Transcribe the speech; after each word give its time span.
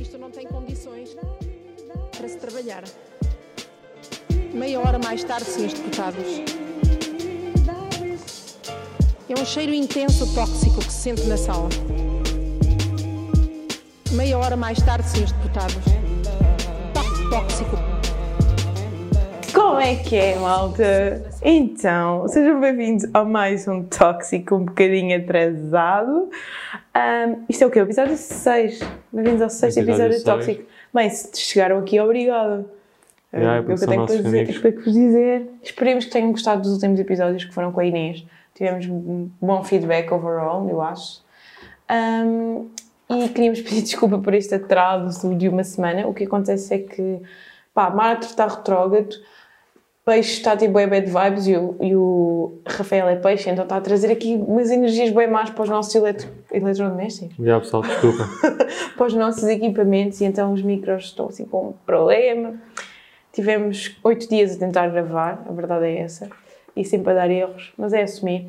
Isto 0.00 0.16
não 0.16 0.30
tem 0.30 0.46
condições 0.46 1.14
para 2.16 2.26
se 2.26 2.38
trabalhar. 2.38 2.82
Meia 4.54 4.80
hora 4.80 4.98
mais 4.98 5.22
tarde, 5.22 5.44
senhores 5.44 5.74
deputados. 5.74 6.24
É 9.28 9.34
um 9.38 9.44
cheiro 9.44 9.74
intenso 9.74 10.34
tóxico 10.34 10.78
que 10.78 10.90
se 10.90 11.02
sente 11.02 11.22
na 11.24 11.36
sala. 11.36 11.68
Meia 14.12 14.38
hora 14.38 14.56
mais 14.56 14.80
tarde, 14.80 15.06
senhores 15.06 15.32
deputados. 15.32 15.76
Tóxico. 17.28 17.76
Como 19.52 19.80
é 19.80 19.96
que 19.96 20.16
é, 20.16 20.36
malta? 20.36 21.30
Então, 21.42 22.26
sejam 22.26 22.58
bem-vindos 22.58 23.06
a 23.12 23.22
mais 23.22 23.68
um 23.68 23.84
Tóxico 23.84 24.56
um 24.56 24.64
bocadinho 24.64 25.16
atrasado. 25.16 26.30
Um, 26.96 27.44
isto 27.50 27.64
é 27.64 27.66
o 27.66 27.70
quê? 27.70 27.80
O 27.80 27.84
episódio 27.84 28.16
6. 28.16 28.80
Bem-vindos 29.12 29.42
ao 29.42 29.50
sexto 29.50 29.78
Episódio. 29.78 30.22
Tóxico. 30.22 30.62
Bem, 30.94 31.10
se 31.10 31.36
chegaram 31.40 31.78
aqui, 31.78 31.98
obrigado. 31.98 32.64
Yeah, 33.34 33.54
É 33.54 33.58
é 33.58 33.60
o 33.60 33.64
que 33.64 33.72
eu 33.72 33.88
tenho 33.88 34.06
para 34.06 34.16
dizer, 34.16 34.60
para 34.60 34.70
vos 34.70 34.92
dizer. 34.92 35.50
Esperemos 35.62 36.04
que 36.04 36.10
tenham 36.12 36.30
gostado 36.30 36.62
dos 36.62 36.74
últimos 36.74 37.00
episódios 37.00 37.44
que 37.44 37.52
foram 37.52 37.72
com 37.72 37.80
a 37.80 37.84
Inês. 37.84 38.24
Tivemos 38.54 38.86
um 38.86 39.28
bom 39.40 39.64
feedback 39.64 40.12
overall, 40.12 40.68
eu 40.68 40.80
acho. 40.80 41.24
Um, 41.90 42.68
e 43.10 43.28
queríamos 43.30 43.60
pedir 43.62 43.82
desculpa 43.82 44.18
por 44.18 44.32
este 44.32 44.54
atraso 44.54 45.34
de 45.34 45.48
uma 45.48 45.64
semana. 45.64 46.06
O 46.06 46.14
que 46.14 46.24
acontece 46.24 46.72
é 46.72 46.78
que, 46.78 47.20
pá, 47.74 47.90
Marte 47.90 48.26
está 48.26 48.46
retrógrado, 48.46 49.16
Peixe 50.10 50.32
está 50.32 50.56
tipo 50.56 50.74
bem 50.74 50.88
bad 50.88 51.06
vibes 51.06 51.46
e 51.46 51.56
o, 51.56 51.76
e 51.80 51.94
o 51.94 52.58
Rafael 52.66 53.08
é 53.08 53.14
peixe, 53.14 53.48
então 53.48 53.62
está 53.62 53.76
a 53.76 53.80
trazer 53.80 54.10
aqui 54.10 54.34
umas 54.34 54.68
energias 54.68 55.10
bem 55.12 55.30
más 55.30 55.50
para 55.50 55.62
os 55.62 55.68
nossos 55.68 55.94
eletro, 55.94 56.26
eletrodomésticos, 56.50 57.36
Já, 57.38 57.60
pessoal, 57.60 57.84
desculpa. 57.84 58.28
para 58.98 59.06
os 59.06 59.14
nossos 59.14 59.44
equipamentos 59.44 60.20
e 60.20 60.24
então 60.24 60.52
os 60.52 60.62
micros 60.62 61.04
estão 61.04 61.28
assim 61.28 61.44
com 61.44 61.68
um 61.68 61.72
problema. 61.86 62.54
Tivemos 63.32 63.96
oito 64.02 64.28
dias 64.28 64.56
a 64.56 64.58
tentar 64.58 64.88
gravar, 64.88 65.44
a 65.48 65.52
verdade 65.52 65.84
é 65.86 66.00
essa, 66.00 66.28
e 66.74 66.84
sempre 66.84 67.12
a 67.12 67.14
dar 67.14 67.30
erros, 67.30 67.72
mas 67.78 67.92
é 67.92 68.02
assumir. 68.02 68.48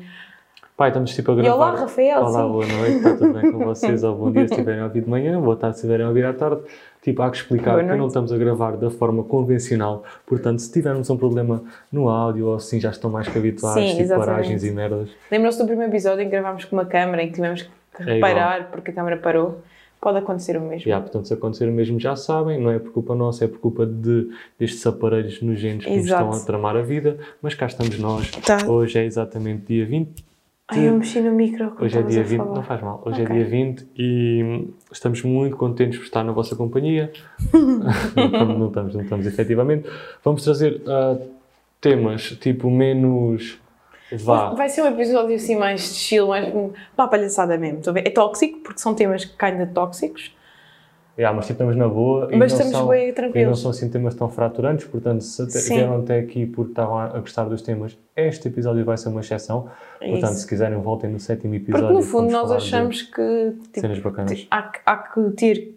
Pai, 0.76 0.88
estamos 0.88 1.14
tipo 1.14 1.30
a 1.30 1.34
E 1.34 1.36
gravar. 1.36 1.54
olá, 1.54 1.70
Rafael, 1.76 2.22
Olá, 2.22 2.42
sim. 2.42 2.48
boa 2.50 2.66
noite, 2.66 2.96
está 2.96 3.16
tudo 3.16 3.32
bem 3.34 3.52
com 3.52 3.58
vocês? 3.66 4.02
Ou 4.02 4.16
bom 4.16 4.32
dia 4.32 4.48
se 4.48 4.54
estiverem 4.54 4.80
a 4.80 4.84
ouvir 4.86 5.02
de 5.02 5.08
manhã, 5.08 5.40
boa 5.40 5.54
tarde 5.54 5.76
se 5.76 5.82
estiverem 5.82 6.06
a 6.06 6.08
ouvir 6.08 6.24
à 6.24 6.32
tarde. 6.32 6.62
Tipo, 7.02 7.20
há 7.22 7.30
que 7.30 7.36
explicar 7.36 7.72
Boa 7.72 7.84
que 7.84 7.96
não 7.96 8.06
estamos 8.06 8.32
a 8.32 8.38
gravar 8.38 8.76
da 8.76 8.88
forma 8.88 9.24
convencional. 9.24 10.04
Portanto, 10.24 10.60
se 10.60 10.70
tivermos 10.72 11.10
um 11.10 11.16
problema 11.16 11.64
no 11.90 12.08
áudio 12.08 12.46
ou 12.46 12.54
assim, 12.54 12.78
já 12.78 12.90
estão 12.90 13.10
mais 13.10 13.26
que 13.26 13.36
habituados, 13.36 13.82
Sim, 13.82 13.88
tipo 13.90 14.02
exatamente. 14.02 14.26
paragens 14.28 14.64
e 14.64 14.70
merdas. 14.70 15.10
Lembram-se 15.28 15.58
do 15.58 15.66
primeiro 15.66 15.90
episódio 15.90 16.20
em 16.22 16.26
que 16.26 16.30
gravámos 16.30 16.64
com 16.64 16.76
uma 16.76 16.84
câmera, 16.86 17.24
em 17.24 17.26
que 17.26 17.34
tivemos 17.34 17.62
que 17.62 18.08
É 18.08 18.16
igual. 18.18 18.20
parar 18.20 18.70
porque 18.70 18.92
a 18.92 18.94
câmera 18.94 19.16
parou? 19.16 19.60
Pode 20.00 20.18
acontecer 20.18 20.56
o 20.56 20.60
mesmo. 20.60 20.88
Já, 20.88 21.00
portanto, 21.00 21.26
se 21.26 21.34
acontecer 21.34 21.68
o 21.68 21.72
mesmo, 21.72 21.98
já 21.98 22.14
sabem, 22.14 22.60
não 22.60 22.70
é 22.70 22.78
por 22.78 22.92
culpa 22.92 23.14
nossa, 23.16 23.44
é 23.44 23.48
por 23.48 23.58
culpa 23.58 23.84
de, 23.84 24.28
destes 24.58 24.84
aparelhos 24.86 25.42
nojentos 25.42 25.86
que 25.86 25.96
nos 25.96 26.04
estão 26.06 26.30
a 26.32 26.40
tramar 26.40 26.76
a 26.76 26.82
vida. 26.82 27.18
Mas 27.40 27.54
cá 27.54 27.66
estamos 27.66 27.98
nós. 27.98 28.30
Tá. 28.30 28.58
Hoje 28.68 28.98
é 29.00 29.04
exatamente 29.04 29.64
dia 29.66 29.86
20 29.86 30.24
Ai, 30.78 30.88
eu 30.88 30.94
mexi 30.96 31.20
no 31.20 31.32
micro. 31.32 31.72
Hoje 31.78 31.98
é 31.98 32.02
dia 32.02 32.20
a 32.20 32.24
20, 32.24 32.38
falar. 32.38 32.54
não 32.54 32.62
faz 32.62 32.80
mal. 32.82 33.02
Hoje 33.04 33.22
Ok. 33.22 33.36
é 33.36 33.38
dia 33.38 33.48
20 33.48 33.86
e 33.96 34.68
estamos 34.90 35.22
muito 35.22 35.56
contentes 35.56 35.98
por 35.98 36.04
estar 36.04 36.24
na 36.24 36.32
vossa 36.32 36.56
companhia. 36.56 37.12
não, 37.52 37.90
estamos, 37.90 38.58
não 38.58 38.66
estamos, 38.68 38.94
não 38.94 39.02
estamos, 39.02 39.26
efetivamente. 39.26 39.88
Vamos 40.24 40.42
trazer 40.44 40.82
ah, 40.86 41.18
temas 41.80 42.22
tipo 42.40 42.70
menos. 42.70 43.58
Vá. 44.12 44.50
Vai 44.50 44.68
ser 44.68 44.82
um 44.82 44.86
episódio 44.88 45.34
assim 45.34 45.56
mais 45.56 45.80
de 45.94 45.98
chill, 45.98 46.28
mais 46.28 46.52
pá, 46.94 47.06
palhaçada 47.08 47.56
mesmo. 47.56 47.80
É 47.96 48.10
tóxico, 48.10 48.58
porque 48.60 48.78
são 48.78 48.94
temas 48.94 49.24
kinda 49.24 49.66
tóxicos, 49.66 50.34
Yeah, 51.18 51.36
mas 51.36 51.46
tipo, 51.46 51.54
estamos 51.62 51.76
na 51.76 51.86
boa. 51.88 52.28
e 52.32 52.36
mas 52.36 52.52
não 52.52 52.58
estamos 52.58 52.72
são, 52.72 52.88
bem 52.88 53.04
E 53.04 53.08
não 53.08 53.14
tranquilos. 53.14 53.60
são 53.60 53.70
assim 53.70 53.90
temas 53.90 54.14
tão 54.14 54.30
fraturantes, 54.30 54.86
portanto, 54.86 55.20
se 55.20 55.42
até, 55.42 55.58
vieram 55.74 55.98
até 56.00 56.18
aqui 56.18 56.46
porque 56.46 56.70
estavam 56.72 56.96
a, 56.98 57.04
a 57.04 57.20
gostar 57.20 57.44
dos 57.44 57.60
temas, 57.60 57.98
este 58.16 58.48
episódio 58.48 58.82
vai 58.84 58.96
ser 58.96 59.10
uma 59.10 59.20
exceção. 59.20 59.68
É 60.00 60.10
portanto, 60.10 60.34
se 60.34 60.46
quiserem, 60.48 60.78
voltem 60.80 61.10
no 61.10 61.20
sétimo 61.20 61.54
episódio. 61.54 61.86
Porque 61.88 62.00
no 62.00 62.02
fundo 62.02 62.30
nós 62.32 62.50
achamos 62.50 63.02
que 63.02 63.52
tipo, 63.72 63.80
Cenas 63.80 63.98
bacanas. 63.98 64.46
há, 64.50 64.62
que- 64.62 64.80
há 64.86 64.96
que 64.96 65.30
ter 65.32 65.74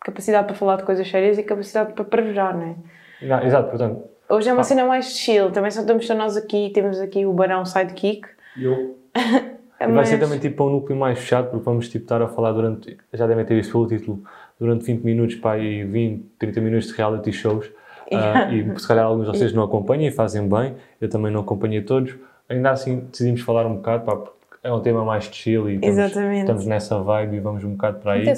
capacidade 0.00 0.46
para 0.46 0.54
falar 0.54 0.76
de 0.76 0.84
coisas 0.84 1.08
sérias 1.08 1.36
e 1.36 1.42
capacidade 1.42 1.92
para 1.92 2.04
prejujar, 2.04 2.56
não 2.56 2.62
é? 2.64 2.74
Yeah, 3.22 3.46
exato, 3.46 3.68
portanto, 3.70 4.04
Hoje 4.28 4.48
é 4.48 4.52
uma 4.52 4.60
Ah. 4.60 4.64
cena 4.64 4.84
mais 4.84 5.06
chill, 5.18 5.50
também 5.50 5.72
só 5.72 5.80
estamos 5.80 6.06
só 6.06 6.14
nós 6.14 6.36
aqui, 6.36 6.70
temos 6.72 7.00
aqui 7.00 7.26
o 7.26 7.32
Barão 7.32 7.64
Sidekick. 7.66 8.28
eu 8.56 8.96
vai 9.92 10.06
ser 10.06 10.20
também 10.20 10.38
tipo 10.38 10.64
um 10.64 10.70
núcleo 10.70 10.96
mais 10.96 11.18
fechado, 11.18 11.50
porque 11.50 11.64
vamos 11.64 11.88
tipo, 11.88 12.04
estar 12.04 12.22
a 12.22 12.28
falar 12.28 12.52
durante, 12.52 12.96
já 13.12 13.26
devem 13.26 13.44
ter 13.44 13.56
visto 13.56 13.72
pelo 13.72 13.88
título, 13.88 14.22
durante 14.60 14.84
20 14.84 15.02
minutos, 15.02 15.36
pá, 15.36 15.58
e 15.58 15.82
20, 15.82 16.22
30 16.38 16.60
minutos 16.60 16.88
de 16.88 16.94
reality 16.94 17.32
shows. 17.32 17.70
Ah, 18.12 18.52
e 18.52 18.78
se 18.78 18.86
calhar 18.86 19.06
alguns 19.06 19.30
de 19.30 19.38
vocês 19.38 19.52
não 19.52 19.62
acompanham 19.62 20.06
e 20.06 20.10
fazem 20.10 20.46
bem, 20.46 20.74
eu 21.00 21.08
também 21.08 21.32
não 21.32 21.40
acompanhei 21.40 21.80
todos. 21.80 22.14
Ainda 22.48 22.70
assim 22.70 23.06
decidimos 23.10 23.40
falar 23.40 23.66
um 23.66 23.76
bocado, 23.76 24.04
pá, 24.04 24.16
porque 24.16 24.40
é 24.62 24.72
um 24.72 24.80
tema 24.80 25.04
mais 25.04 25.24
chill 25.24 25.70
e 25.70 25.76
estamos, 25.76 26.16
estamos 26.16 26.66
nessa 26.66 26.98
vibe 26.98 27.36
e 27.36 27.40
vamos 27.40 27.64
um 27.64 27.70
bocado 27.70 28.00
para 28.00 28.12
aí. 28.12 28.36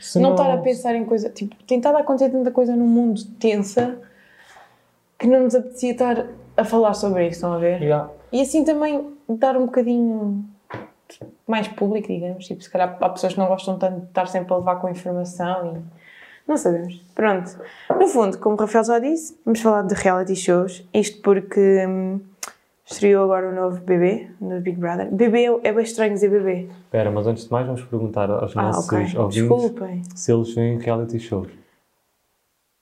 Se 0.00 0.20
não 0.20 0.30
estar 0.32 0.52
a 0.52 0.58
pensar 0.58 0.94
em 0.94 1.04
coisa, 1.04 1.28
tipo, 1.28 1.56
tem 1.64 1.78
estado 1.78 1.96
a 1.96 2.00
acontecer 2.00 2.30
tanta 2.30 2.52
coisa 2.52 2.76
no 2.76 2.86
mundo 2.86 3.20
tensa 3.40 3.98
que 5.18 5.26
não 5.26 5.42
nos 5.42 5.54
apetecia 5.56 5.90
estar 5.90 6.26
a 6.56 6.64
falar 6.64 6.94
sobre 6.94 7.26
isso, 7.26 7.36
estão 7.36 7.52
a 7.52 7.58
ver? 7.58 7.82
Yeah. 7.82 8.08
E 8.30 8.40
assim 8.40 8.62
também 8.62 9.12
dar 9.28 9.56
um 9.56 9.66
bocadinho 9.66 10.44
mais 11.46 11.68
público, 11.68 12.08
digamos. 12.08 12.46
Tipo, 12.46 12.62
se 12.62 12.70
calhar 12.70 12.96
há 13.00 13.08
pessoas 13.08 13.32
que 13.34 13.38
não 13.38 13.46
gostam 13.48 13.78
tanto 13.78 14.00
de 14.00 14.06
estar 14.06 14.26
sempre 14.26 14.52
a 14.52 14.56
levar 14.58 14.76
com 14.76 14.88
informação 14.88 15.76
e. 15.76 15.98
Não 16.48 16.56
sabemos. 16.56 16.96
Pronto. 17.14 17.58
No 17.98 18.08
fundo, 18.08 18.38
como 18.38 18.56
o 18.56 18.58
Rafael 18.58 18.84
já 18.84 18.98
disse, 18.98 19.38
vamos 19.44 19.60
falar 19.60 19.82
de 19.82 19.94
reality 19.94 20.34
shows. 20.34 20.82
Isto 20.94 21.20
porque 21.20 21.84
hum, 21.86 22.20
estreou 22.86 23.24
agora 23.24 23.50
o 23.50 23.54
novo 23.54 23.80
bebê, 23.82 24.30
no 24.40 24.58
Big 24.60 24.78
Brother. 24.78 25.10
Bebê 25.14 25.44
é 25.62 25.70
bem 25.72 25.84
estranho 25.84 26.14
dizer 26.14 26.30
bebê. 26.30 26.70
Espera, 26.86 27.10
mas 27.10 27.26
antes 27.26 27.44
de 27.44 27.52
mais 27.52 27.66
vamos 27.66 27.82
perguntar 27.82 28.30
aos 28.30 28.56
Ah, 28.56 28.62
nossos 28.62 28.86
ok. 28.86 28.98
ouvintes 29.18 29.34
Desculpem. 29.42 30.02
se 30.14 30.32
eles 30.32 30.54
veem 30.54 30.78
reality 30.78 31.18
shows. 31.18 31.48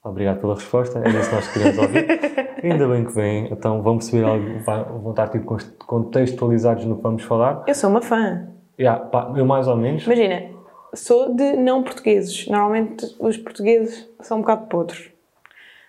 Obrigado 0.04 0.40
pela 0.40 0.54
resposta, 0.54 1.00
era 1.00 1.08
isso 1.08 1.28
que 1.28 1.34
nós 1.34 1.48
queríamos 1.52 1.78
ouvir. 1.78 2.06
Ainda 2.72 2.88
bem 2.88 3.04
que 3.04 3.12
vêm, 3.12 3.48
então 3.50 3.82
vamos 3.82 4.08
perceber 4.08 4.26
algo, 4.26 5.00
vão 5.00 5.10
estar 5.10 5.28
tipo, 5.28 5.56
contextualizados 5.78 6.84
no 6.84 6.96
que 6.96 7.02
vamos 7.02 7.22
falar. 7.22 7.64
Eu 7.66 7.74
sou 7.74 7.90
uma 7.90 8.02
fã. 8.02 8.48
Yeah, 8.78 9.04
pá, 9.06 9.32
eu 9.36 9.46
mais 9.46 9.66
ou 9.68 9.76
menos. 9.76 10.04
Imagina, 10.04 10.50
sou 10.94 11.34
de 11.34 11.54
não 11.54 11.82
portugueses. 11.82 12.46
Normalmente 12.46 13.06
os 13.18 13.36
portugueses 13.36 14.08
são 14.20 14.38
um 14.38 14.40
bocado 14.40 14.66
podres. 14.66 15.10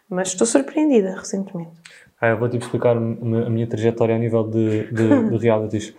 Mas 0.09 0.29
estou 0.29 0.47
surpreendida 0.47 1.15
recentemente. 1.15 1.71
Ah, 2.19 2.29
eu 2.29 2.37
vou 2.37 2.49
tipo 2.49 2.63
explicar 2.63 2.95
a 2.95 2.99
minha 2.99 3.67
trajetória 3.67 4.15
a 4.15 4.17
nível 4.17 4.43
de, 4.43 4.91
de, 4.91 5.29
de 5.29 5.37
realities. 5.43 5.93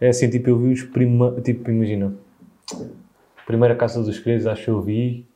É 0.00 0.08
assim, 0.08 0.28
tipo, 0.28 0.50
eu 0.50 0.58
vi 0.58 0.72
os 0.72 0.82
prima, 0.82 1.40
tipo, 1.40 1.70
imagina, 1.70 2.12
primeira 3.46 3.74
Caça 3.74 4.02
dos 4.02 4.16
Segredos, 4.16 4.46
acho 4.46 4.64
que 4.64 4.70
eu 4.70 4.82
vi. 4.82 5.26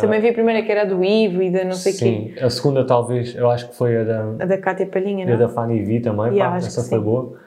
Também 0.00 0.20
vi 0.20 0.28
a 0.28 0.32
primeira 0.32 0.62
que 0.62 0.70
era 0.72 0.84
do 0.84 1.02
Ivo 1.04 1.42
e 1.42 1.50
da 1.50 1.64
não 1.64 1.72
sei 1.72 1.92
o 1.92 1.96
quê. 1.96 2.00
Sim, 2.00 2.34
a 2.40 2.50
segunda 2.50 2.84
talvez, 2.86 3.34
eu 3.34 3.50
acho 3.50 3.68
que 3.68 3.74
foi 3.76 3.96
a 3.96 4.04
da, 4.04 4.22
A 4.40 4.46
da 4.46 4.58
Cátia 4.58 4.86
Palhinha, 4.86 5.24
E 5.26 5.28
a 5.28 5.32
não? 5.32 5.38
da 5.38 5.48
Fanny 5.48 5.82
V 5.82 6.00
também, 6.00 6.32
Yeah, 6.34 6.50
pá, 6.50 6.56
essa 6.58 6.82
foi 6.82 6.98
sim. 6.98 7.04
boa. 7.04 7.38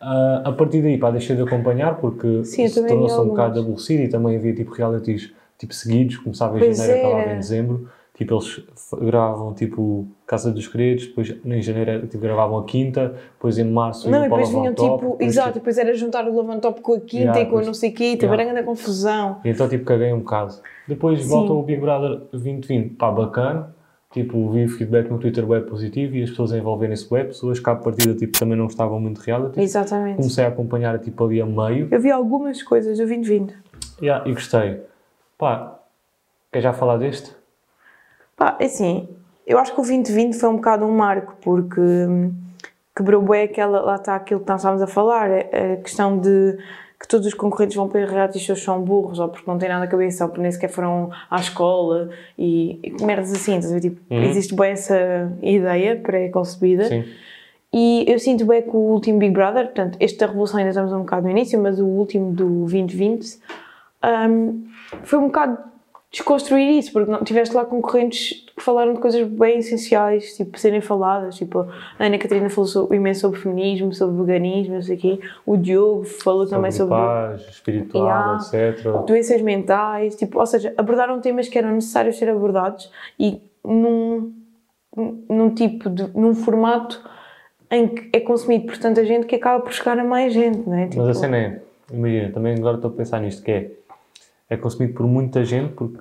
Ah, 0.00 0.42
a 0.44 0.52
partir 0.52 0.80
daí, 0.82 0.96
pá, 0.96 1.10
deixei 1.10 1.34
de 1.36 1.42
acompanhar 1.42 1.96
porque 1.96 2.44
Sim, 2.44 2.68
se 2.68 2.86
tornou-se 2.86 3.20
um 3.20 3.28
bocado 3.28 3.60
aborrecido 3.60 4.02
e 4.02 4.08
também 4.08 4.36
havia 4.36 4.54
tipo 4.54 4.72
realities 4.72 5.32
tipo, 5.58 5.74
seguidos, 5.74 6.16
começava 6.18 6.56
em 6.56 6.60
Pois 6.60 6.78
janeiro 6.78 6.98
e 6.98 7.00
acabava 7.00 7.22
era. 7.22 7.32
em 7.34 7.38
dezembro. 7.40 7.88
Tipo, 8.18 8.34
eles 8.34 8.60
gravavam 9.00 9.54
tipo 9.54 10.04
Casa 10.26 10.50
dos 10.50 10.64
Segredos, 10.64 11.06
depois 11.06 11.32
em 11.44 11.62
janeiro 11.62 12.04
tipo, 12.08 12.18
gravavam 12.20 12.58
a 12.58 12.64
quinta, 12.64 13.14
depois 13.34 13.56
em 13.58 13.64
março 13.64 14.10
Não, 14.10 14.18
e 14.18 14.22
depois 14.24 14.48
vinham 14.48 14.74
tipo, 14.74 14.96
depois, 14.96 15.20
exato, 15.20 15.48
tipo, 15.50 15.58
depois 15.60 15.78
era 15.78 15.94
juntar 15.94 16.26
o 16.28 16.36
Lavantop 16.36 16.80
com 16.80 16.94
a 16.94 17.00
quinta 17.00 17.14
Yeah, 17.16 17.40
e 17.40 17.44
com 17.44 17.50
a 17.50 17.60
depois- 17.60 17.66
não 17.68 17.74
sei 17.74 17.90
o 17.90 17.94
quê, 17.94 18.16
também 18.16 18.30
Yeah. 18.30 18.42
era 18.42 18.52
grande 18.52 18.66
confusão. 18.66 19.40
E 19.44 19.48
então 19.50 19.68
tipo 19.68 19.84
caguei 19.84 20.12
um 20.12 20.18
bocado. 20.18 20.54
Depois 20.88 21.22
Sim. 21.22 21.28
volta 21.28 21.52
o 21.52 21.62
Big 21.62 21.80
Brother 21.80 22.18
2020, 22.32 22.94
pá, 22.96 23.08
bacana. 23.12 23.72
Tipo, 24.10 24.50
vi 24.50 24.64
o 24.64 24.68
feedback 24.68 25.08
no 25.10 25.18
Twitter 25.18 25.48
web 25.48 25.68
positivo 25.68 26.16
e 26.16 26.22
as 26.24 26.30
pessoas 26.30 26.50
envolverem-se 26.52 27.06
web, 27.12 27.28
pessoas 27.28 27.60
que 27.60 27.70
à 27.70 27.76
partida 27.76 28.14
tipo, 28.16 28.36
também 28.36 28.56
não 28.58 28.64
gostavam 28.64 28.98
muito 28.98 29.18
reality. 29.20 29.60
Exatamente. 29.60 30.16
Comecei 30.16 30.44
a 30.44 30.48
acompanhar 30.48 30.98
tipo 30.98 31.24
ali 31.24 31.40
a 31.40 31.46
meio 31.46 31.86
Eu 31.90 32.00
vi 32.00 32.10
algumas 32.10 32.62
coisas 32.64 32.96
do 32.98 33.06
2020. 33.06 33.54
Yeah, 34.02 34.28
e 34.28 34.32
gostei. 34.32 34.80
Pá, 35.38 35.78
quer 36.50 36.62
já 36.62 36.72
falar 36.72 36.96
deste? 36.96 37.37
Pá, 38.38 38.56
é 38.60 38.66
assim, 38.66 39.08
eu 39.46 39.58
acho 39.58 39.74
que 39.74 39.80
o 39.80 39.82
2020 39.84 40.34
foi 40.38 40.48
um 40.48 40.56
bocado 40.56 40.84
um 40.86 40.96
marco, 40.96 41.36
porque 41.42 41.80
hum, 41.80 42.32
quebrou 42.96 43.20
bem 43.20 43.42
aquela, 43.42 43.80
lá 43.80 43.96
está 43.96 44.14
aquilo 44.14 44.40
que 44.40 44.48
nós 44.48 44.60
estávamos 44.60 44.82
a 44.82 44.86
falar, 44.86 45.28
a 45.30 45.74
a 45.74 45.76
questão 45.76 46.18
de 46.18 46.56
que 47.00 47.06
todos 47.06 47.26
os 47.28 47.34
concorrentes 47.34 47.76
vão 47.76 47.88
para 47.88 48.04
reality 48.04 48.40
shows 48.40 48.60
são 48.62 48.80
burros, 48.82 49.18
ou 49.20 49.28
porque 49.28 49.48
não 49.48 49.56
têm 49.58 49.68
nada 49.68 49.80
na 49.82 49.86
cabeça, 49.86 50.24
ou 50.24 50.30
porque 50.30 50.42
nem 50.42 50.50
sequer 50.50 50.68
foram 50.68 51.10
à 51.30 51.36
escola, 51.36 52.10
e, 52.36 52.80
e 52.82 53.04
merdas 53.04 53.32
assim, 53.32 53.54
estás 53.56 53.70
a 53.70 53.74
ver? 53.74 53.80
Tipo, 53.82 54.00
Uhum. 54.12 54.22
existe 54.24 54.54
bem 54.54 54.70
essa 54.72 55.32
ideia 55.42 55.94
pré-concebida. 55.96 56.88
E 57.72 58.04
eu 58.08 58.18
sinto 58.18 58.44
bem 58.46 58.62
que 58.62 58.70
o 58.70 58.80
último 58.80 59.18
Big 59.18 59.32
Brother, 59.32 59.66
portanto, 59.66 59.96
este 60.00 60.18
da 60.18 60.26
Revolução 60.26 60.58
ainda 60.58 60.70
estamos 60.70 60.92
um 60.92 61.00
bocado 61.00 61.22
no 61.24 61.30
início, 61.30 61.60
mas 61.60 61.78
o 61.78 61.86
último 61.86 62.32
do 62.32 62.46
2020 62.66 63.38
hum, 64.30 64.66
foi 65.04 65.18
um 65.18 65.26
bocado 65.26 65.58
desconstruir 66.10 66.78
isso, 66.78 66.92
porque 66.92 67.10
não, 67.10 67.22
tiveste 67.22 67.54
lá 67.54 67.64
concorrentes 67.64 68.46
que 68.56 68.62
falaram 68.62 68.94
de 68.94 69.00
coisas 69.00 69.26
bem 69.28 69.58
essenciais, 69.58 70.36
tipo, 70.36 70.58
serem 70.58 70.80
faladas, 70.80 71.36
tipo, 71.36 71.60
a 71.60 72.04
Ana 72.04 72.18
Catarina 72.18 72.48
falou 72.48 72.66
sobre, 72.66 72.96
imenso 72.96 73.20
sobre 73.20 73.40
feminismo, 73.40 73.92
sobre 73.92 74.16
veganismo, 74.16 74.74
não 74.74 74.82
sei 74.82 74.96
o 74.96 74.98
quê, 74.98 75.20
o 75.44 75.56
Diogo 75.56 76.04
falou 76.04 76.46
também 76.46 76.72
sobre... 76.72 76.94
paz 76.94 77.42
espiritual, 77.48 78.06
Yeah. 78.08 78.38
etc. 78.42 79.06
doenças 79.06 79.42
mentais, 79.42 80.16
tipo, 80.16 80.38
ou 80.38 80.46
seja, 80.46 80.72
abordaram 80.76 81.20
temas 81.20 81.48
que 81.48 81.58
eram 81.58 81.72
necessários 81.72 82.16
ser 82.16 82.30
abordados 82.30 82.90
e 83.18 83.40
num, 83.62 84.32
num 85.28 85.50
tipo 85.54 85.90
de, 85.90 86.08
num 86.16 86.34
formato 86.34 87.02
em 87.70 87.86
que 87.86 88.08
é 88.14 88.20
consumido 88.20 88.66
por 88.66 88.78
tanta 88.78 89.04
gente 89.04 89.26
que 89.26 89.36
acaba 89.36 89.62
por 89.62 89.72
chegar 89.72 89.98
a 89.98 90.04
mais 90.04 90.32
gente, 90.32 90.66
não 90.66 90.76
é? 90.76 90.86
Tipo, 90.86 91.02
Mas 91.02 91.18
a 91.18 91.20
cena 91.20 91.36
é, 91.36 91.60
imagina, 91.92 92.32
também 92.32 92.54
agora 92.54 92.76
estou 92.76 92.90
a 92.90 92.94
pensar 92.94 93.20
nisto, 93.20 93.42
que 93.42 93.50
é, 93.50 93.70
é 94.48 94.56
consumido 94.56 94.94
por 94.94 95.06
muita 95.06 95.44
gente, 95.44 95.72
porque 95.74 95.98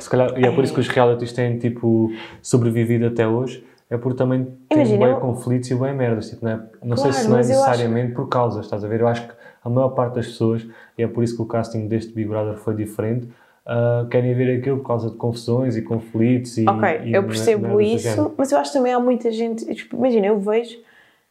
se 0.00 0.08
calhar, 0.08 0.38
e 0.38 0.44
é 0.46 0.50
por 0.50 0.64
isso 0.64 0.74
que 0.74 0.80
os 0.80 0.88
realities 0.88 1.32
têm, 1.32 1.58
tipo, 1.58 2.10
sobrevivido 2.42 3.06
até 3.06 3.26
hoje, 3.26 3.64
é 3.88 3.96
porque 3.96 4.18
também 4.18 4.48
Imagina, 4.72 5.04
bem 5.04 5.14
eu- 5.14 5.20
conflitos 5.20 5.70
e 5.70 5.74
bem 5.74 5.94
merdas, 5.94 6.30
tipo, 6.30 6.44
não, 6.44 6.52
é, 6.52 6.56
não 6.82 6.96
sei 6.96 7.10
Claro, 7.10 7.24
se 7.24 7.30
não 7.30 7.36
é 7.36 7.40
eu 7.40 7.42
acho- 7.42 7.48
necessariamente 7.48 8.14
por 8.14 8.28
causas, 8.28 8.64
estás 8.64 8.82
a 8.84 8.88
ver? 8.88 9.00
Eu 9.00 9.08
acho 9.08 9.26
que 9.28 9.34
a 9.64 9.68
maior 9.70 9.90
parte 9.90 10.14
das 10.14 10.26
pessoas, 10.26 10.66
e 10.98 11.02
é 11.02 11.06
por 11.06 11.22
isso 11.22 11.36
que 11.36 11.42
o 11.42 11.46
casting 11.46 11.86
deste 11.86 12.12
Big 12.12 12.28
Brother 12.28 12.56
foi 12.56 12.74
diferente, 12.74 13.28
ah, 13.64 14.06
querem 14.10 14.34
ver 14.34 14.58
aquilo 14.58 14.78
por 14.78 14.86
causa 14.86 15.10
de 15.10 15.16
confusões 15.16 15.76
e 15.76 15.82
conflitos 15.82 16.56
e 16.58 16.68
Ok, 16.68 17.00
e 17.04 17.12
eu 17.14 17.22
percebo 17.24 17.80
isso, 17.80 18.32
mas 18.36 18.50
eu 18.52 18.58
acho 18.58 18.72
que 18.72 18.78
também 18.78 18.92
há 18.92 18.98
muita 19.00 19.30
gente. 19.30 19.64
tipo, 19.74 19.96
Imagina, 19.96 20.26
eu 20.26 20.38
vejo, 20.40 20.78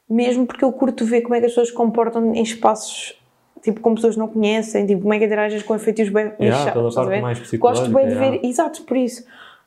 mesmo 0.09 0.45
porque 0.45 0.63
eu 0.63 0.71
curto 0.71 1.03
ver 1.05 1.21
como 1.21 1.35
é 1.35 1.39
que 1.39 1.45
as 1.47 1.51
pessoas 1.51 1.71
comportam 1.71 2.33
em 2.35 2.41
espaços. 2.43 3.19
Tipo, 3.65 3.81
com 3.81 3.95
pessoas 3.95 4.13
que 4.13 4.19
não 4.19 4.27
conhecem, 4.27 4.85
tipo, 4.85 5.01
como 5.01 5.13
é 5.13 5.17
que 5.17 5.25
interages 5.25 5.63
com 5.63 5.73
efeitos 5.73 6.07
bem 6.09 6.31
Yeah, 6.39 6.65
chatos, 6.65 6.89
estás 6.89 7.07
a 7.07 7.09
parte 7.09 7.21
mais 7.21 7.51
Gosto 7.57 7.89
bem 7.89 8.07
de 8.07 8.13
ver, 8.13 8.19
psicológica, 8.19 8.47
exato, 8.47 8.83
por 8.83 8.95
isso. 8.95 9.25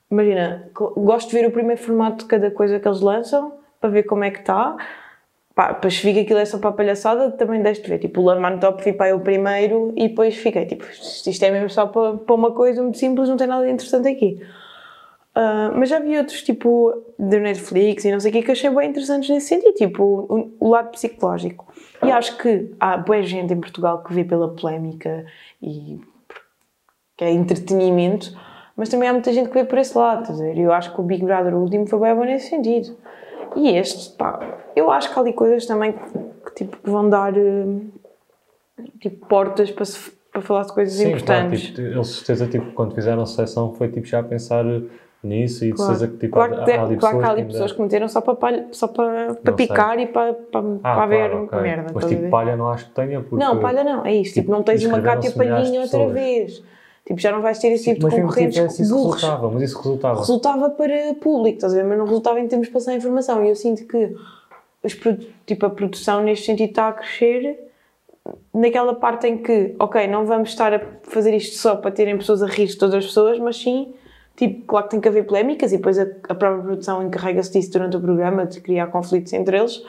Imagina, 0.08 0.70
gosto 0.72 1.30
de 1.30 1.36
ver 1.36 1.48
o 1.48 1.50
primeiro 1.50 1.82
formato 1.82 2.18
de 2.18 2.26
cada 2.26 2.48
coisa 2.50 2.78
que 2.78 2.86
eles 2.86 3.00
lançam, 3.00 3.52
para 3.80 3.90
ver 3.90 4.04
como 4.04 4.22
é 4.22 4.30
que 4.30 4.38
está. 4.38 4.76
Pá, 5.52 5.72
depois 5.72 5.98
que 5.98 6.20
aquilo 6.20 6.38
é 6.38 6.44
só 6.44 6.58
para 6.58 6.70
a 6.70 6.72
palhaçada, 6.72 7.32
também 7.32 7.60
deixo 7.60 7.82
de 7.82 7.88
ver. 7.88 7.98
Tipo, 7.98 8.20
o 8.20 8.24
Lamar 8.24 8.60
Top 8.60 8.80
fui 8.80 8.92
para 8.92 9.08
eu 9.08 9.18
primeiro 9.18 9.92
e 9.96 10.08
depois 10.08 10.36
fiquei, 10.36 10.64
tipo, 10.66 10.84
isto 10.88 11.42
é 11.44 11.50
mesmo 11.50 11.68
só 11.68 11.88
para, 11.88 12.18
para 12.18 12.34
uma 12.36 12.52
coisa 12.52 12.80
muito 12.80 12.96
simples, 12.98 13.28
não 13.28 13.36
tem 13.36 13.48
nada 13.48 13.68
interessante 13.68 14.06
aqui. 14.06 14.40
Ah, 15.40 15.70
mas 15.72 15.88
já 15.88 16.00
vi 16.00 16.18
outros, 16.18 16.42
tipo, 16.42 16.92
da 17.16 17.38
Netflix 17.38 18.04
e 18.04 18.10
não 18.10 18.18
sei 18.18 18.30
o 18.30 18.34
que, 18.34 18.42
que 18.42 18.50
achei 18.50 18.68
bem 18.70 18.90
interessantes 18.90 19.30
nesse 19.30 19.46
sentido, 19.46 19.72
tipo, 19.74 20.02
o, 20.02 20.50
o 20.58 20.68
lado 20.68 20.90
psicológico. 20.90 21.64
E 22.04 22.10
acho 22.10 22.36
que 22.38 22.74
há 22.80 22.96
boa 22.96 23.22
gente 23.22 23.54
em 23.54 23.60
Portugal 23.60 24.02
que 24.02 24.12
vê 24.12 24.24
pela 24.24 24.48
polémica 24.48 25.24
e 25.62 26.00
que 27.16 27.22
é 27.24 27.30
entretenimento, 27.30 28.36
mas 28.76 28.88
também 28.88 29.08
há 29.08 29.12
muita 29.12 29.32
gente 29.32 29.48
que 29.48 29.54
vê 29.54 29.64
por 29.64 29.78
esse 29.78 29.96
lado, 29.96 30.22
estás 30.22 30.40
a 30.40 30.44
ver? 30.44 30.58
Eu 30.58 30.72
acho 30.72 30.92
que 30.92 31.00
o 31.00 31.04
Big 31.04 31.24
Brother, 31.24 31.54
o 31.54 31.60
último, 31.60 31.86
foi 31.86 32.00
bem 32.00 32.14
bom 32.16 32.24
nesse 32.24 32.48
sentido. 32.50 32.96
E 33.54 33.68
este, 33.76 34.16
pá, 34.16 34.40
eu 34.74 34.90
acho 34.90 35.12
que 35.12 35.16
há 35.18 35.22
ali 35.22 35.32
coisas 35.32 35.66
também 35.66 35.92
que, 35.92 36.54
tipo, 36.56 36.76
que 36.78 36.90
vão 36.90 37.08
dar, 37.08 37.32
eh, 37.36 37.64
tipo, 39.00 39.24
portas 39.26 39.70
para, 39.70 39.84
se- 39.84 40.10
para 40.32 40.42
falar 40.42 40.62
de 40.64 40.72
coisas 40.74 40.96
Sim, 40.96 41.08
importantes. 41.10 41.60
tipo, 41.62 41.80
eles 41.80 42.08
certeza, 42.08 42.48
tipo, 42.48 42.72
quando 42.72 42.92
fizeram 42.96 43.22
a 43.22 43.26
seleção, 43.26 43.72
foi 43.74 43.88
tipo 43.88 44.04
já 44.06 44.18
a 44.18 44.22
pensar 44.24 44.64
nisso 45.22 45.64
e 45.64 45.68
de 45.68 45.74
Claro. 45.74 45.92
certeza 45.94 46.12
que 46.12 46.18
tipo, 46.26 46.34
claro, 46.34 46.54
há, 46.54 46.58
há 46.58 46.82
ali 46.84 46.94
de- 46.94 47.00
claro 47.00 47.18
que 47.18 47.24
há 47.24 47.30
ali 47.30 47.40
ainda- 47.40 47.52
pessoas 47.52 47.72
que 47.72 47.82
meteram 47.82 48.08
só 48.08 48.20
para, 48.20 48.34
palha- 48.36 48.66
só 48.72 48.86
para, 48.88 49.34
para 49.34 49.50
Não 49.50 49.56
sei. 49.58 49.66
picar 49.66 49.98
e 49.98 50.06
para, 50.06 50.32
para, 50.34 50.60
Ah, 50.84 50.94
para 50.94 51.06
ver 51.06 51.28
claro, 51.30 51.44
ok. 51.44 51.60
merda. 51.60 51.90
Mas 51.94 52.04
tipo, 52.06 52.22
ver? 52.22 52.30
palha 52.30 52.56
não 52.56 52.68
acho 52.68 52.84
que 52.86 52.90
tenha, 52.92 53.20
porque... 53.20 53.44
Não, 53.44 53.58
palha 53.60 53.82
não, 53.84 54.06
é 54.06 54.14
isso. 54.14 54.34
Tipo, 54.34 54.40
tipo, 54.46 54.52
não 54.52 54.62
tens 54.62 54.84
uma 54.84 55.00
Cátia 55.00 55.30
de 55.30 55.36
Palhinha 55.36 55.80
outra 55.80 56.08
vez. 56.08 56.62
Tipo, 57.06 57.20
já 57.20 57.32
não 57.32 57.40
vais 57.40 57.58
ter 57.58 57.68
esse 57.68 57.84
tipo 57.84 58.00
de 58.00 58.04
mas 58.06 58.14
concorrentes 58.14 58.54
tivesse, 58.54 58.82
isso 58.82 58.94
burros. 58.94 59.14
resultava, 59.22 59.50
mas 59.50 59.62
isso 59.62 59.78
resultava. 59.78 60.18
Resultava 60.20 60.70
para 60.70 61.14
público, 61.20 61.56
estás 61.56 61.72
a 61.72 61.76
ver? 61.76 61.84
Mas 61.84 61.96
não 61.98 62.04
resultava 62.04 62.38
em 62.38 62.46
termos 62.46 62.66
de 62.68 62.72
passar 62.72 62.90
a 62.92 62.94
informação. 62.94 63.42
E 63.44 63.48
eu 63.48 63.56
sinto 63.56 63.86
que 63.86 64.14
tipo, 65.46 65.66
a 65.66 65.70
produção 65.70 66.22
neste 66.22 66.46
sentido 66.46 66.68
está 66.70 66.88
a 66.88 66.92
crescer 66.92 67.58
naquela 68.54 68.94
parte 68.94 69.26
em 69.26 69.38
que, 69.38 69.74
ok, 69.78 70.06
não 70.06 70.26
vamos 70.26 70.50
estar 70.50 70.72
a 70.74 70.80
fazer 71.02 71.34
isto 71.34 71.56
só 71.56 71.76
para 71.76 71.90
terem 71.90 72.16
pessoas 72.18 72.42
a 72.42 72.46
rir 72.46 72.66
de 72.66 72.76
todas 72.76 72.94
as 72.96 73.06
pessoas, 73.06 73.38
mas 73.38 73.56
sim, 73.56 73.94
tipo, 74.38 74.64
claro 74.66 74.84
que 74.86 74.90
tem 74.92 75.00
que 75.00 75.08
haver 75.08 75.26
polémicas 75.26 75.72
e 75.72 75.76
depois 75.76 75.98
a, 75.98 76.04
a 76.28 76.34
própria 76.34 76.62
produção 76.62 77.02
encarrega-se 77.02 77.52
disso 77.52 77.72
durante 77.72 77.96
o 77.96 78.00
programa, 78.00 78.46
de 78.46 78.60
criar 78.60 78.86
conflitos 78.86 79.32
entre 79.34 79.58
eles, 79.58 79.82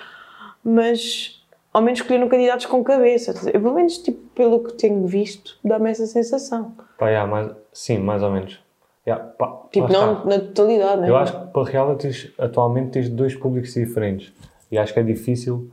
mas 0.63 1.41
ao 1.73 1.81
menos 1.81 1.99
escolheram 1.99 2.27
candidatos 2.27 2.65
com 2.65 2.83
cabeça. 2.83 3.33
Eu, 3.53 3.61
pelo 3.61 3.75
menos, 3.75 3.97
tipo, 3.99 4.19
pelo 4.35 4.63
que 4.63 4.73
tenho 4.73 5.05
visto, 5.05 5.57
dá-me 5.63 5.89
essa 5.91 6.05
sensação. 6.05 6.73
Pá, 6.97 7.09
yeah, 7.09 7.29
mais, 7.29 7.51
sim, 7.71 7.97
mais 7.99 8.23
ou 8.23 8.31
menos. 8.31 8.59
Yeah, 9.07 9.23
pá, 9.23 9.61
Tipo, 9.71 9.91
não 9.91 10.13
está. 10.13 10.25
na 10.25 10.39
totalidade, 10.39 11.01
né? 11.01 11.09
Eu 11.09 11.15
acho 11.17 11.39
que 11.39 11.53
para 11.53 11.63
realities, 11.69 12.31
atualmente, 12.37 12.91
tens 12.91 13.09
dois 13.09 13.35
públicos 13.35 13.73
diferentes. 13.73 14.33
E 14.71 14.77
acho 14.77 14.93
que 14.93 14.99
é 14.99 15.03
difícil 15.03 15.69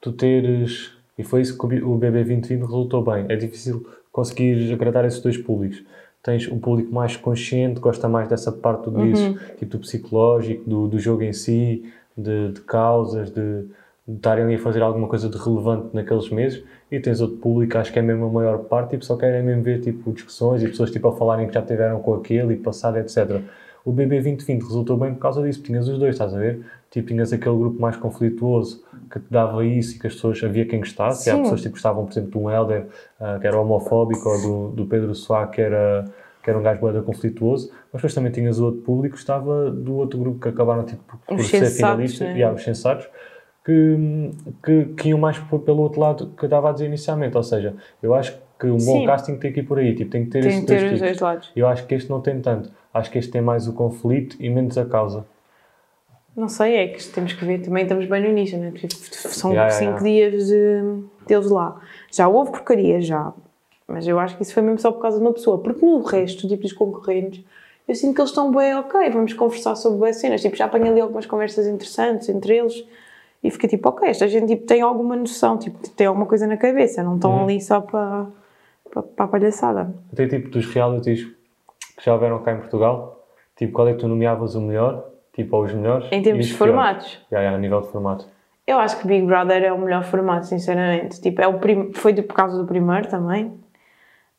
tu 0.00 0.12
teres. 0.12 0.92
E 1.18 1.22
foi 1.24 1.42
isso 1.42 1.58
que 1.58 1.64
o 1.64 1.68
B- 1.68 1.82
o 1.82 1.94
BB 1.96 2.24
2020 2.24 2.60
resultou 2.60 3.02
bem. 3.02 3.26
É 3.28 3.36
difícil 3.36 3.86
conseguir 4.12 4.72
agradar 4.72 5.04
esses 5.04 5.20
dois 5.20 5.36
públicos. 5.36 5.82
Tens 6.22 6.46
um 6.48 6.58
público 6.58 6.92
mais 6.92 7.16
consciente, 7.16 7.80
gosta 7.80 8.08
mais 8.08 8.28
dessa 8.28 8.52
parte 8.52 8.90
do 8.90 9.02
disso, 9.02 9.38
tipo 9.58 9.72
do 9.72 9.78
psicológico, 9.78 10.68
do, 10.68 10.86
do 10.86 10.98
jogo 10.98 11.22
em 11.22 11.32
si, 11.32 11.82
de, 12.16 12.52
de 12.52 12.60
causas, 12.60 13.30
de, 13.30 13.64
de 14.06 14.16
estarem 14.16 14.44
ali 14.44 14.54
a 14.56 14.58
fazer 14.58 14.82
alguma 14.82 15.08
coisa 15.08 15.28
de 15.28 15.38
relevante 15.38 15.88
naqueles 15.94 16.28
meses. 16.30 16.62
E 16.90 17.00
tens 17.00 17.20
outro 17.20 17.36
público, 17.38 17.78
acho 17.78 17.92
que 17.92 17.98
é 17.98 18.02
mesmo 18.02 18.26
a 18.26 18.30
maior 18.30 18.58
parte, 18.64 18.90
tipo, 18.90 19.04
só 19.04 19.16
querem 19.16 19.42
mesmo 19.42 19.62
ver 19.62 19.80
tipo, 19.80 20.12
discussões 20.12 20.62
e 20.62 20.68
pessoas 20.68 20.90
tipo, 20.90 21.08
a 21.08 21.16
falarem 21.16 21.46
que 21.46 21.54
já 21.54 21.62
tiveram 21.62 22.00
com 22.00 22.14
aquele 22.14 22.54
e 22.54 22.56
passado, 22.56 22.98
etc. 22.98 23.40
O 23.84 23.92
BB 23.92 24.16
2020 24.16 24.62
resultou 24.62 24.96
bem 24.96 25.14
por 25.14 25.20
causa 25.20 25.42
disso, 25.42 25.62
tinhas 25.62 25.88
os 25.88 25.98
dois, 25.98 26.14
estás 26.14 26.34
a 26.34 26.38
ver? 26.38 26.60
Tipo, 26.90 27.06
tinhas 27.08 27.32
aquele 27.32 27.56
grupo 27.56 27.80
mais 27.80 27.96
conflituoso 27.96 28.82
que 29.10 29.20
te 29.20 29.26
dava 29.30 29.64
isso 29.64 29.94
e 29.96 29.98
que 30.00 30.06
as 30.08 30.14
pessoas, 30.14 30.42
havia 30.42 30.66
quem 30.66 30.80
gostasse, 30.80 31.28
e 31.28 31.32
há 31.32 31.36
Sim. 31.36 31.42
pessoas 31.42 31.60
tipo, 31.60 31.70
que 31.74 31.78
gostavam, 31.78 32.04
por 32.04 32.12
exemplo, 32.12 32.30
de 32.32 32.38
um 32.38 32.50
Helder 32.50 32.86
ah, 33.20 33.38
que 33.40 33.46
era 33.46 33.60
homofóbico, 33.60 34.28
ou 34.28 34.40
do, 34.40 34.68
do 34.74 34.86
Pedro 34.86 35.14
Soá 35.14 35.46
que 35.46 35.60
era, 35.60 36.04
que 36.42 36.50
era 36.50 36.58
um 36.58 36.62
gajo 36.62 36.80
boeda 36.80 37.00
conflituoso, 37.00 37.70
mas 37.92 38.00
depois 38.00 38.12
também 38.14 38.32
tinhas 38.32 38.58
o 38.58 38.64
outro 38.66 38.80
público 38.82 39.14
que 39.14 39.20
estava 39.20 39.70
do 39.70 39.94
outro 39.96 40.18
grupo 40.18 40.40
que 40.40 40.48
acabaram 40.48 40.84
tipo, 40.84 41.02
por 41.26 41.38
Os 41.38 41.48
ser 41.48 41.70
finalistas, 41.70 42.28
né? 42.28 42.38
e 42.38 42.42
há 42.42 42.52
os 42.52 42.62
sensatos, 42.64 43.08
que, 43.64 43.96
que, 44.64 44.84
que 44.96 45.08
iam 45.10 45.18
mais 45.18 45.38
por- 45.38 45.60
pelo 45.60 45.82
outro 45.82 46.00
lado 46.00 46.26
que 46.36 46.44
eu 46.44 46.46
estava 46.48 46.70
a 46.70 46.72
dizer 46.72 46.86
inicialmente, 46.86 47.36
ou 47.36 47.42
seja, 47.42 47.74
eu 48.02 48.14
acho 48.14 48.36
que 48.58 48.66
um 48.66 48.72
bom 48.76 48.78
Sim. 48.80 49.04
casting 49.06 49.36
tem 49.36 49.52
que 49.52 49.60
ir 49.60 49.62
por 49.62 49.78
aí, 49.78 49.94
tipo, 49.94 50.10
tem 50.10 50.24
que 50.24 50.30
ter 50.30 50.40
Tem 50.40 50.48
esses 50.50 50.64
dois 50.66 50.80
ter 50.80 50.84
os 50.86 50.90
tipos. 50.90 51.00
dois 51.00 51.20
lados. 51.20 51.50
Eu 51.54 51.68
acho 51.68 51.86
que 51.86 51.94
este 51.94 52.10
não 52.10 52.20
tem 52.20 52.40
tanto. 52.40 52.70
Acho 52.92 53.10
que 53.10 53.18
este 53.18 53.30
tem 53.30 53.40
mais 53.40 53.68
o 53.68 53.72
conflito 53.74 54.36
e 54.40 54.50
menos 54.50 54.76
a 54.76 54.84
causa. 54.84 55.24
Não 56.40 56.48
sei, 56.48 56.74
é 56.76 56.88
que 56.88 57.04
temos 57.08 57.32
que 57.34 57.44
ver, 57.44 57.60
também 57.60 57.82
estamos 57.82 58.06
bem 58.06 58.22
no 58.22 58.28
início, 58.28 58.58
né? 58.58 58.70
Tipo, 58.74 58.94
São 58.94 59.50
Yeah, 59.52 59.70
cinco 59.70 60.04
yeah. 60.04 60.30
dias 60.30 60.46
de, 60.46 61.02
deles 61.26 61.50
lá. 61.50 61.78
Já 62.10 62.26
houve 62.28 62.50
porcaria, 62.50 63.00
já. 63.00 63.32
Mas 63.86 64.06
eu 64.06 64.18
acho 64.18 64.36
que 64.36 64.42
isso 64.42 64.54
foi 64.54 64.62
mesmo 64.62 64.78
só 64.78 64.90
por 64.90 65.02
causa 65.02 65.18
de 65.18 65.22
uma 65.24 65.32
pessoa. 65.32 65.58
Porque 65.58 65.84
no 65.84 66.00
resto, 66.02 66.48
tipo, 66.48 66.62
dos 66.62 66.72
concorrentes, 66.72 67.44
eu 67.86 67.94
sinto 67.94 68.14
que 68.14 68.20
eles 68.20 68.30
estão 68.30 68.50
bem 68.52 68.74
ok, 68.74 69.10
vamos 69.10 69.32
conversar 69.34 69.74
sobre 69.76 69.98
boas 69.98 70.16
cenas. 70.16 70.40
Tipo, 70.40 70.56
já 70.56 70.64
apanhei 70.64 70.90
ali 70.90 71.00
algumas 71.00 71.26
conversas 71.26 71.66
interessantes 71.66 72.28
entre 72.28 72.56
eles 72.56 72.84
e 73.42 73.50
fiquei 73.50 73.68
tipo, 73.68 73.88
ok, 73.88 74.08
esta 74.08 74.26
gente 74.28 74.46
tipo, 74.46 74.66
tem 74.66 74.80
alguma 74.80 75.16
noção, 75.16 75.58
tipo, 75.58 75.76
tem 75.90 76.06
alguma 76.06 76.26
coisa 76.26 76.46
na 76.46 76.56
cabeça, 76.56 77.02
não 77.02 77.16
estão 77.16 77.32
Uhum. 77.36 77.44
ali 77.44 77.60
só 77.60 77.80
para, 77.80 78.26
para, 78.90 79.02
para 79.02 79.24
a 79.24 79.28
palhaçada. 79.28 79.94
Até 80.12 80.26
tipo 80.28 80.48
dos 80.50 80.66
realities 80.66 81.24
que 81.96 82.04
já 82.04 82.14
houveram 82.14 82.38
cá 82.42 82.52
em 82.52 82.58
Portugal, 82.58 83.26
tipo, 83.56 83.72
qual 83.72 83.88
é 83.88 83.92
que 83.94 83.98
tu 83.98 84.08
nomeavas 84.08 84.54
o 84.54 84.60
melhor, 84.60 85.04
tipo, 85.34 85.56
ou 85.56 85.64
os 85.64 85.72
melhores? 85.72 86.06
Em 86.10 86.22
termos 86.22 86.46
de 86.46 86.54
formatos. 86.54 87.18
Já, 87.30 87.42
já, 87.42 87.54
a 87.54 87.58
nível 87.58 87.80
de 87.80 87.88
formato. 87.88 88.26
Eu 88.66 88.78
acho 88.78 88.98
que 89.00 89.06
Big 89.06 89.26
Brother 89.26 89.62
é 89.64 89.72
o 89.72 89.78
melhor 89.78 90.04
formato, 90.04 90.46
sinceramente. 90.46 91.20
Tipo, 91.20 91.42
é 91.42 91.46
o 91.48 91.58
prim... 91.58 91.92
Foi 91.92 92.12
de- 92.12 92.22
por 92.22 92.34
causa 92.34 92.56
do 92.56 92.66
primeiro 92.66 93.08
também. 93.08 93.52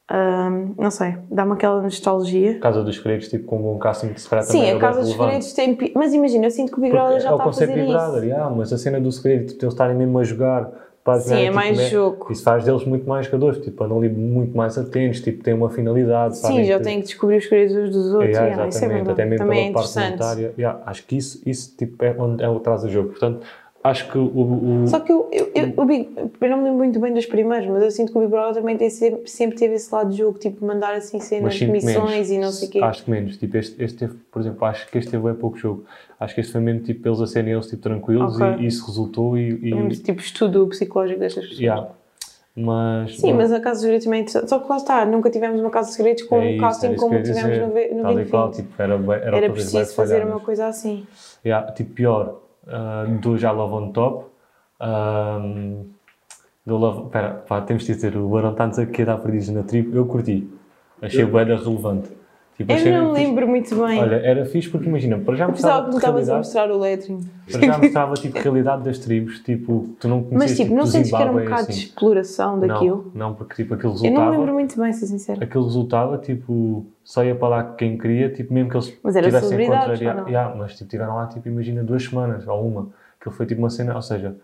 Ahm, 0.10 0.74
não 0.78 0.92
sei, 0.92 1.16
dá-me 1.30 1.54
aquela 1.54 1.82
nostalgia. 1.82 2.54
Por 2.56 2.60
causa 2.62 2.84
dos 2.84 2.98
segredos, 2.98 3.30
tipo, 3.30 3.46
com 3.46 3.74
um 3.74 3.80
casting 3.80 4.14
que 4.14 4.20
se 4.20 4.30
calhar 4.30 4.44
Sim, 4.44 4.52
também 4.58 4.68
a 4.68 4.72
era 4.72 4.80
Casa 4.80 5.02
dos. 5.02 5.12
Segredos 5.12 5.54
tem. 5.54 5.78
Mas 5.96 6.14
imagina, 6.14 6.48
eu 6.48 6.52
sinto 6.52 6.72
que 6.74 6.78
o 6.78 6.82
Big 6.82 6.92
Porque 6.92 7.02
Brother 7.02 7.22
já 7.22 7.30
é 7.30 7.32
está 7.32 7.44
a 7.44 7.46
fazer 7.46 7.68
Big 7.68 7.80
isso. 7.82 7.92
Brother, 7.92 8.24
yeah, 8.24 8.50
mas 8.50 8.74
a 8.74 8.78
cena 8.78 9.00
do 9.00 9.12
segredo, 9.12 9.48
tipo, 9.48 9.64
eles 9.64 9.74
estarem 9.74 9.96
mesmo 9.96 10.20
a 10.20 10.24
jogar. 10.24 10.70
Para 11.04 11.20
Sim, 11.20 11.34
é 11.34 11.50
mais 11.50 11.90
jogo. 11.90 12.32
Isso 12.32 12.44
faz 12.44 12.64
deles 12.64 12.86
muito 12.86 13.10
mais 13.10 13.26
jogadores, 13.26 13.60
tipo, 13.64 13.84
andam 13.84 13.98
ali 13.98 14.10
muito 14.10 14.56
mais 14.56 14.78
atentos, 14.78 15.20
tipo, 15.22 15.44
têm 15.44 15.54
uma 15.56 15.70
finalidade. 15.70 16.36
Sim, 16.36 16.42
sabem 16.44 16.64
já 16.66 16.78
que- 16.78 16.84
têm 16.84 17.00
que 17.02 17.08
descobrir 17.08 17.38
os 17.38 17.46
uns 17.46 17.90
dos 17.90 18.14
outros. 18.14 18.30
Yeah, 18.30 18.48
yeah, 18.48 18.64
é 18.64 18.68
exatamente, 18.68 18.94
verdade. 18.94 19.12
até 19.12 19.26
mesmo 19.26 19.46
Também 19.46 19.60
é 19.60 19.62
pela 19.64 19.74
parte 19.74 19.90
interessante. 19.90 20.20
monetária. 20.20 20.54
Yeah, 20.58 20.80
acho 20.86 21.06
que 21.08 21.18
isso, 21.18 21.42
isso 21.44 21.76
tipo, 21.76 22.06
é 22.06 22.16
onde 22.20 22.44
é 22.44 22.48
o 22.50 22.60
traz 22.60 22.84
o 22.84 22.90
jogo. 22.90 23.10
Portanto, 23.10 23.46
acho 23.84 24.12
que 24.12 24.18
o. 24.18 24.84
o- 24.84 24.88
Só 24.88 25.00
que 25.00 25.12
eu, 25.12 25.28
eu, 25.32 25.52
eu, 25.56 25.74
o 25.78 25.86
Big, 25.86 26.10
eu 26.40 26.50
não 26.50 26.58
me 26.58 26.64
lembro 26.64 26.78
muito 26.80 27.00
bem 27.00 27.14
dos 27.14 27.26
primeiros, 27.26 27.68
mas 27.68 27.84
eu 27.84 27.92
sinto 27.92 28.12
que 28.12 28.18
o 28.18 28.22
Big 28.22 28.32
Brother 28.32 28.56
também 28.62 28.78
tem 28.78 28.90
sempre, 28.90 29.30
sempre 29.30 29.58
teve 29.58 29.76
esse 29.76 29.94
lado 29.94 30.10
de 30.12 30.18
jogo, 30.18 30.38
tipo 30.40 30.66
mandar 30.66 30.94
assim 30.96 31.20
cenas 31.20 31.56
de 31.56 31.66
missões 31.68 32.30
e 32.30 32.38
não 32.38 32.52
sei 32.52 32.68
o 32.68 32.72
quê. 32.72 32.80
Acho 32.80 33.04
que 33.04 33.12
menos. 33.12 33.38
Tipo, 33.38 33.58
este, 33.58 33.84
este 33.84 33.98
teve, 33.98 34.14
por 34.32 34.40
exemplo, 34.42 34.66
acho 34.66 34.88
que 34.90 34.98
este 34.98 35.12
teve 35.12 35.24
bem 35.24 35.34
pouco 35.36 35.58
jogo. 35.58 35.84
Acho 36.20 36.36
que 36.36 36.42
este 36.42 36.52
foi 36.52 36.62
mesmo 36.62 36.82
tipo 36.82 37.08
eles 37.08 37.20
a 37.22 37.28
serem 37.28 37.54
eles 37.54 37.68
tipo, 37.68 37.82
tranquilos 37.82 38.36
Ok. 38.36 38.48
e, 38.60 38.64
e 38.64 38.68
isso 38.68 38.86
resultou 38.86 39.38
e. 39.38 39.50
e 39.62 39.74
Mesmo, 39.74 39.90
tipo 40.04 40.20
estudo 40.22 40.68
psicológico 40.68 41.20
destas 41.20 41.44
pessoas. 41.44 41.60
yeah. 41.60 41.88
Mas. 42.56 43.18
Sim, 43.18 43.34
mas 43.34 43.52
a 43.52 43.60
Casa 43.62 43.76
dos 43.76 43.82
Segredos 43.82 44.04
também 44.04 44.20
é 44.20 44.22
interessante. 44.24 44.50
Só 44.50 44.60
que 44.60 44.70
lá 44.70 44.76
está, 44.78 45.06
nunca 45.06 45.30
tivemos 45.30 45.60
uma 45.62 45.70
Casa 45.70 45.88
dos 45.88 45.96
Segredos 45.96 46.24
com 46.24 46.42
é 46.42 46.50
um 46.50 46.58
casting 46.58 46.96
como 46.96 47.16
tivemos 47.24 47.42
dizer. 47.44 47.62
no, 47.62 47.98
no 47.98 48.04
Tal 48.04 48.20
e 48.20 48.26
qual, 48.26 48.48
2020. 48.50 48.56
tipo, 48.56 48.82
era, 48.82 48.94
era, 49.26 49.38
Era 49.38 49.50
preciso 49.54 49.96
fazer 49.96 50.26
uma 50.26 50.40
coisa 50.42 50.68
assim. 50.68 51.08
Yeah, 51.46 51.72
tipo, 51.72 51.94
pior, 51.94 52.41
ah, 52.68 53.06
do 53.22 53.38
Já 53.38 53.52
Love 53.52 53.74
on 53.74 53.92
Top. 53.92 54.26
ahm, 54.80 55.84
do 56.66 56.78
Love. 56.78 57.10
Pera, 57.10 57.44
pá, 57.48 57.62
temos 57.62 57.84
de 57.84 57.94
dizer, 57.94 58.16
o 58.18 58.30
Barão 58.30 58.52
está 58.52 58.66
a 58.66 58.68
dizer 58.68 58.92
que 58.92 59.02
ia 59.02 59.06
dar 59.06 59.18
perdidos 59.18 59.50
na 59.50 59.64
tribo. 59.64 59.96
Eu 59.96 60.06
curti. 60.06 60.48
Achei 61.02 61.26
bué 61.26 61.44
da 61.46 61.56
relevante. 61.56 62.10
Tipo, 62.66 62.72
Eu 62.88 62.94
não 63.04 63.08
me 63.08 63.14
lembro 63.20 63.48
muito 63.48 63.76
bem. 63.76 64.00
Olha, 64.00 64.16
era 64.16 64.46
fixe 64.46 64.70
porque 64.70 64.88
imagina, 64.88 65.18
para 65.20 65.36
já 65.36 65.48
mostrava 65.48 65.84
que 65.86 65.90
me 65.92 65.96
estavas 65.98 66.30
a 66.30 66.38
mostrar 66.38 66.72
o 66.72 66.78
lettering. 66.80 67.20
para 67.52 67.62
já 67.62 67.78
mostrava 67.80 68.14
tipo 68.16 68.38
realidade 68.40 68.84
das 68.84 68.98
tribos, 69.00 69.40
tipo, 69.40 69.90
tu 70.00 70.08
não 70.08 70.24
conhecias 70.24 70.50
Mas 70.52 70.58
tipo, 70.58 70.74
não 70.76 70.84
do 70.84 70.90
sentes 70.90 71.10
que 71.12 71.16
era 71.16 71.32
um 71.32 71.40
bocado 71.44 71.66
de 71.68 71.72
assim. 71.72 71.82
exploração 71.82 72.60
daquilo? 72.60 73.12
Não, 73.14 73.30
não, 73.30 73.36
porque 73.36 73.56
tipo, 73.56 73.74
aquilo 73.74 73.94
Eu 73.94 73.96
não 73.96 74.02
me 74.02 74.08
resultava, 74.10 74.32
lembro 74.38 74.54
muito 74.54 74.80
bem, 74.82 74.94
ser 74.94 75.06
sincera. 75.08 75.44
aquilo 75.44 75.66
resultava, 75.66 76.18
tipo, 76.18 76.86
só 77.04 77.24
ia 77.24 77.36
para 77.36 77.48
lá 77.48 77.64
quem 77.64 77.98
queria, 77.98 78.30
tipo, 78.30 78.54
mesmo 78.54 78.70
que 78.70 78.78
eles 78.78 78.98
Mas 79.04 79.16
era 79.16 79.26
tivessem 79.28 79.68
contrariado. 79.68 80.22
não? 80.22 80.28
Yeah, 80.28 80.56
mas 80.56 80.76
tipo, 80.76 80.90
tiveram 80.90 81.16
lá, 81.16 81.28
tipo, 81.28 81.48
imagina, 81.48 81.84
duas 81.84 82.04
semanas 82.04 82.48
ou 82.48 82.68
uma. 82.68 82.90
Aquilo 83.20 83.36
foi 83.36 83.46
tipo 83.46 83.62
uma 83.62 83.70
cena, 83.70 83.96
ou 83.96 84.02
seja, 84.02 84.36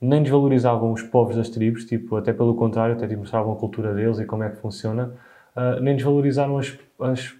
nem 0.00 0.22
desvalorizavam 0.22 0.92
os 0.92 1.02
povos 1.02 1.36
das 1.36 1.48
tribos, 1.50 1.84
tipo, 1.84 2.16
até 2.16 2.32
pelo 2.32 2.54
contrário, 2.54 2.94
até 2.94 3.06
tipo, 3.06 3.20
mostravam 3.20 3.52
a 3.52 3.56
cultura 3.56 3.92
deles 3.92 4.18
e 4.18 4.24
como 4.24 4.42
é 4.44 4.48
que 4.48 4.56
funciona, 4.56 5.12
ah, 5.54 5.78
nem 5.80 5.94
desvalorizaram 5.96 6.56
as, 6.58 6.72
as 7.00 7.34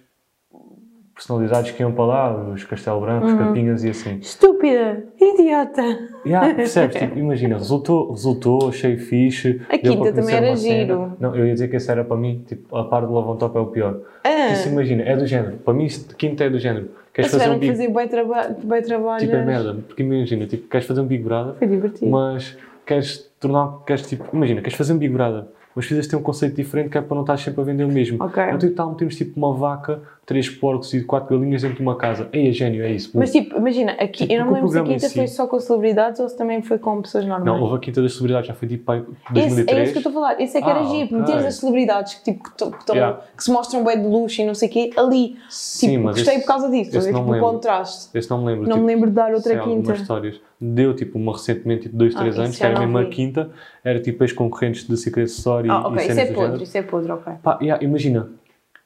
personalidades 1.25 1.71
que 1.71 1.81
iam 1.83 1.91
para 1.91 2.05
lá, 2.05 2.51
os 2.51 2.63
Castelo 2.63 2.99
Branco, 3.01 3.27
Uhum. 3.27 3.33
os 3.33 3.39
Capinhas 3.39 3.83
e 3.83 3.89
assim. 3.89 4.17
Estúpida! 4.19 5.03
Idiota! 5.19 5.83
Yeah, 6.25 6.53
percebes? 6.55 6.97
Tipo, 6.97 7.19
imagina, 7.19 7.57
resultou, 7.57 8.11
resultou, 8.11 8.69
achei 8.69 8.97
fixe. 8.97 9.61
A 9.69 9.77
quinta 9.77 10.11
também 10.11 10.35
era 10.35 10.47
uma 10.47 10.57
cena. 10.57 10.79
giro. 10.79 11.13
Não, 11.19 11.35
eu 11.35 11.45
ia 11.45 11.53
dizer 11.53 11.67
que 11.67 11.75
esse 11.75 11.91
era 11.91 12.03
para 12.03 12.17
mim, 12.17 12.43
tipo, 12.47 12.75
a 12.75 12.85
par 12.85 13.05
do 13.05 13.13
Love 13.13 13.29
on 13.29 13.35
Top 13.37 13.55
é 13.55 13.61
o 13.61 13.67
pior. 13.67 13.99
Ah, 14.23 14.49
Isso, 14.51 14.67
imagina, 14.69 15.03
é 15.03 15.15
do 15.15 15.27
género. 15.27 15.57
Para 15.57 15.73
mim, 15.75 15.87
quinta 16.17 16.43
é 16.43 16.49
do 16.49 16.57
género. 16.57 16.89
Queres 17.13 17.31
eles 17.31 17.43
fazer 17.43 17.55
um 17.55 17.59
que 17.59 17.67
Big 17.67 17.71
fazer 17.73 17.93
bem, 17.93 18.07
traba 18.07 18.55
bem 18.63 18.81
trabalho. 18.81 19.19
Tipo, 19.19 19.35
é 19.35 19.45
merda. 19.45 19.77
Porque 19.87 20.01
imagina, 20.01 20.47
tipo, 20.47 20.67
queres 20.67 20.87
fazer 20.87 21.01
um 21.01 21.05
Big 21.05 21.23
Brother, 21.23 21.53
Foi 21.55 21.67
divertido. 21.67 22.09
mas 22.09 22.57
queres 22.85 23.29
tornar, 23.39 23.79
queres 23.85 24.07
tipo, 24.07 24.25
imagina, 24.33 24.61
queres 24.61 24.77
fazer 24.77 24.93
um 24.93 24.97
Big 24.97 25.13
Brother, 25.13 25.43
mas 25.75 25.87
ter 25.87 26.15
um 26.15 26.21
conceito 26.21 26.55
diferente 26.55 26.89
que 26.89 26.97
é 26.97 27.01
para 27.01 27.15
não 27.15 27.21
estar 27.21 27.37
sempre 27.37 27.61
a 27.61 27.63
vender 27.63 27.83
o 27.83 27.87
mesmo. 27.91 28.23
Ok. 28.23 28.41
Então, 28.53 28.73
tal, 28.73 28.91
metemos 28.91 29.15
tipo 29.15 29.37
uma 29.37 29.53
vaca, 29.53 30.01
três 30.25 30.47
porcos 30.49 30.93
e 30.93 31.03
quatro 31.03 31.35
galinhas 31.37 31.61
dentro 31.63 31.77
de 31.77 31.81
uma 31.81 31.97
casa. 31.97 32.29
Ei, 32.31 32.47
é 32.49 32.51
gênio, 32.51 32.83
é 32.85 32.91
isso. 32.91 33.11
Mas 33.15 33.31
tipo, 33.31 33.57
imagina, 33.57 33.93
aqui, 33.93 34.19
Tipo, 34.23 34.33
eu 34.33 34.39
não 34.45 34.51
me 34.53 34.59
porque 34.61 34.65
o 34.65 34.69
lembro 34.69 34.71
se 34.71 34.77
a 34.77 34.81
em 34.81 34.85
quinta 34.95 35.09
si- 35.09 35.15
foi 35.15 35.27
só 35.27 35.47
com 35.47 35.59
celebridades 35.59 36.19
ou 36.21 36.29
se 36.29 36.37
também 36.37 36.61
foi 36.61 36.77
com 36.77 37.01
pessoas 37.01 37.25
normais. 37.25 37.45
não, 37.45 37.61
houve 37.61 37.75
a 37.75 37.79
Quinta 37.79 38.01
das 38.01 38.13
Celebridades, 38.13 38.47
já 38.47 38.53
foi 38.53 38.67
tipo 38.67 38.93
Esse, 38.93 39.05
2003. 39.33 39.77
é 39.79 39.83
isso 39.83 39.91
que 39.91 39.97
eu 39.97 39.99
estou 39.99 40.11
a 40.11 40.13
falar. 40.13 40.41
Esse 40.41 40.57
é 40.57 40.61
que 40.61 40.69
era 40.69 40.79
Ah, 40.79 40.83
giro. 40.83 41.05
ok. 41.05 41.17
Meteres 41.17 41.45
as 41.45 41.55
celebridades 41.55 42.13
que, 42.13 42.23
tipo, 42.23 42.43
que, 42.43 42.55
tão- 42.55 42.71
Yeah. 42.95 43.19
que 43.35 43.43
se 43.43 43.51
mostram 43.51 43.83
bem 43.83 43.99
de 44.01 44.07
luxo 44.07 44.41
e 44.41 44.45
não 44.45 44.53
sei 44.53 44.69
o 44.69 44.71
quê, 44.71 44.89
ali. 44.95 45.35
Sim, 45.49 45.89
tipo, 45.91 46.03
mas 46.03 46.15
gostei 46.15 46.35
esse- 46.35 46.43
por 46.45 46.47
causa 46.47 46.69
disso. 46.69 46.97
esse 46.97 47.11
não 47.11 47.21
Tipo, 47.25 47.35
o 47.35 47.39
contraste. 47.39 48.17
Esse 48.17 48.29
não 48.29 48.37
me 48.39 48.45
lembro. 48.45 48.63
Não 48.69 48.75
tipo, 48.77 48.85
me 48.87 48.93
lembro 48.93 49.09
de 49.09 49.15
dar 49.15 49.33
outra 49.33 49.53
sei 49.53 49.59
quinta. 49.63 49.93
histórias. 49.93 50.39
Deu 50.61 50.95
tipo 50.95 51.17
uma 51.17 51.33
recentemente, 51.33 51.83
tipo 51.83 51.97
dois, 51.97 52.15
Ah, 52.15 52.19
três 52.19 52.35
isso 52.35 52.43
anos, 52.43 52.57
que 52.57 52.63
era 52.63 52.79
mesmo 52.79 52.97
a 52.97 53.03
vi. 53.03 53.09
quinta, 53.09 53.49
era 53.83 53.99
tipo 53.99 54.23
ex-concorrentes 54.23 54.87
de 54.87 54.95
Secret 54.95 55.25
Story 55.25 55.69
Ah, 55.69 55.81
e 55.83 55.87
ok, 55.87 56.07
isso 56.07 56.19
é 56.19 56.25
podre, 56.27 56.63
isso 56.63 56.77
é 56.77 56.81
podre, 56.83 57.11
ok. 57.11 57.33
Pá, 57.41 57.57
yeah, 57.61 57.83
imagina, 57.83 58.29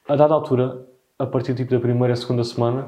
a 0.08 0.16
dada 0.16 0.32
altura, 0.32 0.78
a 1.18 1.26
partir 1.26 1.54
tipo, 1.54 1.70
da 1.70 1.80
primeira, 1.80 2.14
segunda 2.16 2.44
semana, 2.44 2.86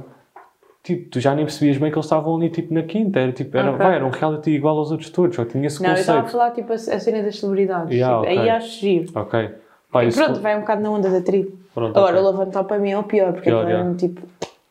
tipo, 0.82 1.08
tu 1.10 1.20
já 1.20 1.34
nem 1.34 1.44
percebias 1.44 1.78
bem 1.78 1.90
que 1.90 1.96
eles 1.96 2.06
estavam 2.06 2.36
ali 2.36 2.50
tipo 2.50 2.72
na 2.74 2.82
quinta, 2.82 3.18
era 3.20 3.32
tipo, 3.32 3.56
era, 3.56 3.70
Ok. 3.72 3.78
vai, 3.86 3.94
era 3.96 4.06
um 4.06 4.10
reality 4.10 4.50
igual 4.50 4.78
aos 4.78 4.90
outros 4.90 5.10
todos, 5.10 5.34
só 5.36 5.44
tinha 5.44 5.66
esse 5.66 5.82
Não, 5.82 5.90
eu 5.90 5.96
estava 5.96 6.18
a 6.18 6.22
conceito. 6.22 6.38
falar 6.38 6.50
tipo 6.54 6.72
a, 6.72 6.74
a 6.74 7.00
cena 7.00 7.22
das 7.22 7.38
celebridades. 7.38 7.92
Yeah, 7.94 8.20
tipo, 8.20 8.30
ok. 8.32 8.38
Aí 8.42 8.50
acho 8.50 8.80
giro. 8.80 9.12
Ok. 9.14 9.50
Pá, 9.90 10.04
E 10.04 10.12
pronto, 10.12 10.40
vai 10.40 10.56
um 10.56 10.60
bocado 10.60 10.82
na 10.82 10.90
onda 10.90 11.08
da 11.10 11.20
tribo. 11.22 11.58
pronto, 11.74 11.96
Agora, 11.96 12.16
ok. 12.18 12.26
o 12.28 12.30
levantar 12.30 12.64
para 12.64 12.78
mim 12.78 12.90
é 12.90 12.98
o 12.98 13.04
pior, 13.04 13.32
porque 13.32 13.48
Pior, 13.48 13.66
é 13.66 13.72
yeah. 13.72 13.94
tipo. 13.96 14.20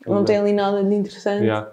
Não 0.06 0.24
tem 0.24 0.38
ali 0.38 0.54
nada 0.54 0.84
de 0.84 0.94
interessante. 0.96 1.42
Yeah. 1.44 1.68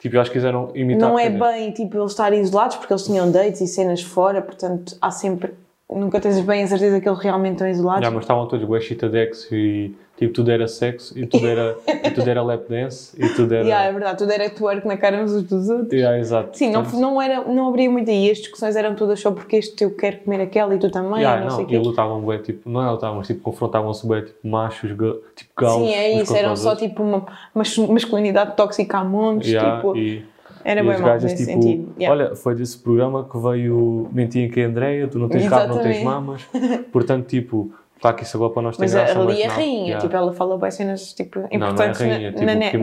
Tipo, 0.00 0.16
eu 0.16 0.20
acho 0.20 0.30
que 0.30 0.36
quiseram 0.36 0.70
imitar. 0.74 1.08
Não 1.08 1.16
é 1.18 1.30
bem 1.30 1.70
tipo 1.70 1.96
eles 1.96 2.10
estarem 2.10 2.40
isolados 2.40 2.76
porque 2.76 2.92
eles 2.92 3.04
tinham 3.04 3.30
dates 3.30 3.60
e 3.60 3.66
cenas 3.68 4.02
fora, 4.02 4.42
portanto 4.42 4.96
há 5.00 5.10
sempre. 5.12 5.54
Nunca 5.90 6.20
tens 6.20 6.40
bem 6.40 6.62
a 6.62 6.66
certeza 6.66 7.00
que 7.00 7.08
eles 7.08 7.18
realmente 7.18 7.52
estão 7.52 7.68
isolados. 7.68 8.04
Já, 8.04 8.10
mas 8.10 8.24
estavam 8.24 8.46
todos 8.46 8.66
bué 8.66 8.80
Dex 8.80 9.48
e 9.52 9.94
tipo, 10.16 10.32
tudo 10.32 10.50
era 10.50 10.68
sexo 10.68 11.18
e 11.18 11.26
tudo 11.26 11.46
era, 11.46 11.76
e 12.04 12.10
tudo 12.10 12.28
era 12.28 12.42
lap 12.42 12.68
dance 12.68 13.14
e 13.18 13.28
tudo 13.30 13.54
era. 13.54 13.62
Yeah, 13.72 13.88
é 13.88 13.92
verdade, 13.92 14.18
tudo 14.18 14.32
era 14.32 14.50
twerk 14.50 14.86
na 14.86 14.96
cara 14.96 15.22
uns 15.22 15.42
dos 15.42 15.68
outros. 15.68 15.92
Yeah, 15.92 16.18
exato. 16.18 16.56
Sim, 16.56 16.70
não, 16.70 16.82
não, 16.82 17.22
era, 17.22 17.44
não 17.44 17.68
abria 17.68 17.90
muito 17.90 18.10
aí. 18.10 18.30
As 18.30 18.38
discussões 18.38 18.76
eram 18.76 18.94
todas 18.94 19.20
só 19.20 19.30
porque 19.30 19.56
este 19.56 19.84
eu 19.84 19.94
quero 19.94 20.18
comer 20.18 20.40
aquela 20.40 20.74
e 20.74 20.78
tu 20.78 20.90
também, 20.90 21.20
yeah, 21.20 21.40
não, 21.40 21.48
não, 21.48 21.56
sei 21.56 21.64
o 21.64 21.68
e 21.68 21.70
quê. 21.70 21.78
lutavam 21.78 22.20
bué, 22.20 22.38
tipo, 22.38 22.68
não 22.68 22.82
é 22.86 22.90
lutavam, 22.90 23.18
mas 23.18 23.26
tipo, 23.26 23.40
confrontavam-se 23.40 24.06
bué, 24.06 24.22
tipo, 24.22 24.46
machos, 24.46 24.90
tipo, 24.90 25.50
galos. 25.56 25.88
Sim, 25.88 25.94
é 25.94 26.20
isso, 26.20 26.36
eram 26.36 26.56
só 26.56 26.76
tipo 26.76 27.02
uma, 27.02 27.26
uma 27.54 27.64
masculinidade 27.88 28.56
tóxica 28.56 28.98
a 28.98 29.04
montes, 29.04 29.50
Yeah, 29.50 29.76
tipo, 29.76 29.96
e, 29.96 30.24
era 30.64 30.80
e 30.80 30.84
bem 30.84 31.02
nesse 31.02 31.36
tipo, 31.46 31.62
sentido. 31.62 31.94
Yeah. 31.98 32.24
olha, 32.24 32.36
foi 32.36 32.54
desse 32.54 32.78
programa 32.78 33.28
que 33.28 33.38
veio 33.38 34.08
Mentiam 34.12 34.48
que 34.50 34.60
é 34.60 34.64
Andréia, 34.64 35.08
tu 35.08 35.18
não 35.18 35.28
tens 35.28 35.48
carro, 35.48 35.74
não 35.74 35.82
tens 35.82 36.02
mamas, 36.02 36.46
portanto, 36.92 37.26
tipo, 37.26 37.72
claro 38.00 38.16
que 38.16 38.22
isso 38.24 38.36
agora 38.36 38.52
para 38.52 38.62
nós 38.62 38.76
tem 38.76 38.84
Mas 38.84 38.92
graça, 38.94 39.18
ali 39.18 39.26
mas 39.26 39.38
é 39.40 39.46
não. 39.48 39.54
rainha, 39.54 39.82
Yeah. 39.86 40.00
tipo, 40.00 40.16
ela 40.16 40.32
fala 40.32 40.58
bem 40.58 40.70
cenas 40.70 41.12
tipo, 41.12 41.40
Não, 41.40 41.48
não 41.58 41.66
é 41.66 41.70
importantes 41.70 42.00
rainha, 42.00 42.30
na, 42.30 42.32
tipo, 42.32 42.46
na 42.46 42.54
net. 42.54 42.76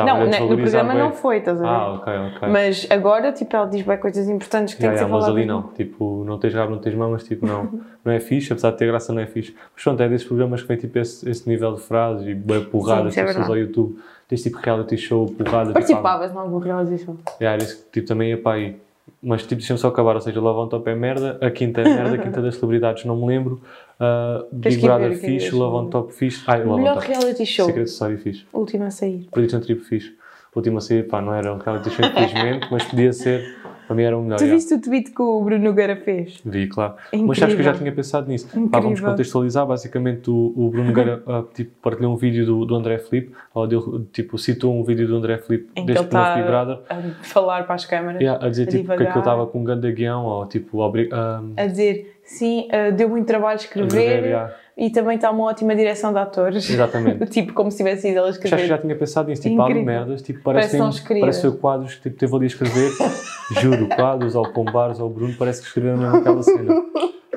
Imagina. 0.00 0.14
Não, 0.14 0.24
no 0.24 0.30
desvalorizar 0.30 0.80
programa 0.80 0.92
bué. 0.92 1.02
não 1.02 1.12
foi, 1.12 1.36
estás 1.38 1.58
a 1.58 1.62
ver? 1.62 1.68
Ah, 1.68 1.92
ok, 1.92 2.12
ok. 2.36 2.48
Mas 2.48 2.86
agora, 2.90 3.32
tipo, 3.32 3.54
ela 3.54 3.66
diz 3.66 3.82
bem 3.82 3.96
coisas 3.98 4.28
importantes 4.28 4.74
que 4.74 4.82
Yeah, 4.82 4.98
têm 4.98 5.06
que 5.06 5.12
yeah, 5.12 5.26
ser 5.26 5.30
mas 5.30 5.36
ali 5.36 5.46
não, 5.46 5.62
tipo, 5.74 6.24
não 6.24 6.38
tens 6.38 6.54
rabo, 6.54 6.70
não 6.72 6.78
tens 6.78 6.94
mamas, 6.94 7.24
tipo, 7.24 7.46
não, 7.46 7.68
não 8.04 8.12
é 8.12 8.18
fixe, 8.20 8.52
apesar 8.52 8.70
de 8.70 8.78
ter 8.78 8.86
graça, 8.86 9.12
não 9.12 9.20
é 9.20 9.26
fixe. 9.26 9.54
Mas 9.74 9.84
pronto, 9.84 10.02
é 10.02 10.08
desses 10.08 10.26
programas 10.26 10.62
que 10.62 10.68
vem 10.68 10.76
tipo 10.78 10.98
esse, 10.98 11.28
esse 11.28 11.48
nível 11.48 11.74
de 11.74 11.82
frases 11.82 12.26
e 12.26 12.34
bem 12.34 12.64
porradas, 12.64 13.12
Sim, 13.12 13.20
é 13.20 13.24
tipo, 13.24 13.34
fores 13.34 13.50
ao. 13.50 13.56
YouTube, 13.58 13.98
tens 14.28 14.42
tipo 14.42 14.58
reality 14.58 14.96
show, 14.96 15.26
porradas. 15.26 15.72
Participavas 15.74 16.32
em 16.32 16.38
algum 16.38 16.58
reality 16.58 17.04
show? 17.04 17.14
Tipo, 17.14 17.30
yeah, 17.40 17.54
era 17.54 17.62
isso 17.62 17.86
tipo, 17.92 18.06
também 18.08 18.30
ia 18.30 18.38
para 18.38 18.56
aí. 18.56 18.76
Mas 19.20 19.42
tipo, 19.42 19.56
deixa-me 19.56 19.78
só 19.78 19.88
acabar, 19.88 20.14
ou 20.14 20.20
seja, 20.20 20.40
Love 20.40 20.60
on 20.60 20.68
Top 20.68 20.88
é 20.88 20.94
merda, 20.94 21.38
a 21.40 21.50
quinta 21.50 21.80
é 21.80 21.84
merda, 21.84 22.14
a 22.14 22.18
quinta 22.18 22.40
das 22.42 22.56
celebridades 22.56 23.04
não 23.04 23.16
me 23.16 23.26
lembro, 23.26 23.60
uh, 24.02 24.42
Tens 24.60 24.74
Big 24.74 24.76
que 24.80 24.86
Brother 24.86 25.10
que 25.10 25.26
é 25.26 25.28
fixe. 25.28 25.54
Love 25.54 25.76
on 25.76 25.86
Top 25.90 26.12
fixe, 26.12 26.42
ai, 26.46 26.58
Love 26.60 26.70
on 26.70 26.76
Melhor 26.78 26.94
Top, 26.96 27.06
reality 27.08 27.46
show. 27.46 27.66
Secret 27.66 27.84
Story 27.88 28.16
fixe, 28.18 28.44
Última 28.52 28.86
a 28.86 28.90
sair. 28.90 29.26
Prediction 29.30 29.60
Tribo 29.60 29.80
fixe. 29.82 30.14
Última 30.54 30.78
a 30.78 30.80
sair, 30.80 31.06
pá, 31.08 31.20
não 31.22 31.32
era 31.32 31.52
um 31.54 31.58
reality 31.58 31.88
show 31.90 32.04
infelizmente, 32.04 32.66
mas 32.70 32.84
podia 32.84 33.10
ser, 33.14 33.56
para 33.86 33.96
mim 33.96 34.02
era 34.02 34.18
o 34.18 34.22
melhor. 34.22 34.36
Tu 34.36 34.42
yeah. 34.44 34.54
viste 34.58 34.74
o 34.74 34.80
tweet 34.82 35.10
que 35.10 35.22
o 35.22 35.40
Bruno 35.42 35.64
Nogueira 35.64 35.96
fez? 35.96 36.42
Vi, 36.44 36.66
claro. 36.66 36.92
É 37.10 37.16
Mas 37.16 37.38
sabes 37.38 37.54
que 37.54 37.60
eu 37.62 37.64
já 37.64 37.70
incrível. 37.70 37.78
tinha 37.78 37.92
pensado 37.92 38.28
nisso. 38.28 38.46
Pá, 38.48 38.58
Incrível. 38.58 38.82
vamos 38.82 39.00
contextualizar. 39.00 39.66
Basicamente, 39.66 40.28
o, 40.30 40.52
o 40.54 40.68
Bruno 40.68 40.88
Nogueira 40.88 41.22
ah, 41.26 41.42
tipo, 41.54 41.70
partilhou 41.80 42.12
um 42.12 42.16
vídeo 42.16 42.44
do, 42.44 42.66
do 42.66 42.74
André 42.74 42.98
Filipe, 42.98 43.32
ou 43.54 43.66
deu, 43.66 44.06
tipo, 44.12 44.36
citou 44.36 44.78
um 44.78 44.84
vídeo 44.84 45.08
do 45.08 45.16
André 45.16 45.38
Filipe 45.38 45.70
Em 45.74 45.86
que 45.86 45.86
desde 45.86 46.02
ele 46.04 46.08
que 46.10 46.14
não 46.14 46.22
está 46.22 46.34
Big 46.36 46.46
Brother. 46.46 46.78
a 46.90 47.24
falar 47.24 47.64
para 47.64 47.74
as 47.74 47.86
câmaras, 47.86 48.20
Yeah, 48.20 48.44
a 48.44 48.50
dizer 48.50 48.64
a 48.64 48.66
tipo, 48.66 48.76
que 48.76 48.82
divagar. 48.82 49.06
aquilo 49.08 49.20
estava 49.20 49.46
com 49.46 49.58
um 49.58 49.64
grande 49.64 49.90
guião, 49.90 50.26
ou 50.26 50.44
tipo, 50.46 50.80
obri- 50.80 51.08
ah, 51.12 51.42
a 51.56 51.64
dizer 51.66 52.18
sim, 52.32 52.68
uh, 52.68 52.92
deu 52.92 53.08
muito 53.08 53.26
trabalho 53.26 53.56
escrever 53.58 54.24
yeah, 54.24 54.54
e 54.76 54.90
também 54.90 55.16
está 55.16 55.30
uma 55.30 55.44
ótima 55.44 55.74
direção 55.76 56.12
de 56.12 56.18
atores. 56.18 56.68
Exatamente. 56.68 57.26
tipo, 57.30 57.52
como 57.52 57.70
se 57.70 57.76
tivesse 57.78 58.08
ela 58.08 58.28
a 58.28 58.30
Já, 58.30 58.36
escrever. 58.38 58.66
já 58.66 58.78
tinha 58.78 58.96
pensado 58.96 59.28
nisso, 59.28 59.42
tipo, 59.42 59.60
Incrível. 59.62 59.84
merdas, 59.84 60.22
tipo, 60.22 60.40
Parece 60.42 60.76
parece, 60.78 61.04
tem- 61.06 61.20
parece 61.20 61.50
quadros 61.58 61.94
que 61.94 62.02
tipo, 62.02 62.16
teve 62.16 62.34
ali 62.34 62.44
a 62.44 62.46
escrever, 62.48 62.90
juro, 63.60 63.88
quadros, 63.88 64.34
ou 64.34 64.50
pombares, 64.52 64.98
ou 64.98 65.08
Bruno, 65.10 65.34
parece 65.38 65.60
que 65.60 65.66
escreveram 65.68 65.98
mesmo 65.98 66.16
aquela 66.16 66.42
cena. 66.42 66.74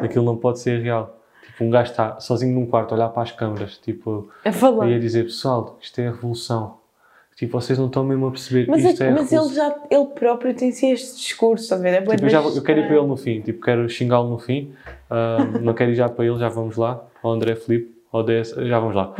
Aquilo 0.01 0.25
não 0.25 0.37
pode 0.37 0.59
ser 0.59 0.81
real. 0.81 1.19
Tipo, 1.45 1.63
um 1.65 1.69
gajo 1.69 1.91
está 1.91 2.19
sozinho 2.19 2.53
num 2.53 2.65
quarto 2.65 2.91
a 2.93 2.95
olhar 2.97 3.09
para 3.09 3.23
as 3.23 3.31
câmaras, 3.31 3.77
tipo, 3.77 4.29
A 4.43 4.51
falar. 4.51 4.89
e 4.89 4.95
a 4.95 4.99
dizer, 4.99 5.23
pessoal, 5.23 5.77
isto 5.81 5.99
é 6.01 6.07
a 6.07 6.11
revolução. 6.11 6.77
Tipo, 7.35 7.59
vocês 7.59 7.77
não 7.77 7.87
estão 7.87 8.01
mesmo 8.05 8.27
a 8.27 8.31
perceber 8.31 8.65
Mas, 8.69 8.81
isto 8.85 9.03
é- 9.03 9.07
é 9.07 9.09
a 9.09 9.13
mas 9.13 9.31
ele 9.31 9.53
já, 9.53 9.75
ele 9.91 10.05
próprio 10.05 10.53
tem 10.53 10.71
sim 10.71 10.91
este 10.93 11.17
discurso, 11.17 11.65
estás 11.65 11.81
a 11.81 11.83
ver? 11.83 11.89
É 11.95 12.01
Tipo, 12.01 12.25
eu, 12.25 12.29
já, 12.29 12.41
eu 12.41 12.61
quero 12.63 12.79
ir 12.79 12.87
para 12.87 12.95
ele 12.95 13.05
no 13.07 13.17
fim, 13.17 13.41
tipo, 13.41 13.61
quero 13.61 13.89
xingá-lo 13.89 14.29
no 14.29 14.39
fim. 14.39 14.71
Ah, 15.09 15.39
não 15.61 15.73
quero 15.73 15.91
ir 15.91 15.95
já 15.95 16.07
para 16.07 16.23
ele, 16.25 16.37
já 16.39 16.47
vamos 16.47 16.77
lá. 16.77 17.03
Ao 17.21 17.31
André 17.33 17.55
Filipe, 17.55 17.93
ao 18.09 18.23
DS, 18.23 18.55
já 18.55 18.79
vamos 18.79 18.95
lá. 18.95 19.13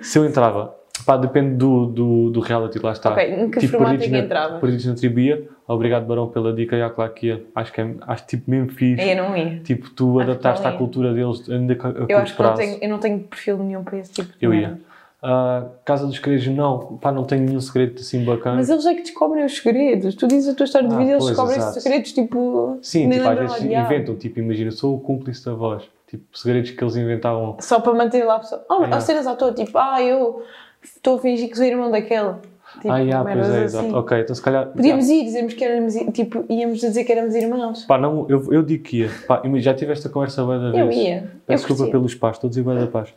Se 0.00 0.18
eu 0.18 0.24
entrava, 0.24 0.74
pá, 1.06 1.16
depende 1.16 1.54
do, 1.54 1.86
do, 1.86 2.30
do 2.30 2.40
reality, 2.40 2.80
lá 2.80 2.90
está. 2.92 3.12
Ok, 3.12 3.24
em 3.32 3.48
que 3.48 3.68
formato 3.68 4.02
é 4.02 4.08
que? 4.08 4.58
Perdidos 4.60 4.86
na 4.86 4.94
Tribia. 4.94 5.48
Obrigado, 5.68 6.04
Barão, 6.04 6.26
pela 6.28 6.52
dica. 6.52 6.76
Já, 6.76 6.90
claro 6.90 7.12
que 7.12 7.28
ia. 7.28 7.44
Acho 7.54 7.72
que 7.72 7.80
é, 7.80 7.94
acho 8.08 8.26
tipo 8.26 8.50
mesmo 8.50 8.70
fixe. 8.72 9.08
Eu 9.08 9.16
não 9.22 9.36
ia. 9.36 9.60
Tipo, 9.60 9.88
tu 9.90 10.18
Acho 10.18 10.26
que 10.26 10.30
adaptaste 10.32 10.66
à 10.66 10.72
cultura 10.72 11.14
deles, 11.14 11.48
ainda 11.48 11.76
que 11.76 11.86
a, 11.86 11.90
Eu 11.90 11.94
curto 12.08 12.16
acho 12.16 12.36
que 12.36 12.42
não 12.42 12.54
tenho, 12.54 12.78
eu 12.82 12.88
não 12.88 12.98
tenho 12.98 13.20
perfil 13.20 13.58
nenhum 13.58 13.84
para 13.84 13.98
esse 13.98 14.12
tipo 14.12 14.36
de 14.36 14.44
Eu 14.44 14.50
merda. 14.50 14.66
ia. 14.80 14.91
Ah, 15.24 15.66
Casa 15.84 16.04
dos 16.06 16.16
Segredos, 16.16 16.48
não. 16.48 16.98
Pá, 17.00 17.12
não 17.12 17.22
tenho 17.24 17.42
nenhum 17.44 17.60
segredo 17.60 18.00
assim 18.00 18.24
bacana. 18.24 18.56
Mas 18.56 18.68
eles 18.68 18.84
é 18.84 18.94
que 18.94 19.02
descobrem 19.02 19.44
os 19.44 19.56
segredos. 19.56 20.16
Tu 20.16 20.26
dizes 20.26 20.48
a 20.52 20.54
tua 20.56 20.64
história 20.64 20.88
de 20.88 20.94
Ah, 20.94 20.98
vida 20.98 21.10
eles 21.12 21.24
descobrem 21.26 21.56
exato. 21.56 21.70
esses 21.70 21.82
segredos, 21.84 22.12
tipo. 22.12 22.78
Sim, 22.82 23.08
tipo, 23.08 23.28
às 23.28 23.38
vezes 23.38 23.62
inventam, 23.62 24.16
tipo, 24.16 24.40
imagina, 24.40 24.70
sou 24.72 24.96
o 24.96 25.00
cúmplice 25.00 25.44
da 25.44 25.54
voz. 25.54 25.84
Tipo, 26.08 26.24
segredos 26.36 26.72
que 26.72 26.82
eles 26.82 26.96
inventavam. 26.96 27.56
Só 27.60 27.80
para 27.80 27.94
manter 27.94 28.24
lá 28.24 28.36
a 28.36 28.38
pessoa. 28.40 28.64
Oh, 28.68 28.74
Yeah. 28.82 29.00
Cenas 29.00 29.26
à 29.28 29.36
toa, 29.36 29.52
tipo, 29.52 29.78
ah, 29.78 30.02
eu 30.02 30.42
estou 30.82 31.16
a 31.16 31.18
fingir 31.20 31.48
que 31.48 31.56
sou 31.56 31.64
irmão 31.64 31.90
daquela. 31.90 32.40
Tipo, 32.80 32.90
ah, 32.92 32.98
yeah, 32.98 33.22
pois 33.32 33.48
é, 33.48 33.64
assim. 33.64 33.78
exato. 33.78 33.96
Ok, 33.96 34.20
então 34.20 34.34
se 34.34 34.42
calhar. 34.42 34.66
Podíamos 34.72 35.08
ir, 35.08 35.24
dizemos 35.24 35.54
que 35.54 35.64
éramos, 35.64 35.94
tipo, 36.12 36.44
íamos 36.50 36.80
dizer 36.80 37.04
que 37.04 37.12
éramos 37.12 37.34
irmãos. 37.34 37.84
Pá, 37.84 37.96
não, 37.96 38.26
eu, 38.28 38.52
eu 38.52 38.62
digo 38.62 38.82
que 38.82 39.02
ia. 39.02 39.10
Pá, 39.28 39.40
já 39.56 39.72
tive 39.74 39.92
esta 39.92 40.08
conversa 40.08 40.42
bué 40.44 40.58
da 40.58 40.70
vez. 40.72 40.84
Eu 40.84 40.90
ia. 40.90 41.16
Eu 41.18 41.22
Peço 41.46 41.58
desculpa 41.66 41.82
curtia. 41.84 41.92
pelos 41.92 42.14
pais, 42.16 42.36
estou 42.36 42.48
a 42.48 42.50
dizer 42.50 42.62
bué 42.62 42.74
da 42.74 42.86
paz. 42.88 43.14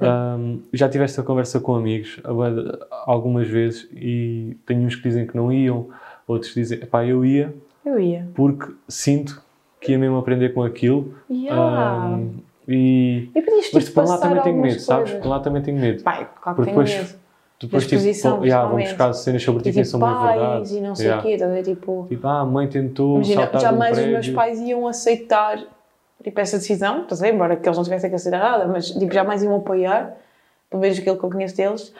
Ahm, 0.00 0.58
já 0.72 0.88
tive 0.88 1.04
esta 1.04 1.22
conversa 1.22 1.58
com 1.60 1.74
amigos 1.74 2.20
a 2.24 3.10
algumas 3.10 3.48
vezes 3.48 3.88
e 3.92 4.56
tenho 4.66 4.82
uns 4.82 4.94
que 4.94 5.02
dizem 5.02 5.26
que 5.26 5.36
não 5.36 5.52
iam, 5.52 5.88
outros 6.26 6.54
dizem, 6.54 6.78
pá, 6.80 7.04
eu 7.04 7.24
ia 7.24 7.52
Eu 7.84 7.98
ia. 7.98 8.26
porque 8.34 8.72
sinto 8.88 9.42
que 9.80 9.92
ia 9.92 9.98
mesmo 9.98 10.16
aprender 10.18 10.50
com 10.50 10.62
aquilo. 10.62 11.14
Yeah. 11.30 12.04
Ahm, 12.14 12.28
e... 12.68 13.28
e 13.34 13.42
podias 13.42 13.70
Mas 13.72 13.84
tipo, 13.84 13.94
por 14.00 14.08
lá 14.08 14.18
também 14.18 14.42
tenho 14.42 14.56
medo, 14.60 14.80
sabes? 14.80 15.04
coisas. 15.10 15.22
Por 15.22 15.28
lá 15.28 15.40
também 15.40 15.62
tenho 15.62 15.78
medo. 15.80 16.02
Pai, 16.02 16.28
claro 16.40 16.56
que 16.56 16.62
Porque 16.62 16.70
depois- 16.70 16.94
medo. 16.94 17.28
Depois, 17.60 17.82
Da 17.90 17.98
tipo, 17.98 18.22
vão- 18.28 18.44
yeah, 18.44 18.68
vão 18.68 18.78
buscar 18.78 19.12
cenas 19.14 19.42
sobre 19.42 19.64
ti 19.64 19.70
que 19.70 19.82
tipo, 19.82 19.84
são 19.86 19.98
pais 19.98 20.38
verdade. 20.38 20.76
e 20.76 20.80
não 20.80 20.94
sei 20.94 21.06
o 21.06 21.08
Yeah. 21.08 21.22
quê, 21.38 21.42
a 21.42 21.48
ver? 21.48 21.62
Tipo, 21.64 22.06
Tipo, 22.08 22.26
ah, 22.28 22.40
a 22.42 22.44
mãe 22.46 22.68
tentou 22.68 23.16
imagina, 23.16 23.42
saltar 23.42 23.60
jamais 23.60 23.98
um 23.98 24.02
os 24.02 24.06
meus 24.06 24.28
pais 24.30 24.60
iam 24.60 24.86
aceitar 24.86 25.58
tipo, 26.22 26.40
essa 26.40 26.58
decisão, 26.58 27.02
estás 27.02 27.22
a 27.22 27.26
ver? 27.26 27.34
Embora 27.34 27.56
que 27.56 27.66
eles 27.68 27.76
não 27.76 27.84
tivessem 27.84 28.10
que 28.10 28.16
aceitar 28.16 28.38
nada, 28.38 28.66
mas 28.66 28.90
tipo, 28.90 29.12
jamais 29.12 29.42
iam 29.42 29.54
apoiar, 29.56 30.16
pelo 30.70 30.80
menos 30.82 30.98
aquilo 30.98 31.16
que 31.18 31.24
eu 31.24 31.30
conheço 31.30 31.56
deles. 31.56 31.92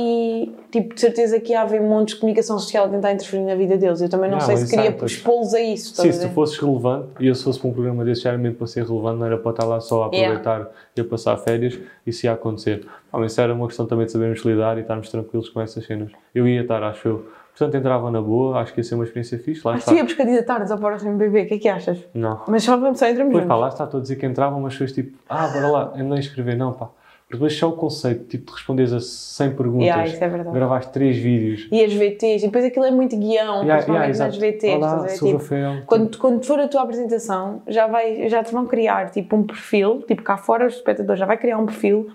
E, 0.00 0.54
tipo, 0.70 0.94
de 0.94 1.00
certeza 1.00 1.40
que 1.40 1.50
ia 1.50 1.60
haver 1.62 1.80
montes 1.80 2.14
de 2.14 2.20
comunicação 2.20 2.56
social 2.56 2.84
a 2.86 2.88
tentar 2.88 3.10
interferir 3.12 3.42
na 3.42 3.56
vida 3.56 3.76
deles. 3.76 4.00
Eu 4.00 4.08
também 4.08 4.30
não 4.30 4.38
Não, 4.38 4.46
sei 4.46 4.56
se 4.58 4.68
queria 4.70 4.90
é, 4.90 5.04
expô-los 5.04 5.52
a 5.54 5.60
isso, 5.60 5.86
Sim, 5.86 5.90
estás 6.08 6.14
se 6.14 6.24
a 6.24 6.28
tu 6.28 6.34
fosses 6.34 6.56
relevante 6.56 7.08
e 7.18 7.26
eu 7.26 7.34
se 7.34 7.42
fosse 7.42 7.58
para 7.58 7.68
um 7.68 7.72
programa 7.72 8.04
desse, 8.04 8.30
mesmo 8.36 8.54
para 8.58 8.66
ser 8.68 8.86
relevante, 8.86 9.18
não 9.18 9.26
era 9.26 9.36
para 9.38 9.50
estar 9.50 9.64
lá 9.64 9.80
só 9.80 10.04
a 10.04 10.06
Yeah. 10.14 10.36
aproveitar 10.38 10.70
e 10.96 11.00
a 11.00 11.04
passar 11.04 11.36
férias, 11.38 11.76
isso 12.06 12.26
ia 12.26 12.32
acontecer. 12.32 12.86
Ah, 13.12 13.18
mas 13.18 13.32
isso 13.32 13.40
era 13.40 13.52
uma 13.52 13.66
questão 13.66 13.86
também 13.86 14.06
de 14.06 14.12
sabermos 14.12 14.40
lidar 14.44 14.78
e 14.78 14.82
estarmos 14.82 15.08
tranquilos 15.10 15.48
com 15.48 15.60
essas 15.60 15.84
cenas. 15.84 16.12
Eu 16.32 16.46
ia 16.46 16.60
estar, 16.62 16.80
acho 16.84 17.08
eu. 17.08 17.28
Portanto, 17.58 17.74
entrava 17.80 18.10
na 18.10 18.22
boa, 18.22 18.60
acho 18.60 18.72
que 18.72 18.80
ia 18.80 18.84
ser 18.84 18.94
uma 18.94 19.04
experiência 19.04 19.38
fixe. 19.38 19.62
Lá 19.64 19.72
Mas 19.72 19.82
está. 19.82 19.92
ia 19.94 20.04
buscar 20.04 20.24
candidatar-nos 20.24 20.70
ao 20.70 20.78
próximo 20.78 21.16
bebê, 21.16 21.42
o 21.42 21.46
que 21.48 21.54
é 21.54 21.58
que 21.58 21.68
achas? 21.68 21.98
Não. 22.14 22.40
Mas 22.46 22.62
só 22.62 22.76
vamos, 22.76 22.98
só 22.98 23.08
entramos 23.08 23.32
Pois 23.32 23.44
pá, 23.46 23.56
lá 23.56 23.68
está, 23.68 23.84
estou 23.84 23.98
a 23.98 24.02
dizer 24.02 24.16
que 24.16 24.26
entravam, 24.26 24.60
mas 24.60 24.72
depois 24.74 24.92
tipo, 24.92 25.18
ah, 25.28 25.48
bora 25.48 25.66
lá, 25.68 25.92
eu 25.96 26.04
não 26.04 26.14
ia 26.14 26.20
escrever, 26.20 26.56
não 26.56 26.72
pá. 26.72 26.86
Porque 27.26 27.36
depois 27.36 27.58
só 27.58 27.68
o 27.68 27.72
conceito, 27.72 28.24
tipo, 28.24 28.46
de 28.46 28.52
responderes 28.56 28.90
a 28.92 29.00
100 29.00 29.50
perguntas, 29.54 29.86
Yeah, 29.86 30.06
isso 30.06 30.24
é 30.24 30.28
verdade. 30.28 30.54
gravaste 30.56 30.92
3 30.92 31.16
vídeos. 31.18 31.68
E 31.70 31.84
as 31.84 31.92
VTs, 31.92 32.42
e 32.42 32.46
depois 32.46 32.64
aquilo 32.64 32.86
é 32.86 32.90
muito 32.90 33.18
guião, 33.18 33.62
Yeah, 33.64 33.74
principalmente 33.74 33.86
yeah, 33.86 34.24
nas 34.24 34.34
exato. 34.34 34.38
VTs, 34.38 34.64
estás 34.64 34.82
a 34.82 34.96
Olá, 34.96 35.02
ver? 35.02 35.08
sou 35.10 35.28
Tipo, 35.28 35.38
Rafael. 35.42 35.82
Quando, 35.84 36.16
quando 36.18 36.44
for 36.46 36.58
a 36.60 36.68
tua 36.68 36.82
apresentação, 36.82 37.60
já, 37.66 37.86
vai, 37.86 38.28
já 38.30 38.42
te 38.42 38.50
vão 38.52 38.64
criar 38.66 39.10
tipo 39.10 39.36
um 39.36 39.42
perfil, 39.42 40.02
tipo 40.08 40.22
cá 40.22 40.38
fora, 40.38 40.64
o 40.64 40.68
espectador 40.68 41.16
já 41.16 41.26
vai 41.26 41.36
criar 41.36 41.58
um 41.58 41.66
perfil 41.66 42.08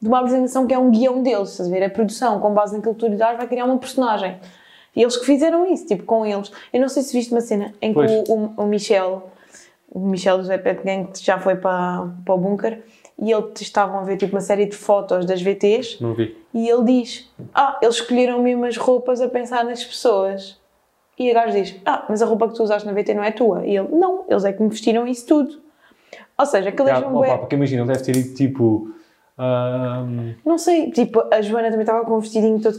de 0.00 0.08
uma 0.08 0.20
apresentação 0.20 0.66
que 0.66 0.72
é 0.72 0.78
um 0.78 0.90
guião 0.90 1.22
deles, 1.22 1.50
estás 1.50 1.68
a 1.68 1.72
ver? 1.72 1.82
A 1.84 1.90
produção, 1.90 2.40
com 2.40 2.54
base 2.54 2.74
naquilo 2.74 2.94
que 2.94 3.00
tu 3.00 3.06
lhe 3.08 3.16
dás, 3.16 3.36
vai 3.36 3.46
criar 3.46 3.66
uma 3.66 3.76
personagem. 3.76 4.36
E 4.94 5.02
eles 5.02 5.16
que 5.16 5.26
fizeram 5.26 5.70
isso, 5.72 5.86
tipo, 5.86 6.04
com 6.04 6.24
eles. 6.24 6.50
Eu 6.72 6.80
não 6.80 6.88
sei 6.88 7.02
se 7.02 7.12
viste 7.12 7.32
uma 7.32 7.40
cena 7.40 7.74
em 7.82 7.90
que 7.92 7.94
Pois. 7.94 8.10
o, 8.28 8.32
o, 8.34 8.54
o 8.58 8.66
Michel, 8.66 9.30
o 9.90 9.98
Michel 10.00 10.38
do 10.38 10.44
Zé 10.44 10.58
Pet 10.58 10.82
Gang, 10.84 11.08
já 11.20 11.38
foi 11.38 11.56
para, 11.56 12.08
para 12.24 12.34
o 12.34 12.38
bunker 12.38 12.82
e 13.20 13.30
eles 13.30 13.60
estavam 13.60 14.00
a 14.00 14.02
ver 14.02 14.16
tipo 14.16 14.34
uma 14.34 14.40
série 14.40 14.66
de 14.66 14.76
fotos 14.76 15.24
das 15.24 15.40
VTs 15.40 16.00
Não 16.00 16.14
vi. 16.14 16.36
e 16.52 16.68
ele 16.68 16.84
diz: 16.84 17.30
Ah, 17.54 17.78
eles 17.80 17.96
escolheram 17.96 18.42
mesmo 18.42 18.64
as 18.64 18.76
roupas 18.76 19.20
a 19.20 19.28
pensar 19.28 19.64
nas 19.64 19.84
pessoas. 19.84 20.58
E 21.18 21.30
a 21.30 21.34
gajo 21.34 21.52
diz: 21.52 21.76
Ah, 21.84 22.04
mas 22.08 22.22
a 22.22 22.26
roupa 22.26 22.48
que 22.48 22.54
tu 22.54 22.62
usaste 22.62 22.86
na 22.86 22.92
VT 22.92 23.14
não 23.14 23.22
é 23.24 23.30
tua. 23.30 23.64
E 23.64 23.76
ele: 23.76 23.88
Não, 23.88 24.24
eles 24.28 24.44
é 24.44 24.52
que 24.52 24.62
me 24.62 24.68
vestiram 24.68 25.06
isso 25.06 25.26
tudo. 25.26 25.60
Ou 26.36 26.46
seja, 26.46 26.70
aquele 26.70 26.90
é 26.90 26.96
João 26.96 27.16
opa, 27.16 27.38
porque 27.38 27.54
imagina, 27.54 27.82
ele 27.82 27.92
deve 27.92 28.04
ter 28.04 28.16
ido 28.16 28.34
tipo. 28.34 28.90
Ahm, 29.38 30.34
Não 30.44 30.58
sei, 30.58 30.90
tipo, 30.90 31.22
a 31.32 31.40
Joana 31.42 31.68
também 31.68 31.82
estava 31.82 32.04
com 32.04 32.16
um 32.16 32.20
vestidinho 32.20 32.60
todo. 32.60 32.78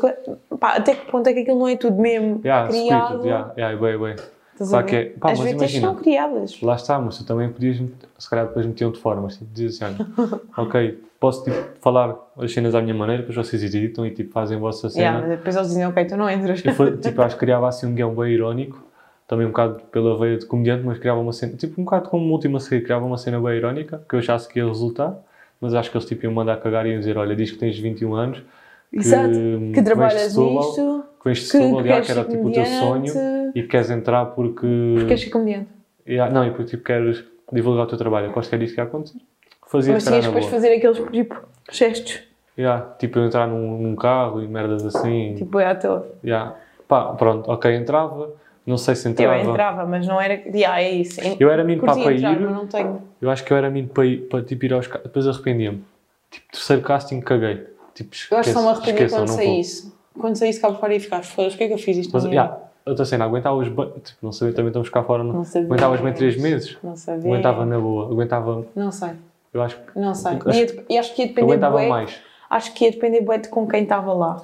Pá, 0.60 0.76
até 0.76 0.96
que 0.96 1.12
ponto 1.12 1.28
é 1.28 1.34
que 1.34 1.40
aquilo 1.42 1.60
não 1.60 1.68
é 1.68 1.76
tudo 1.76 2.02
mesmo 2.02 2.42
yeah, 2.44 2.68
criado? 2.68 3.04
scripted, 3.04 3.28
yeah, 3.28 3.54
yeah, 3.58 3.82
bem, 3.82 3.98
bem. 3.98 4.16
Claro 4.58 4.86
que 4.86 4.96
é. 4.96 5.06
Pá, 5.06 5.32
As 5.32 5.40
mas 5.40 5.52
imagina. 5.52 5.88
são 5.88 5.96
criadas. 5.96 6.62
Lá 6.62 6.76
está, 6.76 7.00
mas 7.00 7.18
tu 7.18 7.26
também 7.26 7.50
podias, 7.50 7.82
se 8.18 8.30
calhar 8.30 8.48
depois 8.48 8.66
metiam 8.66 8.92
de 8.92 9.00
forma, 9.00 9.28
tipo, 9.28 9.46
dizias 9.52 9.82
assim, 9.82 9.96
olha, 9.98 10.40
ok, 10.58 11.04
posso 11.20 11.44
tipo, 11.44 11.58
falar 11.82 12.16
as 12.38 12.54
cenas 12.54 12.74
à 12.74 12.82
minha 12.82 12.94
maneira, 12.94 13.24
depois 13.24 13.48
vocês 13.48 13.64
editam 13.64 14.06
e 14.06 14.12
tipo, 14.12 14.32
fazem 14.32 14.58
a 14.58 14.60
vossa 14.60 14.90
cena. 14.90 15.04
Yeah, 15.04 15.28
mas 15.28 15.38
depois 15.38 15.56
eles 15.56 15.68
dizem: 15.68 15.86
Ok, 15.88 16.06
tu 16.06 16.18
não 16.18 16.30
entras. 16.30 16.64
Eu 16.64 16.74
foi, 16.74 16.98
tipo, 16.98 17.22
acho 17.22 17.36
que 17.36 17.40
criava 17.46 17.68
assim 17.68 17.88
um 17.88 17.94
guião 17.94 18.14
bem 18.16 18.32
irónico, 18.32 18.82
também 19.28 19.46
um 19.46 19.50
bocado 19.50 19.82
pela 19.92 20.18
veia 20.18 20.38
de 20.38 20.46
comediante, 20.46 20.84
mas 20.86 21.00
criava 21.00 21.20
uma 21.20 21.34
cena, 21.34 21.54
tipo, 21.58 21.82
um 21.82 21.84
bocado 21.84 22.10
como 22.10 22.32
última 22.32 22.60
série, 22.60 22.82
criava 22.82 23.06
uma 23.06 23.18
cena 23.18 23.40
bem 23.42 23.58
irónica, 23.58 24.02
que 24.08 24.16
eu 24.16 24.20
achasse 24.20 24.48
que 24.48 24.60
ia 24.60 24.66
resultar, 24.66 25.18
mas 25.60 25.74
acho 25.74 25.90
que 25.90 25.98
eles 25.98 26.08
tipo, 26.08 26.26
iam 26.26 26.34
mandar 26.34 26.58
cagar 26.58 26.86
e 26.86 26.92
iam 26.92 27.00
dizer, 27.00 27.18
olha, 27.18 27.36
diz 27.36 27.52
que 27.52 27.58
tens 27.58 27.78
21 27.78 28.14
anos, 28.16 28.44
que, 28.92 28.98
Exato. 29.00 29.34
Que 29.74 29.82
trabalhas 29.82 30.22
Setúbal, 30.22 30.64
nisto, 30.64 31.04
que 31.22 31.26
vens 31.26 31.38
de 31.38 31.44
que, 31.44 31.52
Setúbal, 31.52 31.84
que 31.84 32.02
que 32.02 32.12
era 32.12 32.24
tipo 32.26 32.48
o 32.48 32.52
teu 32.52 32.66
sonho, 32.66 33.14
e 33.56 33.62
que 33.62 33.68
queres 33.68 33.90
entrar 33.90 34.26
porque... 34.28 34.68
queres 35.08 35.22
ser 35.22 35.30
comediante. 35.30 35.70
Yeah, 36.08 36.34
não, 36.34 36.46
e 36.46 36.52
porque 36.52 36.72
tipo, 36.72 36.84
queres 36.84 37.24
divulgar 37.52 37.86
o 37.86 37.88
teu 37.88 37.98
trabalho. 37.98 38.30
Aposto 38.30 38.50
que 38.50 38.56
era 38.56 38.64
isto 38.64 38.76
que 38.76 38.82
ia 38.82 38.86
acontecer. 38.86 39.20
Fazia 39.68 39.94
Mas 39.94 40.04
tinhas 40.06 40.26
depois 40.26 40.46
boa. 40.46 40.52
fazer 40.54 40.76
aqueles 40.76 41.00
tipo 41.12 41.36
gestos, 41.72 42.22
Yeah, 42.58 42.86
tipo, 42.98 43.20
eu 43.20 43.26
entrar 43.26 43.48
num, 43.48 43.82
num 43.82 43.96
carro 43.96 44.42
e 44.42 44.48
merdas 44.48 44.86
assim. 44.86 45.36
tipo, 45.36 45.60
é 45.60 45.66
à 45.66 45.76
toa. 45.76 46.08
Yeah. 46.24 46.56
Pá, 46.88 47.14
pronto, 47.14 47.52
ok, 47.52 47.76
entrava. 47.76 48.30
Não 48.66 48.78
sei 48.78 48.96
se 48.96 49.08
Eu 49.08 49.12
entrava. 49.12 49.42
entrava, 49.50 49.86
mas 49.86 50.08
não 50.08 50.20
era. 50.20 50.34
Yeah, 50.34 50.82
é 50.82 50.92
isso. 50.92 51.20
Eu 51.40 51.50
era 51.52 51.64
menino 51.64 51.84
para, 51.86 51.94
para 52.02 52.14
entrar, 52.14 52.34
ir. 52.34 52.40
mas 52.40 52.52
não 52.56 52.66
tenho. 52.68 53.02
Eu 53.22 53.30
acho 53.30 53.44
que 53.44 53.54
eu 53.54 53.58
era 53.58 53.70
menino 53.70 53.90
para, 53.94 54.06
ir, 54.06 54.18
para 54.28 54.44
tipo, 54.44 54.66
ir 54.66 54.74
aos 54.74 54.88
Depois 54.88 55.28
arrependia-me. 55.28 55.84
Tipo, 56.32 56.46
terceiro 56.52 56.82
casting, 56.82 57.22
caguei. 57.22 57.68
Tipo, 57.94 58.16
Eu 58.32 58.38
acho 58.40 58.50
que 58.50 58.54
só 58.54 58.62
me 58.62 58.68
esquece- 58.72 58.90
arrependi 58.90 58.92
esqueçam, 59.04 59.20
quando 59.20 59.28
não 59.30 59.36
saí 59.36 59.48
vou. 59.48 59.60
isso. 59.60 59.96
Quando 60.20 60.36
saísse 60.38 60.60
cá 60.60 60.68
para 60.70 60.78
fora 60.80 60.96
e 60.96 61.00
ficar, 61.00 61.24
foda-se, 61.24 61.56
o 61.56 61.58
que 61.58 61.64
é 61.66 61.68
que 61.68 61.74
eu 61.74 61.78
fiz 61.78 61.98
isto? 61.98 62.12
Mas, 62.14 62.24
yeah, 62.26 62.58
outra 62.86 63.06
cena, 63.06 63.26
aguentava 63.26 63.56
os. 63.56 63.68
ba- 63.70 63.86
Tipo, 64.04 64.18
não 64.24 64.32
sabia, 64.32 64.54
também 64.54 64.70
estamos 64.70 64.90
cá 64.90 65.04
fora. 65.04 65.24
Não, 65.24 65.34
Não 65.34 65.44
sabia. 65.44 65.68
Aguentavas 65.68 66.02
bem 66.02 66.14
três 66.14 66.36
meses. 66.42 66.78
Não 66.84 66.96
sabia. 66.96 67.28
Aguentava 67.30 67.66
na 67.66 67.80
boa. 67.80 68.08
Aguentava. 68.12 68.66
Não 68.76 68.92
sei, 68.92 69.12
Eu 69.54 69.62
acho 69.62 69.78
que. 69.78 70.00
não 70.00 70.16
sei. 70.16 70.32
Acho- 70.46 70.84
E 70.90 70.98
acho 70.98 71.14
que 71.16 71.22
ia 71.22 71.28
depender 71.28 71.52
Aguentava 71.52 71.78
bué, 71.78 71.88
mais. 71.88 72.20
Acho 72.50 72.74
que 72.74 72.86
ia 72.86 72.92
depender 72.92 73.22
bué 73.22 73.38
de 73.38 73.48
com 73.50 73.68
quem 73.68 73.84
estava 73.84 74.12
lá. 74.14 74.42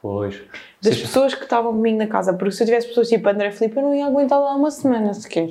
Pois. 0.00 0.40
Das 0.82 0.94
Seja- 0.94 1.06
pessoas 1.06 1.34
que 1.34 1.42
estavam 1.44 1.72
comigo 1.72 1.98
na 1.98 2.06
casa. 2.06 2.32
Porque 2.32 2.52
se 2.52 2.62
eu 2.62 2.66
tivesse 2.66 2.88
pessoas 2.88 3.08
tipo 3.08 3.28
André 3.28 3.50
Filipe, 3.50 3.76
eu 3.76 3.82
não 3.82 3.94
ia 3.94 4.06
aguentar 4.06 4.40
lá 4.40 4.54
uma 4.54 4.70
semana 4.70 5.12
sequer. 5.14 5.50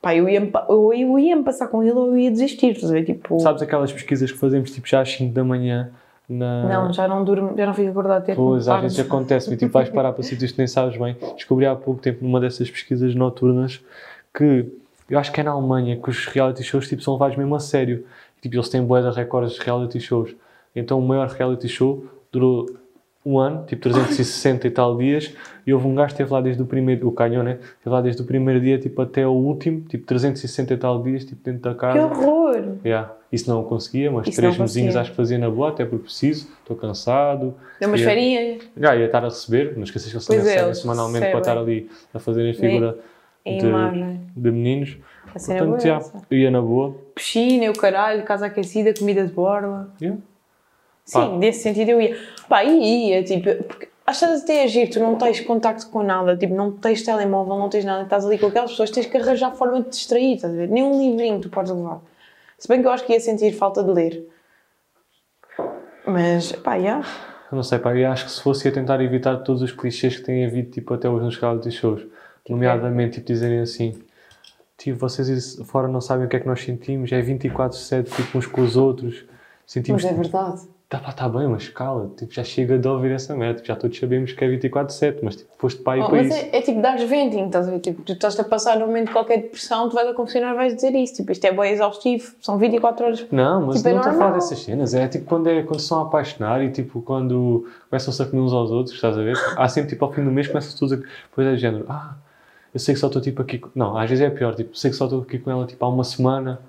Pá, 0.00 0.14
eu 0.14 0.28
ia-me 0.28 0.50
eu, 0.68 0.92
eu 0.94 1.18
ia-me 1.18 1.42
passar 1.42 1.68
com 1.68 1.82
ele 1.82 1.92
ou 1.92 2.06
eu 2.08 2.18
ia 2.18 2.30
desistir. 2.30 2.72
Ver? 2.88 3.04
Tipo, 3.04 3.38
Sabes 3.40 3.62
aquelas 3.62 3.92
pesquisas 3.92 4.30
que 4.32 4.38
fazemos 4.38 4.70
tipo 4.70 4.86
já 4.88 5.00
às 5.00 5.10
5 5.12 5.32
da 5.34 5.42
manhã 5.44 5.90
na. 6.28 6.64
não, 6.64 6.92
já 6.92 7.06
não 7.08 7.24
durmo, 7.24 7.54
já 7.56 7.66
não 7.66 7.74
fico 7.74 7.90
acordado 7.90 8.18
até 8.22 8.34
Pois, 8.34 8.66
às 8.68 8.80
vezes 8.82 8.98
acontece, 9.00 9.52
e 9.52 9.56
tipo, 9.56 9.72
vais 9.72 9.88
parar 9.90 10.12
para 10.12 10.22
sítios 10.24 10.52
que 10.52 10.58
nem 10.58 10.66
sabes 10.66 10.98
bem. 10.98 11.16
Descobri 11.34 11.66
há 11.66 11.74
pouco 11.74 12.00
tempo 12.00 12.24
numa 12.24 12.40
dessas 12.40 12.70
pesquisas 12.70 13.14
noturnas 13.14 13.80
que 14.34 14.66
eu 15.08 15.18
acho 15.18 15.30
que 15.32 15.40
é 15.40 15.44
na 15.44 15.52
Alemanha 15.52 15.96
que 15.96 16.08
os 16.10 16.26
reality 16.26 16.62
shows 16.62 16.88
tipo, 16.88 17.02
são 17.02 17.14
levados 17.14 17.36
mesmo 17.36 17.54
a 17.54 17.60
sério. 17.60 18.04
Tipo, 18.40 18.56
eles 18.56 18.68
têm 18.68 18.84
de 18.86 19.10
recordes 19.14 19.54
de 19.54 19.60
reality 19.60 20.00
shows. 20.00 20.34
Então 20.74 20.98
o 20.98 21.02
maior 21.02 21.28
reality 21.28 21.68
show 21.68 22.04
durou 22.32 22.66
um 23.28 23.38
ano, 23.40 23.64
tipo 23.66 23.82
360 23.82 24.68
e 24.68 24.70
tal 24.70 24.96
dias, 24.96 25.34
e 25.66 25.74
houve 25.74 25.86
um 25.88 25.94
gajo 25.96 26.06
que 26.08 26.12
esteve 26.14 26.32
lá 26.32 26.40
desde 26.40 26.62
o 26.62 26.66
primeiro, 26.66 27.08
o 27.08 27.10
Canhão, 27.12 27.42
né? 27.42 27.58
Esteve 27.60 27.90
lá 27.94 28.00
desde 28.00 28.22
o 28.22 28.24
primeiro 28.24 28.60
dia 28.60 28.78
tipo, 28.78 29.02
até 29.02 29.26
o 29.26 29.32
último, 29.32 29.80
tipo 29.80 30.06
360 30.06 30.72
e 30.72 30.76
tal 30.76 31.02
dias, 31.02 31.24
tipo 31.24 31.42
dentro 31.42 31.62
da 31.62 31.74
Que 31.74 31.80
casa. 31.80 32.06
horror! 32.06 32.76
Yeah. 32.84 33.12
Isso 33.32 33.50
não 33.50 33.64
conseguia, 33.64 34.10
mas 34.12 34.28
Isso 34.28 34.36
três 34.40 34.56
mesinhos 34.56 34.94
acho 34.94 35.10
que 35.10 35.16
fazia 35.16 35.36
na 35.38 35.50
boa, 35.50 35.70
até 35.70 35.84
porque 35.84 36.04
preciso, 36.04 36.48
estou 36.60 36.76
cansado. 36.76 37.54
Deu 37.80 37.88
umas 37.88 38.00
ia- 38.00 38.06
ferinhas. 38.06 38.62
Já 38.76 38.94
ia 38.94 39.06
estar 39.06 39.18
a 39.18 39.28
receber, 39.28 39.72
não 39.76 39.82
esqueças 39.82 40.08
que 40.08 40.14
eles 40.16 40.24
também 40.26 40.42
é, 40.42 40.44
recebem 40.54 40.74
semanalmente 40.74 41.26
para 41.30 41.38
estar 41.40 41.58
ali 41.58 41.90
a 42.14 42.18
fazerem 42.20 42.54
figura 42.54 42.96
em 43.44 43.58
de, 43.58 43.66
imagem. 43.66 44.20
de 44.36 44.50
meninos. 44.52 44.96
Portanto, 45.32 45.74
é 45.76 45.80
já, 45.80 46.00
ia 46.30 46.50
na 46.50 46.62
boa. 46.62 46.94
Piscina, 47.14 47.64
e 47.64 47.68
o 47.68 47.72
caralho, 47.74 48.22
casa 48.24 48.46
aquecida, 48.46 48.94
comida 48.96 49.26
de 49.26 49.32
borla. 49.32 49.90
Yeah. 50.00 50.20
Sim, 51.06 51.18
Pá. 51.18 51.28
nesse 51.28 51.62
sentido 51.62 51.90
eu 51.92 52.00
ia. 52.00 52.18
Pá, 52.48 52.64
e 52.64 53.10
ia, 53.10 53.22
tipo, 53.22 53.62
porque 53.64 53.88
achas 54.04 54.42
até 54.42 54.64
agir, 54.64 54.90
tu 54.90 54.98
não 54.98 55.16
tens 55.16 55.40
contacto 55.40 55.88
com 55.88 56.02
nada, 56.02 56.36
tipo, 56.36 56.52
não 56.54 56.72
tens 56.72 57.02
telemóvel, 57.02 57.56
não 57.56 57.68
tens 57.68 57.84
nada, 57.84 58.02
estás 58.02 58.26
ali 58.26 58.38
com 58.38 58.46
aquelas 58.46 58.72
pessoas, 58.72 58.90
tens 58.90 59.06
que 59.06 59.16
arranjar 59.16 59.52
forma 59.52 59.78
de 59.78 59.84
te 59.84 59.90
distrair, 59.90 60.34
estás 60.34 60.52
a 60.52 60.56
ver? 60.56 60.68
Nem 60.68 60.82
um 60.82 61.00
livrinho 61.00 61.40
tu 61.40 61.48
podes 61.48 61.70
levar. 61.70 62.00
Se 62.58 62.66
bem 62.66 62.80
que 62.80 62.88
eu 62.88 62.90
acho 62.90 63.04
que 63.06 63.12
ia 63.12 63.20
sentir 63.20 63.52
falta 63.52 63.84
de 63.84 63.90
ler. 63.92 64.28
Mas, 66.04 66.52
pá, 66.52 66.78
já. 66.78 67.00
Eu 67.50 67.56
não 67.56 67.62
sei, 67.62 67.78
pá, 67.78 67.94
eu 67.96 68.10
acho 68.10 68.24
que 68.24 68.30
se 68.32 68.42
fosse 68.42 68.66
ia 68.66 68.74
tentar 68.74 69.00
evitar 69.00 69.36
todos 69.38 69.62
os 69.62 69.70
clichês 69.70 70.16
que 70.16 70.24
têm 70.24 70.44
havido 70.44 70.70
tipo, 70.70 70.92
até 70.92 71.08
hoje 71.08 71.24
nos 71.24 71.38
reality 71.38 71.70
shows. 71.70 72.04
Nomeadamente, 72.48 73.16
tipo, 73.16 73.26
dizerem 73.26 73.60
assim, 73.60 73.96
tipo, 74.76 74.98
vocês 74.98 75.56
fora 75.66 75.86
não 75.86 76.00
sabem 76.00 76.26
o 76.26 76.28
que 76.28 76.36
é 76.36 76.40
que 76.40 76.46
nós 76.46 76.60
sentimos, 76.62 77.12
é 77.12 77.20
24-7, 77.22 78.04
tipo, 78.04 78.38
uns 78.38 78.46
com 78.46 78.62
os 78.62 78.76
outros. 78.76 79.24
Sentimos 79.64 80.02
Mas 80.02 80.12
é 80.12 80.14
verdade. 80.14 80.75
Tá, 80.88 80.98
pá, 81.00 81.12
tá 81.12 81.28
bem, 81.28 81.48
mas 81.48 81.68
cala, 81.68 82.10
tipo, 82.16 82.32
já 82.32 82.44
chega 82.44 82.78
de 82.78 82.86
ouvir 82.86 83.10
essa 83.10 83.34
merda, 83.34 83.56
tipo, 83.56 83.66
já 83.68 83.74
todos 83.74 83.98
sabemos 83.98 84.32
que 84.32 84.44
é 84.44 84.48
24-7, 84.48 85.18
mas 85.22 85.36
tipo, 85.36 85.50
foste 85.58 85.82
pai 85.82 86.00
Oh, 86.00 86.06
para 86.08 86.22
mas 86.22 86.30
é, 86.32 86.56
é 86.56 86.62
tipo 86.62 86.80
dar 86.80 86.96
venting, 86.96 87.46
estás 87.46 87.66
a 87.66 87.70
ver? 87.72 87.80
Tipo, 87.80 88.02
tu 88.02 88.12
estás 88.12 88.38
a 88.38 88.44
passar 88.44 88.78
num 88.78 88.86
momento 88.86 89.08
de 89.08 89.12
qualquer 89.12 89.38
depressão, 89.42 89.88
tu 89.88 89.94
vais 89.94 90.08
a 90.08 90.14
confessionar 90.14 90.52
e 90.54 90.56
vais 90.56 90.74
dizer 90.76 90.94
isso. 90.94 91.14
Tipo, 91.16 91.32
isto 91.32 91.44
é 91.44 91.52
bem 91.52 91.72
exaustivo, 91.72 92.34
são 92.40 92.56
24 92.56 93.04
horas. 93.04 93.26
Não, 93.32 93.66
mas 93.66 93.78
Tipo, 93.78 93.88
é 93.88 93.92
não 93.92 93.98
estou 93.98 94.12
a 94.14 94.16
falar 94.16 94.32
dessas 94.34 94.58
cenas. 94.60 94.94
É 94.94 95.08
tipo 95.08 95.24
quando, 95.26 95.48
é, 95.48 95.62
quando 95.62 95.80
se 95.80 95.84
estão 95.86 95.98
a 95.98 96.02
apaixonar 96.02 96.62
e 96.62 96.70
tipo 96.70 97.02
quando 97.02 97.66
começam-se 97.90 98.22
a 98.22 98.26
comer 98.26 98.42
uns 98.42 98.52
aos 98.52 98.70
outros, 98.70 98.94
estás 98.94 99.18
a 99.18 99.22
ver? 99.22 99.36
Há 99.56 99.68
sempre 99.68 99.90
tipo 99.90 100.04
ao 100.04 100.12
fim 100.12 100.24
do 100.24 100.30
mês 100.30 100.46
começam-se 100.46 100.78
todos 100.78 100.92
a. 100.92 100.96
Depois 100.96 101.46
é 101.48 101.52
de 101.54 101.58
género, 101.58 101.84
ah, 101.88 102.14
eu 102.72 102.78
sei 102.78 102.94
que 102.94 103.00
só 103.00 103.08
estou 103.08 103.20
tipo 103.20 103.42
aqui. 103.42 103.58
com-" 103.58 103.70
Não, 103.74 103.98
às 103.98 104.08
vezes 104.08 104.24
é 104.24 104.30
pior, 104.30 104.54
tipo, 104.54 104.76
sei 104.76 104.90
que 104.92 104.96
só 104.96 105.06
estou 105.06 105.22
aqui 105.22 105.38
com 105.38 105.50
ela 105.50 105.66
tipo 105.66 105.84
há 105.84 105.88
uma 105.88 106.04
semana, 106.04 106.60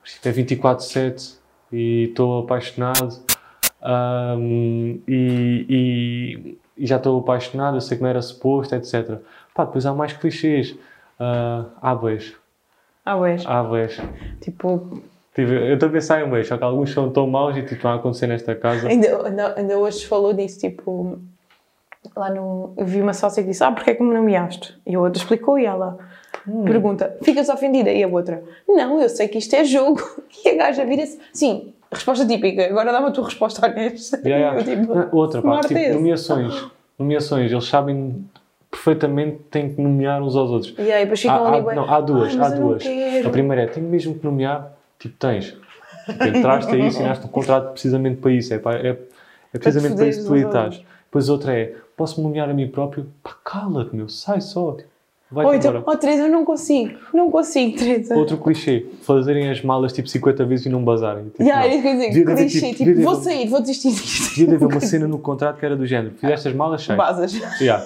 mas, 0.00 0.12
tipo, 0.12 0.28
é 0.28 0.32
24-7 0.32 1.34
e 1.72 2.04
estou 2.10 2.38
apaixonado 2.44 3.18
ahm, 3.86 4.98
e, 5.08 6.56
e- 6.76 6.86
já 6.86 6.96
estou 6.96 7.18
apaixonado, 7.20 7.76
eu 7.76 7.80
sei 7.80 7.96
que 7.96 8.02
não 8.02 8.10
era 8.10 8.20
suposto, 8.20 8.74
etc. 8.74 9.18
Pá, 9.54 9.64
depois 9.64 9.86
há 9.86 9.94
mais 9.94 10.12
clichês. 10.12 10.74
Ah, 11.18 11.64
há 11.80 11.94
beijo, 11.94 12.38
ué. 13.06 13.36
há. 13.46 14.02
Tipo, 14.40 15.00
Tipo, 15.34 15.52
eu 15.52 15.74
estou 15.74 15.88
a 15.90 15.92
pensar 15.92 16.26
em 16.26 16.30
beijo, 16.30 16.48
só 16.48 16.56
que 16.56 16.64
alguns 16.64 16.92
são 16.92 17.10
tão 17.10 17.26
maus 17.26 17.54
e 17.56 17.60
tipo, 17.62 17.74
estão 17.74 17.90
a 17.90 17.96
acontecer 17.96 18.26
nesta 18.26 18.54
casa. 18.54 18.88
ainda, 18.88 19.26
ainda, 19.28 19.54
ainda 19.58 19.78
hoje 19.78 20.06
falou 20.06 20.32
disso, 20.32 20.58
tipo, 20.60 21.18
lá 22.16 22.30
no. 22.30 22.72
Eu 22.76 22.86
vi 22.86 23.00
uma 23.02 23.12
sócia 23.12 23.42
que 23.42 23.48
disse: 23.50 23.62
Ah, 23.62 23.70
porque 23.70 23.90
é 23.90 23.94
que 23.94 24.02
me 24.02 24.14
nomeaste? 24.14 24.76
E 24.86 24.94
a 24.94 25.00
outra 25.00 25.20
explicou 25.22 25.58
e 25.58 25.66
ela 25.66 25.98
pergunta: 26.64 27.16
Ficas 27.22 27.48
ofendida? 27.50 27.90
E 27.90 28.02
a 28.02 28.08
outra: 28.08 28.42
Não, 28.66 29.00
eu 29.00 29.08
sei 29.10 29.28
que 29.28 29.38
isto 29.38 29.54
é 29.54 29.64
jogo. 29.64 30.00
E 30.44 30.48
a 30.50 30.54
gaja 30.54 30.84
vira-se: 30.84 31.18
Sim, 31.32 31.74
resposta 31.94 32.26
típica, 32.26 32.66
agora 32.66 32.92
dá-me 32.92 33.06
a 33.06 33.10
tua 33.10 33.24
resposta 33.24 33.66
honesta. 33.66 34.20
Yeah, 34.24 34.56
yeah. 34.58 34.64
Tipo, 34.82 34.98
Ah, 34.98 35.08
Outra, 35.12 35.42
pá, 35.42 35.60
tipo, 35.60 35.78
esse. 35.78 35.94
nomeações. 35.94 36.66
Nomeações, 36.98 37.52
eles 37.52 37.64
sabem 37.64 38.24
perfeitamente 38.70 39.36
que 39.38 39.42
têm 39.44 39.74
que 39.74 39.80
nomear 39.80 40.22
uns 40.22 40.34
aos 40.36 40.50
outros. 40.50 40.74
E 40.78 40.90
aí 40.92 41.04
depois 41.04 41.20
ficam 41.20 41.44
Há, 41.46 41.56
ali. 41.56 41.68
há, 41.70 41.74
não, 41.74 41.94
há 41.94 42.00
duas, 42.00 42.30
"Ai, 42.32 42.36
mas 42.36 42.52
há 42.52 42.56
duas. 42.56 42.82
quero." 42.82 43.28
A 43.28 43.30
primeira 43.30 43.62
é, 43.62 43.66
tenho 43.66 43.86
mesmo 43.88 44.14
que 44.18 44.24
nomear, 44.24 44.72
tipo, 44.98 45.14
tens. 45.18 45.56
Tipo, 46.06 46.24
entraste 46.24 46.74
aí, 46.74 46.86
assinaste 46.86 47.24
um 47.26 47.28
contrato 47.28 47.72
precisamente 47.72 48.20
para 48.20 48.30
isso, 48.32 48.52
é, 48.54 48.58
pá, 48.58 48.74
é, 48.74 48.96
é 49.54 49.58
precisamente 49.58 49.96
para 49.96 50.06
isso 50.06 50.20
que 50.22 50.26
tu 50.28 50.36
estás. 50.36 50.82
Depois 51.06 51.28
outra 51.28 51.52
é, 51.56 51.74
posso 51.96 52.20
nomear 52.22 52.48
a 52.50 52.54
mim 52.54 52.68
próprio? 52.68 53.06
Pá, 53.22 53.34
cala-te, 53.44 53.94
meu, 53.96 54.08
sai 54.08 54.40
só, 54.40 54.72
tipo, 54.72 54.88
vai 55.30 55.46
Ou 55.46 55.54
então, 55.54 55.82
oh 55.86 55.96
Teresa, 55.96 56.22
eu 56.22 56.30
não 56.30 56.44
consigo, 56.44 56.98
não 57.12 57.30
consigo, 57.30 57.76
Teresa. 57.78 58.16
Outro 58.16 58.36
clichê, 58.38 58.86
fazerem 59.02 59.50
as 59.50 59.62
malas 59.62 59.92
tipo 59.92 60.08
50 60.08 60.44
vezes 60.44 60.66
e 60.66 60.68
não 60.68 60.84
bazarem. 60.84 61.24
Tipo, 61.30 61.42
Yeah, 61.42 61.60
não. 61.60 61.66
era 61.66 61.74
isso 61.74 61.82
que 61.82 61.88
eu 61.88 61.94
ia 61.94 62.10
Devia 62.10 62.34
dizer, 62.34 62.50
clichê, 62.50 62.66
tipo, 62.68 62.76
tipo, 62.84 62.94
de 62.94 63.02
vou 63.02 63.14
sair, 63.16 63.48
vou 63.48 63.60
desistir 63.60 63.90
disto. 63.90 64.30
Devia 64.30 64.46
de 64.46 64.54
haver 64.54 64.68
uma 64.68 64.80
cena 64.80 65.08
no 65.08 65.18
contrato 65.18 65.58
que 65.58 65.66
era 65.66 65.76
do 65.76 65.86
género. 65.86 66.14
Fizeste 66.14 66.48
as 66.48 66.54
malas, 66.54 66.82
sai. 66.82 66.96
Basas. 66.96 67.32
Yeah. 67.60 67.84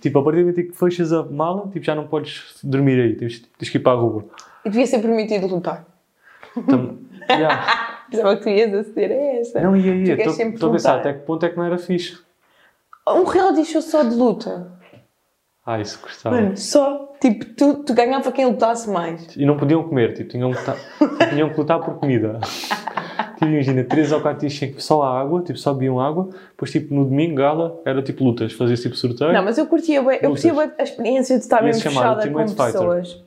Tipo, 0.00 0.20
a 0.20 0.22
partir 0.22 0.38
do 0.38 0.46
momento 0.46 0.70
que 0.70 0.78
fechas 0.78 1.12
a 1.12 1.24
mala, 1.24 1.68
tipo, 1.72 1.84
já 1.84 1.94
não 1.94 2.06
podes 2.06 2.54
dormir 2.62 3.00
aí. 3.00 3.16
Tens, 3.16 3.42
tens 3.58 3.68
que 3.68 3.78
ir 3.78 3.80
para 3.80 3.92
a 3.92 4.00
rua. 4.00 4.24
E 4.64 4.70
devia 4.70 4.86
ser 4.86 5.00
permitido 5.00 5.46
lutar. 5.46 5.84
Então, 6.56 6.98
yeah. 7.30 7.88
Pensava 8.10 8.36
que 8.36 8.42
tu 8.42 8.48
ias 8.48 8.72
aceder 8.72 9.10
a 9.10 9.40
essa. 9.40 9.60
Não, 9.60 9.72
queres 9.74 10.34
sempre 10.34 10.54
Estou 10.54 10.70
a 10.70 10.72
pensar 10.72 10.98
até 10.98 11.12
que 11.12 11.20
ponto 11.20 11.44
é 11.44 11.50
que 11.50 11.56
não 11.56 11.64
era 11.64 11.76
fixe. 11.76 12.18
Um 13.06 13.24
reality 13.24 13.64
show 13.64 13.82
só 13.82 14.02
de 14.02 14.14
luta. 14.14 14.77
Ah, 15.70 15.78
isso 15.78 15.98
gostava. 16.00 16.34
Mano, 16.34 16.56
só. 16.56 17.12
Tipo, 17.20 17.44
tu, 17.44 17.74
tu 17.84 17.92
ganhava 17.92 18.32
quem 18.32 18.46
lutasse 18.46 18.88
mais. 18.88 19.36
E 19.36 19.44
não 19.44 19.58
podiam 19.58 19.82
comer, 19.82 20.14
tipo, 20.14 20.30
tinham 20.30 20.50
que, 20.50 20.58
lutar, 20.58 20.76
tinham 21.28 21.50
que 21.50 21.58
lutar 21.60 21.78
por 21.78 21.96
comida. 21.96 22.40
tipo, 23.36 23.44
imagina, 23.44 23.84
três 23.84 24.10
ou 24.10 24.22
quatro 24.22 24.40
dias 24.40 24.54
sem- 24.58 24.78
só 24.78 25.02
a 25.02 25.20
água, 25.20 25.42
tipo, 25.42 25.58
só 25.58 25.74
bebiam 25.74 26.00
água. 26.00 26.30
Depois, 26.52 26.70
tipo, 26.70 26.94
no 26.94 27.04
domingo, 27.04 27.34
gala, 27.34 27.78
era 27.84 28.00
tipo 28.00 28.24
lutas, 28.24 28.54
fazia 28.54 28.76
tipo 28.76 28.96
sorteio. 28.96 29.30
Não, 29.30 29.44
mas 29.44 29.58
eu 29.58 29.66
curtia 29.66 30.02
bem, 30.02 30.18
eu 30.22 30.30
curtia 30.30 30.54
bem 30.54 30.70
a 30.78 30.82
experiência 30.82 31.36
de 31.36 31.42
estar 31.44 31.62
mesmo 31.62 31.82
fechada 31.82 32.26
com 32.30 32.46
pessoas. 32.46 33.22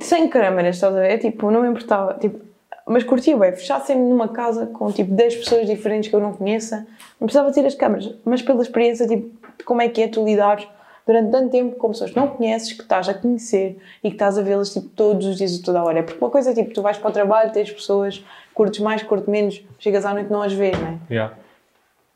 Sem 0.00 0.28
câmeras, 0.28 0.76
estás 0.76 0.94
a 0.94 1.00
ver? 1.00 1.16
Tipo, 1.16 1.50
não 1.50 1.62
me 1.62 1.68
importava. 1.68 2.12
Tipo, 2.20 2.44
mas 2.86 3.04
curtia 3.04 3.34
bem, 3.38 3.52
fechar 3.52 3.80
sempre 3.80 4.02
numa 4.02 4.28
casa 4.28 4.66
com 4.66 4.92
tipo 4.92 5.12
10 5.14 5.36
pessoas 5.36 5.66
diferentes 5.66 6.10
que 6.10 6.14
eu 6.14 6.20
não 6.20 6.34
conheça. 6.34 6.86
Não 7.18 7.26
precisava 7.26 7.50
ter 7.52 7.64
as 7.64 7.74
câmeras, 7.74 8.14
mas 8.22 8.42
pela 8.42 8.60
experiência, 8.60 9.08
tipo, 9.08 9.30
como 9.64 9.80
é 9.80 9.88
que 9.88 10.02
é 10.02 10.08
tu 10.08 10.22
lidares 10.22 10.68
durante 11.06 11.30
tanto 11.30 11.50
tempo 11.50 11.76
com 11.76 11.88
pessoas 11.88 12.10
que 12.10 12.16
não 12.16 12.28
conheces, 12.28 12.72
que 12.72 12.82
estás 12.82 13.08
a 13.08 13.14
conhecer 13.14 13.78
e 14.02 14.08
que 14.10 14.16
estás 14.16 14.36
a 14.36 14.42
vê-las 14.42 14.72
tipo, 14.72 14.88
todos 14.88 15.24
os 15.24 15.36
dias, 15.36 15.60
a 15.60 15.64
toda 15.64 15.78
a 15.78 15.84
hora. 15.84 16.02
Porque 16.02 16.18
uma 16.22 16.30
coisa 16.30 16.50
é 16.50 16.54
tipo, 16.54 16.74
tu 16.74 16.82
vais 16.82 16.98
para 16.98 17.08
o 17.08 17.12
trabalho, 17.12 17.52
tens 17.52 17.70
pessoas, 17.70 18.24
curtes 18.52 18.80
mais, 18.80 19.02
curtes 19.04 19.28
menos, 19.28 19.64
chegas 19.78 20.04
à 20.04 20.12
noite 20.12 20.28
e 20.28 20.32
não 20.32 20.42
as 20.42 20.52
vês, 20.52 20.76
não 20.78 20.88
é? 20.88 20.98
Yeah. 21.08 21.36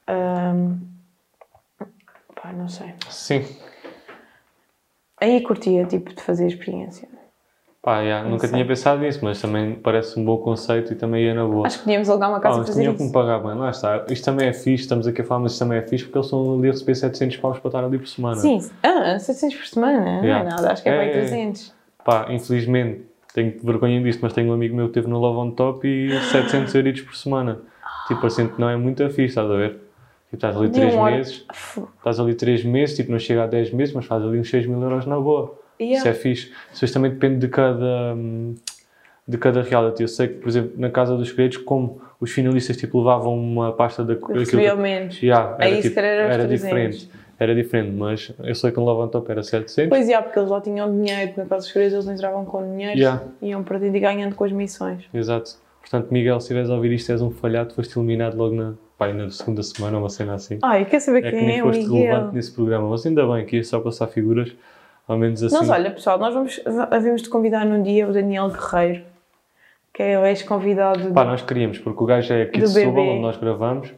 Ahm, 0.08 0.78
pá, 2.34 2.52
não 2.52 2.68
sei. 2.68 2.92
Sim. 3.08 3.46
Aí 5.20 5.40
curtia, 5.42 5.84
tipo, 5.84 6.12
de 6.12 6.22
fazer 6.22 6.44
a 6.44 6.48
experiência. 6.48 7.08
Pá, 7.82 8.00
yeah, 8.00 8.28
nunca 8.28 8.46
sei. 8.46 8.50
tinha 8.50 8.66
pensado 8.66 9.00
nisso, 9.00 9.20
mas 9.22 9.40
também 9.40 9.74
parece 9.74 10.20
um 10.20 10.24
bom 10.24 10.36
conceito 10.36 10.92
e 10.92 10.96
também 10.96 11.24
ia 11.24 11.32
na 11.34 11.46
boa. 11.46 11.66
Acho 11.66 11.78
que 11.78 11.84
podíamos 11.84 12.10
alugar 12.10 12.28
uma 12.28 12.38
casa 12.38 12.58
mas 12.58 12.66
para 12.66 12.72
fazer 12.74 12.80
tinham 12.82 12.92
que 12.94 13.00
me 13.00 13.06
isso. 13.06 13.12
pagar 13.14 13.38
bem, 13.38 13.54
lá 13.54 13.70
está. 13.70 14.04
Isto 14.10 14.24
também 14.26 14.48
é 14.48 14.52
fixe, 14.52 14.82
estamos 14.84 15.06
aqui 15.06 15.22
a 15.22 15.24
falar, 15.24 15.40
mas 15.40 15.52
isto 15.52 15.60
também 15.64 15.78
é 15.78 15.82
fixe 15.82 16.04
porque 16.04 16.18
eles 16.18 16.26
estão 16.26 16.58
ali 16.58 16.68
a 16.68 16.72
receber 16.72 16.94
700 16.94 17.36
paus 17.38 17.58
para 17.58 17.68
estar 17.68 17.82
ali 17.84 17.98
por 17.98 18.06
semana. 18.06 18.36
Sim, 18.36 18.58
ah, 18.82 19.18
700 19.18 19.56
por 19.56 19.66
semana, 19.66 19.98
não 20.18 20.24
Yeah. 20.24 20.46
é 20.46 20.50
nada, 20.50 20.72
acho 20.72 20.82
que 20.82 20.88
é, 20.90 20.92
É, 20.92 21.08
é. 21.08 21.10
300. 21.12 21.72
Pá, 22.04 22.26
infelizmente, 22.28 23.00
tenho 23.32 23.54
vergonha 23.62 24.02
disto, 24.02 24.20
mas 24.20 24.34
tenho 24.34 24.50
um 24.50 24.52
amigo 24.52 24.76
meu 24.76 24.84
que 24.86 24.90
esteve 24.98 25.08
no 25.08 25.18
Love 25.18 25.38
on 25.38 25.50
Top 25.52 25.88
e 25.88 26.10
700 26.32 26.74
euros 26.74 27.00
por 27.00 27.16
semana. 27.16 27.60
Tipo, 28.08 28.26
que 28.28 28.60
não 28.60 28.68
é 28.68 28.76
muito 28.76 29.02
fixe, 29.08 29.22
estás 29.28 29.50
a 29.50 29.54
ver? 29.54 29.70
Tipo, 29.70 30.34
estás 30.34 30.54
ali 30.54 30.68
De 30.68 30.74
3 30.74 30.94
um 30.94 30.98
hora- 30.98 31.16
meses, 31.16 31.46
estás 31.96 32.20
ali 32.20 32.34
3 32.34 32.62
meses, 32.62 32.94
tipo, 32.96 33.10
não 33.10 33.18
chega 33.18 33.44
a 33.44 33.46
10 33.46 33.72
meses, 33.72 33.94
mas 33.94 34.04
faz 34.04 34.22
ali 34.22 34.38
uns 34.38 34.50
6 34.50 34.66
mil 34.66 34.82
euros 34.82 35.06
na 35.06 35.18
boa. 35.18 35.58
Yeah. 35.80 35.98
Isso 35.98 36.08
é 36.08 36.14
fixe. 36.14 36.52
Isso 36.72 36.92
também 36.92 37.10
depende 37.10 37.38
de 37.38 37.48
cada, 37.48 38.14
hum, 38.14 38.54
de 39.26 39.38
cada 39.38 39.62
reality. 39.62 40.02
Eu 40.02 40.08
sei 40.08 40.28
que, 40.28 40.34
por 40.34 40.48
exemplo, 40.48 40.72
na 40.76 40.90
Casa 40.90 41.16
dos 41.16 41.28
Segredos, 41.28 41.56
como 41.58 42.00
os 42.20 42.30
finalistas 42.30 42.76
tipo, 42.76 42.98
levavam 42.98 43.34
uma 43.38 43.72
pasta 43.72 44.04
da 44.04 44.14
Recebia 44.32 44.72
ao 44.72 44.76
menos. 44.76 45.20
Yeah, 45.22 45.56
era, 45.58 45.64
Aí, 45.64 45.82
se 45.82 45.88
tipo, 45.88 46.00
era 46.00 46.06
era 46.08 46.46
300. 46.46 46.60
diferente. 46.60 47.10
Era 47.38 47.54
diferente, 47.54 47.90
mas 47.92 48.32
eu 48.44 48.54
sei 48.54 48.70
que 48.70 48.76
no 48.76 48.84
Love 48.84 49.00
on 49.00 49.08
Top 49.08 49.30
era 49.30 49.42
700. 49.42 49.88
Pois 49.88 50.06
é, 50.10 50.20
porque 50.20 50.38
eles 50.38 50.50
lá 50.50 50.60
tinham 50.60 50.94
dinheiro, 50.94 51.32
na 51.38 51.46
casa 51.46 51.62
dos 51.62 51.68
segredos 51.68 51.94
eles 51.94 52.06
entravam 52.08 52.44
com 52.44 52.62
dinheiro 52.62 52.98
Yeah. 52.98 53.22
iam 53.40 53.62
perdendo 53.64 53.96
e 53.96 54.00
ganhando 54.00 54.34
com 54.34 54.44
as 54.44 54.52
missões. 54.52 55.04
Exato. 55.14 55.52
Portanto, 55.80 56.08
Miguel, 56.12 56.38
se 56.38 56.44
estiveres 56.44 56.68
a 56.68 56.74
ouvir 56.74 56.92
isto, 56.92 57.10
és 57.10 57.22
um 57.22 57.30
falhado, 57.30 57.72
foste 57.72 57.98
eliminado 57.98 58.36
logo 58.36 58.54
na, 58.54 58.74
pá, 58.98 59.10
na 59.14 59.30
segunda 59.30 59.62
semana, 59.62 59.96
uma 59.96 60.10
cena 60.10 60.34
assim. 60.34 60.58
Ai, 60.62 60.84
quer 60.84 61.00
saber 61.00 61.24
é 61.24 61.30
que 61.30 61.38
quem 61.38 61.46
nem 61.46 61.60
é 61.60 61.62
foste 61.62 61.88
relevante 61.88 62.34
nesse 62.34 62.52
programa, 62.52 62.90
mas 62.90 63.06
ainda 63.06 63.26
bem 63.26 63.46
que 63.46 63.56
ia 63.56 63.64
só 63.64 63.80
passar 63.80 64.06
figuras, 64.08 64.52
ao 65.10 65.18
menos 65.18 65.42
assim. 65.42 65.54
Nós, 65.54 65.68
olha, 65.68 65.90
pessoal, 65.90 66.18
nós 66.18 66.32
vamos, 66.32 66.60
havemos 66.90 67.22
de 67.22 67.28
convidar 67.28 67.64
num 67.66 67.82
dia 67.82 68.06
o 68.08 68.12
Daniel 68.12 68.48
Guerreiro, 68.48 69.02
que 69.92 70.02
é 70.02 70.18
o 70.18 70.24
ex-convidado 70.24 71.12
Pá, 71.12 71.24
nós 71.24 71.42
queríamos, 71.42 71.78
porque 71.78 72.02
o 72.02 72.06
gajo 72.06 72.32
é 72.32 72.42
aqui 72.42 72.60
de 72.60 72.68
Setúbal, 72.68 73.04
onde 73.08 73.20
nós 73.20 73.36
gravamos. 73.36 73.92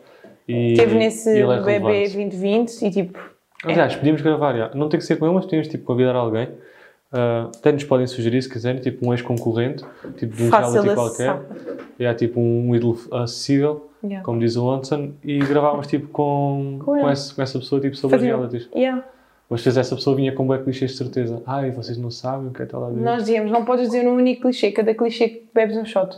E, 0.48 0.74
Teve 0.74 0.94
nesse 0.96 1.28
e 1.30 1.40
ele 1.40 1.52
é 1.52 1.60
relevante. 1.60 1.98
2020 2.14 2.82
e 2.86 2.90
tipo, 2.90 3.18
Aliás, 3.64 3.94
podíamos 3.94 4.22
gravar, 4.22 4.56
já. 4.56 4.70
não 4.74 4.88
tem 4.88 4.98
que 4.98 5.06
ser 5.06 5.16
com 5.16 5.26
ele, 5.26 5.34
mas 5.34 5.44
podíamos 5.44 5.68
tipo, 5.68 5.84
convidar 5.84 6.16
alguém. 6.16 6.48
Ah, 7.12 7.48
até 7.54 7.70
nos 7.72 7.84
podem 7.84 8.06
sugerir, 8.06 8.40
se 8.42 8.48
quiserem, 8.48 8.80
tipo 8.80 9.06
um 9.06 9.12
ex-concorrente, 9.12 9.84
tipo 10.16 10.34
de 10.34 10.44
um 10.44 10.50
reality 10.50 10.94
qualquer. 10.94 11.40
E 11.98 12.06
há 12.06 12.14
tipo 12.14 12.40
um 12.40 12.74
ídolo 12.74 12.98
acessível, 13.12 13.88
Yeah. 14.04 14.24
como 14.24 14.40
diz 14.40 14.56
o 14.56 14.64
Lonson, 14.64 15.12
e 15.22 15.38
gravávamos 15.38 15.86
tipo 15.86 16.08
com, 16.08 16.78
Com 16.80 16.84
com, 16.86 17.00
com 17.02 17.08
essa 17.08 17.34
pessoa 17.60 17.80
tipo, 17.80 17.94
sobre 17.94 18.16
Fazia- 18.16 18.34
realities. 18.34 18.68
Yeah. 18.74 19.04
Mas 19.48 19.60
depois 19.60 19.76
essa 19.76 19.94
pessoa 19.94 20.16
vinha 20.16 20.32
com 20.32 20.46
bué 20.46 20.58
clichês 20.58 20.92
de 20.92 20.96
certeza. 20.96 21.42
Ai, 21.46 21.70
vocês 21.70 21.98
não 21.98 22.10
sabem 22.10 22.48
o 22.48 22.50
que 22.52 22.62
é 22.62 22.68
lá 22.72 22.88
dentro. 22.88 23.02
Nós 23.02 23.18
dizíamos, 23.22 23.50
não 23.50 23.64
podes 23.64 23.86
dizer 23.86 24.06
um 24.06 24.14
único 24.14 24.42
clichê, 24.42 24.72
cada 24.72 24.94
clichê 24.94 25.28
que 25.28 25.48
bebes 25.54 25.76
um 25.76 25.84
shot. 25.84 26.16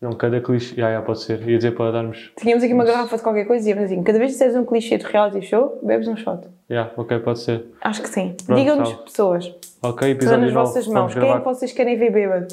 Não, 0.00 0.12
cada 0.12 0.40
clichê. 0.40 0.76
Já, 0.76 0.92
já, 0.92 1.02
pode 1.02 1.20
ser. 1.20 1.46
Ia 1.48 1.56
dizer 1.56 1.72
para 1.72 1.92
darmos. 1.92 2.32
Tínhamos 2.38 2.64
aqui 2.64 2.72
uma 2.72 2.84
garrafa 2.84 3.16
de 3.16 3.22
qualquer 3.22 3.46
coisa 3.46 3.62
e 3.62 3.72
dizíamos 3.72 3.84
assim, 3.84 4.02
cada 4.02 4.18
vez 4.18 4.30
que 4.30 4.34
disseres 4.34 4.56
um 4.56 4.64
clichê 4.64 4.98
de 4.98 5.04
reality 5.04 5.42
show, 5.42 5.78
bebes 5.82 6.08
um 6.08 6.16
shot. 6.16 6.46
Já, 6.68 6.90
ok, 6.96 7.18
pode 7.18 7.40
ser. 7.40 7.64
Acho 7.80 8.02
que 8.02 8.08
sim. 8.08 8.34
Digam-nos, 8.48 8.92
pessoas, 8.92 9.54
Ok, 9.82 10.10
episódio 10.10 10.44
nas 10.44 10.52
9. 10.52 10.66
vossas 10.66 10.86
mãos. 10.86 11.14
Quem 11.14 11.30
é 11.30 11.38
que 11.38 11.44
vocês 11.44 11.72
querem 11.72 11.96
ver 11.96 12.10
bêbado? 12.10 12.48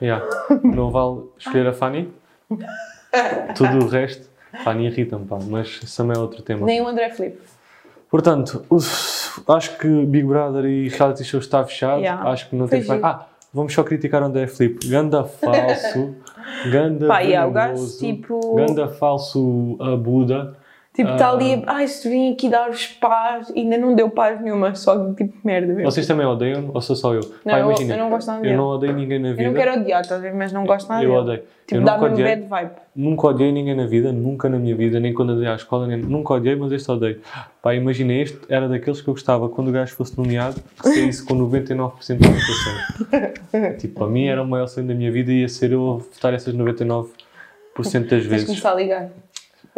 Yeah. 0.00 0.24
Não 0.62 0.90
vale 0.90 1.22
escolher 1.36 1.66
a 1.66 1.72
Fanny? 1.72 2.08
Tudo 3.56 3.84
o 3.84 3.88
resto. 3.88 4.28
Fanny 4.62 4.86
irrita-me, 4.86 5.26
pá, 5.26 5.38
mas 5.44 5.80
isso 5.82 5.96
também 5.96 6.16
é 6.16 6.20
outro 6.20 6.40
tema. 6.42 6.64
Nem 6.64 6.80
o 6.80 6.86
André 6.86 7.10
Filipe. 7.10 7.40
Portanto, 8.10 8.64
acho 9.48 9.78
que 9.78 9.86
Big 10.06 10.24
Brother 10.26 10.64
e 10.64 10.88
reality 10.88 11.24
show 11.24 11.38
está 11.40 11.64
fechado. 11.64 12.00
Yeah. 12.00 12.28
Acho 12.30 12.48
que 12.48 12.56
não 12.56 12.66
Foi 12.66 12.78
tem 12.78 12.86
giro. 12.86 13.04
Ah, 13.04 13.26
vamos 13.52 13.72
só 13.74 13.82
criticar 13.82 14.22
o 14.22 14.26
André 14.26 14.46
Filipe. 14.46 14.88
Ganda 14.88 15.24
falso. 15.28 16.14
Ganda 16.72 17.06
Pá, 17.06 17.20
yeah, 17.20 17.46
o 17.46 17.52
gajo, 17.52 17.98
tipo- 17.98 18.56
Ganda 18.56 18.88
falso 18.88 19.76
a 19.80 19.94
Buda. 19.96 20.56
Tipo, 20.98 21.12
está 21.12 21.30
ali, 21.30 21.62
ai, 21.68 21.86
se 21.86 22.08
vim 22.10 22.32
aqui 22.32 22.48
dar-vos 22.48 22.88
paz, 22.88 23.52
e 23.54 23.60
ainda 23.60 23.78
não 23.78 23.94
deu 23.94 24.10
paz 24.10 24.40
nenhuma, 24.40 24.74
só 24.74 25.12
tipo 25.14 25.32
merda. 25.44 25.68
mesmo. 25.72 25.88
Vocês 25.88 26.04
também 26.08 26.26
odeiam 26.26 26.72
ou 26.74 26.80
sou 26.80 26.96
só 26.96 27.14
eu? 27.14 27.20
Não, 27.44 27.52
Pá, 27.54 27.60
eu- 27.60 27.66
imagina, 27.66 27.94
eu 27.94 27.98
não 28.00 28.10
gosto 28.10 28.26
nada 28.26 28.44
Eu 28.44 28.56
não 28.56 28.64
odeio 28.64 28.92
ninguém 28.94 29.20
na 29.20 29.30
vida. 29.30 29.42
Eu 29.44 29.46
não 29.52 29.54
quero 29.54 29.80
odiar, 29.80 30.02
ver? 30.20 30.34
Mas 30.34 30.52
não 30.52 30.66
gosto 30.66 30.88
nada 30.88 31.04
Eu 31.04 31.10
dele. 31.10 31.20
odeio. 31.20 31.42
Tipo, 31.68 31.84
dá-me 31.84 32.04
um 32.08 32.16
bad 32.16 32.42
vibe. 32.48 32.70
nunca 32.96 33.26
odiei 33.28 33.52
ninguém 33.52 33.76
na 33.76 33.86
vida, 33.86 34.10
nunca 34.10 34.48
na 34.48 34.58
minha 34.58 34.74
vida, 34.74 34.98
nem 34.98 35.14
quando 35.14 35.30
andei 35.34 35.46
à 35.46 35.54
escola, 35.54 35.86
nem, 35.86 35.98
nunca 35.98 36.34
odiei, 36.34 36.56
mas 36.56 36.72
este 36.72 36.90
odeio. 36.90 37.20
Pá, 37.62 37.76
imagina, 37.76 38.12
este 38.14 38.36
era 38.48 38.68
daqueles 38.68 39.00
que 39.00 39.06
eu 39.08 39.14
gostava 39.14 39.48
quando 39.48 39.68
o 39.68 39.72
gajo 39.72 39.94
fosse 39.94 40.18
nomeado, 40.18 40.60
que 40.82 40.88
saísse 40.88 41.24
com 41.24 41.34
99% 41.36 42.18
de 42.18 42.28
votações. 42.28 43.78
tipo, 43.80 43.94
para 44.00 44.08
mim 44.08 44.26
era 44.26 44.42
o 44.42 44.46
maior 44.48 44.66
sonho 44.66 44.88
da 44.88 44.94
minha 44.94 45.12
vida 45.12 45.30
e 45.30 45.42
ia 45.42 45.48
ser 45.48 45.70
eu 45.70 45.90
a 45.90 45.92
votar 45.98 46.34
essas 46.34 46.52
99% 46.54 47.06
das 47.76 48.08
Tens 48.08 48.26
vezes. 48.26 48.46
começar 48.46 48.72
a 48.72 48.74
ligar. 48.74 49.08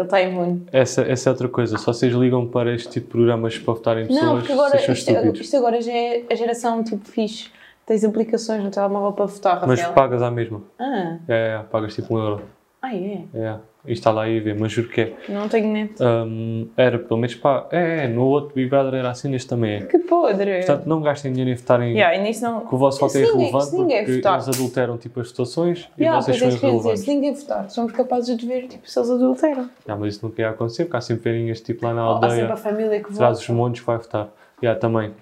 Ele 0.00 0.06
está 0.06 0.20
imune. 0.22 0.66
Essa, 0.72 1.02
essa 1.02 1.28
é 1.28 1.32
outra 1.32 1.48
coisa, 1.48 1.76
só 1.78 1.92
vocês 1.92 2.12
ligam 2.14 2.46
para 2.46 2.74
este 2.74 2.88
tipo 2.88 3.06
de 3.06 3.12
programas 3.12 3.58
para 3.58 3.74
votarem 3.74 4.06
pessoas, 4.06 4.24
Não, 4.24 4.36
porque 4.38 4.52
agora 4.52 4.76
isto, 4.76 4.92
estúpidos. 4.92 5.40
isto 5.40 5.56
agora 5.56 5.80
já 5.80 5.92
é 5.92 6.24
a 6.30 6.34
geração 6.34 6.82
tipo 6.82 7.06
fixe. 7.08 7.50
Tens 7.86 8.04
aplicações 8.04 8.62
no 8.62 8.70
telemóvel 8.70 9.12
para 9.12 9.26
votar, 9.26 9.66
Mas 9.66 9.78
Rafael. 9.80 9.94
pagas 9.94 10.22
à 10.22 10.30
mesma. 10.30 10.62
Ah, 10.78 11.16
É, 11.28 11.56
é, 11.58 11.62
pagas 11.70 11.94
tipo 11.94 12.14
um 12.14 12.18
euro. 12.18 12.42
Ah, 12.82 12.94
é? 12.94 13.24
É, 13.34 13.56
e 13.86 13.92
está 13.92 14.10
lá 14.10 14.22
aí 14.22 14.38
a 14.38 14.42
ver, 14.42 14.58
mas 14.58 14.72
juro 14.72 14.88
que 14.88 15.00
é. 15.02 15.16
Não 15.28 15.48
tenho 15.48 15.72
net. 15.72 15.94
Hum, 16.02 16.68
era 16.76 16.98
pelo 16.98 17.18
menos 17.20 17.34
pá, 17.34 17.66
é, 17.70 18.04
é, 18.04 18.08
no 18.08 18.24
outro 18.24 18.54
Big 18.54 18.68
Brother 18.70 18.94
era 18.94 19.10
assim, 19.10 19.28
neste 19.28 19.48
também 19.48 19.74
é. 19.74 19.80
Que 19.82 19.98
podre. 19.98 20.58
Portanto, 20.58 20.86
não 20.86 21.00
gastem 21.02 21.32
dinheiro 21.32 21.50
em 21.50 21.54
votarem 21.54 21.92
yeah, 21.92 22.16
e 22.16 22.22
nisso 22.22 22.42
não... 22.42 22.66
que 22.66 22.74
o 22.74 22.78
vosso 22.78 23.00
voto 23.00 23.16
é 23.16 23.20
irrelevante 23.20 23.74
ninguém 23.74 24.04
porque 24.04 24.16
votar. 24.16 24.34
eles 24.34 24.48
adulteram 24.48 24.98
tipo 24.98 25.20
as 25.20 25.30
votações 25.30 25.88
Yeah, 25.98 26.18
e 26.18 26.22
vocês 26.22 26.38
são 26.38 26.46
é 26.46 26.50
ia 26.50 26.54
dizer, 26.54 26.66
irrelevantes. 26.66 27.00
se 27.02 27.14
ninguém 27.14 27.34
votar, 27.34 27.70
somos 27.70 27.92
capazes 27.92 28.36
de 28.36 28.46
ver 28.46 28.66
tipo, 28.68 28.88
se 28.88 28.98
eles 28.98 29.10
adulteram. 29.10 29.70
Yeah, 29.86 29.96
mas 29.98 30.14
isso 30.14 30.26
nunca 30.26 30.40
ia 30.40 30.50
acontecer 30.50 30.84
porque 30.84 30.96
há 30.96 31.00
sempre 31.00 31.32
velhinhas 31.32 31.60
tipo 31.60 31.84
lá 31.84 31.94
na 31.94 32.02
Há 32.02 32.14
sempre 32.14 32.28
aldeia, 32.28 32.52
a 32.52 32.56
família 32.56 33.00
que 33.02 33.14
traz 33.14 33.38
vota. 33.38 33.40
os 33.40 33.48
montes 33.48 33.82
vai 33.82 33.98
votar. 33.98 34.28
Yeah, 34.62 34.78
também. 34.78 35.12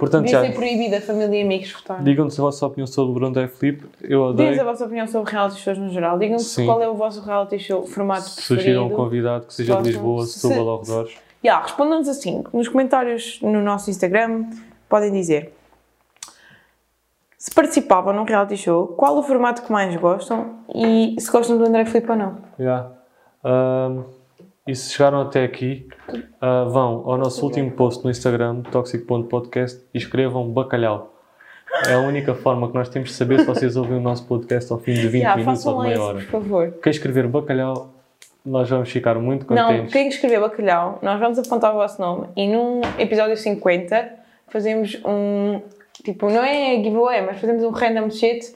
Portanto, 0.00 0.24
Devia 0.24 0.40
já, 0.40 0.46
ser 0.46 0.54
proibido 0.54 0.96
a 0.96 1.00
família 1.00 1.38
e 1.38 1.42
amigos 1.44 1.70
votar. 1.72 2.02
digam-nos 2.02 2.36
a 2.38 2.42
vossa 2.42 2.66
opinião 2.66 2.86
sobre 2.86 3.10
o 3.12 3.14
Brandon 3.14 3.46
Felipe. 3.46 3.86
Eu 4.02 4.32
Diz 4.32 4.40
a 4.40 4.48
odeio. 4.50 4.64
vossa 4.64 4.84
opinião 4.86 5.06
sobre 5.06 5.30
reality 5.30 5.60
shows 5.60 5.78
no 5.78 5.90
geral. 5.90 6.18
Digam-me 6.18 6.42
Sim. 6.42 6.64
qual 6.66 6.82
é 6.82 6.88
o 6.88 6.94
vosso 6.94 7.20
reality 7.22 7.58
show 7.58 7.86
formato 7.86 8.22
Sugiram 8.28 8.84
um 8.84 8.88
preferido. 8.88 8.96
convidado 8.96 9.46
que 9.46 9.54
seja 9.54 9.76
de? 9.76 9.88
Lisboa, 9.90 10.24
Se- 10.26 10.38
Setúbal 10.40 10.66
ou 10.66 10.80
Redores. 10.80 11.12
Yeah, 11.44 11.62
Respondam-nos 11.64 12.08
assim, 12.08 12.42
nos 12.52 12.66
comentários 12.68 13.38
no 13.42 13.60
nosso 13.62 13.88
Instagram, 13.90 14.46
podem 14.88 15.12
dizer 15.12 15.54
se 17.38 17.50
participavam 17.54 18.12
num 18.12 18.24
reality 18.24 18.56
show, 18.56 18.88
qual 18.88 19.16
o 19.16 19.22
formato 19.22 19.62
que 19.62 19.72
mais 19.72 19.94
gostam 19.96 20.56
e 20.74 21.16
se 21.18 21.30
gostam 21.30 21.56
do 21.56 21.64
André 21.66 21.86
Filipe 21.86 22.10
ou 22.10 22.16
não. 22.16 22.38
Yeah. 22.58 22.90
Um, 23.42 24.04
e 24.70 24.74
se 24.76 24.92
chegaram 24.92 25.20
até 25.20 25.42
aqui, 25.44 25.88
uh, 26.08 26.70
vão 26.70 27.02
ao 27.10 27.18
nosso 27.18 27.44
último 27.44 27.70
post 27.72 28.04
no 28.04 28.10
Instagram, 28.10 28.62
toxic.podcast, 28.70 29.82
e 29.92 29.98
escrevam 29.98 30.48
bacalhau. 30.48 31.14
É 31.88 31.94
a 31.94 32.00
única 32.00 32.34
forma 32.34 32.68
que 32.68 32.74
nós 32.74 32.88
temos 32.88 33.10
de 33.10 33.14
saber 33.16 33.40
se 33.40 33.46
vocês 33.46 33.76
ouvem 33.76 33.96
o 33.96 34.00
nosso 34.00 34.26
podcast 34.26 34.70
ao 34.72 34.78
fim 34.78 34.92
de 34.92 35.08
20 35.08 35.14
Yeah, 35.22 35.36
minutos 35.40 35.66
ou 35.66 35.76
de 35.76 35.82
meia 35.82 35.94
isso, 35.94 36.02
hora. 36.02 36.18
por 36.18 36.24
favor. 36.26 36.74
Quem 36.82 36.90
escrever 36.90 37.26
bacalhau, 37.28 37.94
nós 38.44 38.68
vamos 38.68 38.90
ficar 38.90 39.14
muito 39.16 39.52
Não, 39.52 39.66
contentes. 39.66 39.92
quem 39.92 40.08
escrever 40.08 40.40
bacalhau, 40.40 40.98
nós 41.02 41.18
vamos 41.18 41.38
apontar 41.38 41.72
o 41.72 41.74
vosso 41.74 42.00
nome 42.00 42.28
e 42.36 42.46
num 42.48 42.80
episódio 42.98 43.36
50 43.36 44.08
fazemos 44.48 45.00
um. 45.04 45.60
Tipo, 46.04 46.30
não 46.30 46.42
é 46.42 46.76
giveaway, 46.82 47.22
mas 47.22 47.40
fazemos 47.40 47.62
um 47.62 47.70
random 47.70 48.08
shit 48.10 48.54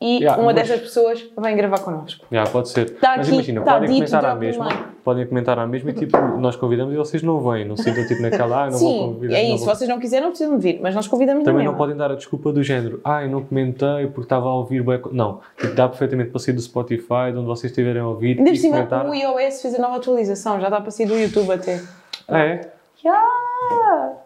e 0.00 0.18
Yeah, 0.18 0.36
uma 0.40 0.52
mas- 0.52 0.56
dessas 0.56 0.80
pessoas 0.80 1.24
vem 1.38 1.56
gravar 1.56 1.78
connosco. 1.80 2.26
Yeah, 2.30 2.50
pode 2.50 2.68
ser. 2.68 2.90
Tá 2.98 3.14
Mas 3.16 3.26
aqui, 3.26 3.34
imagina, 3.34 3.60
tá 3.62 3.72
podem 3.74 3.88
dito, 3.88 3.96
comentar 4.10 4.24
à 4.24 4.34
mesma, 4.34 4.68
podem 5.04 5.26
comentar 5.26 5.58
à 5.58 5.66
mesma 5.66 5.90
e 5.90 5.92
tipo, 5.94 6.16
nós 6.38 6.56
convidamos 6.56 6.92
e 6.94 6.96
vocês 6.96 7.22
não 7.22 7.40
vêm, 7.40 7.64
não 7.64 7.76
sintam 7.76 8.06
tipo 8.06 8.20
naquela, 8.22 8.64
ah, 8.64 8.70
não 8.70 8.78
vou 8.78 8.92
Sim, 8.92 9.12
convidar. 9.14 9.34
é 9.36 9.42
isso. 9.44 9.64
vou- 9.64 9.74
Vocês 9.74 9.88
não 9.88 9.98
quiserem, 9.98 10.24
não 10.24 10.30
precisam 10.30 10.56
de 10.58 10.62
vir, 10.62 10.80
mas 10.82 10.94
nós 10.94 11.06
convidamos 11.08 11.44
Também 11.44 11.64
não 11.64 11.74
podem 11.74 11.96
dar 11.96 12.10
a 12.10 12.14
desculpa 12.14 12.52
do 12.52 12.62
género, 12.62 13.00
ah, 13.04 13.22
eu 13.22 13.30
não 13.30 13.42
comentei 13.42 14.06
porque 14.06 14.22
estava 14.22 14.48
a 14.48 14.54
ouvir 14.54 14.84
co-". 15.00 15.10
Não, 15.12 15.40
tipo, 15.56 15.74
dá 15.74 15.88
perfeitamente 15.88 16.30
para 16.30 16.40
sair 16.40 16.54
do 16.54 16.60
Spotify, 16.60 17.30
de 17.32 17.38
onde 17.38 17.46
vocês 17.46 17.70
estiverem 17.70 18.02
a 18.02 18.06
ouvir 18.08 18.38
Ainda 18.38 18.50
por 18.50 18.56
cima, 18.56 18.76
comentar. 18.76 19.06
o 19.08 19.14
iOS 19.14 19.62
fez 19.62 19.74
a 19.74 19.78
nova 19.78 19.96
atualização, 19.96 20.58
já 20.60 20.68
está 20.68 20.80
para 20.80 20.90
sair 20.90 21.06
do 21.06 21.18
YouTube 21.18 21.50
até. 21.52 21.80
Ah, 22.28 22.38
é? 22.40 22.70
Yeah. 23.04 23.26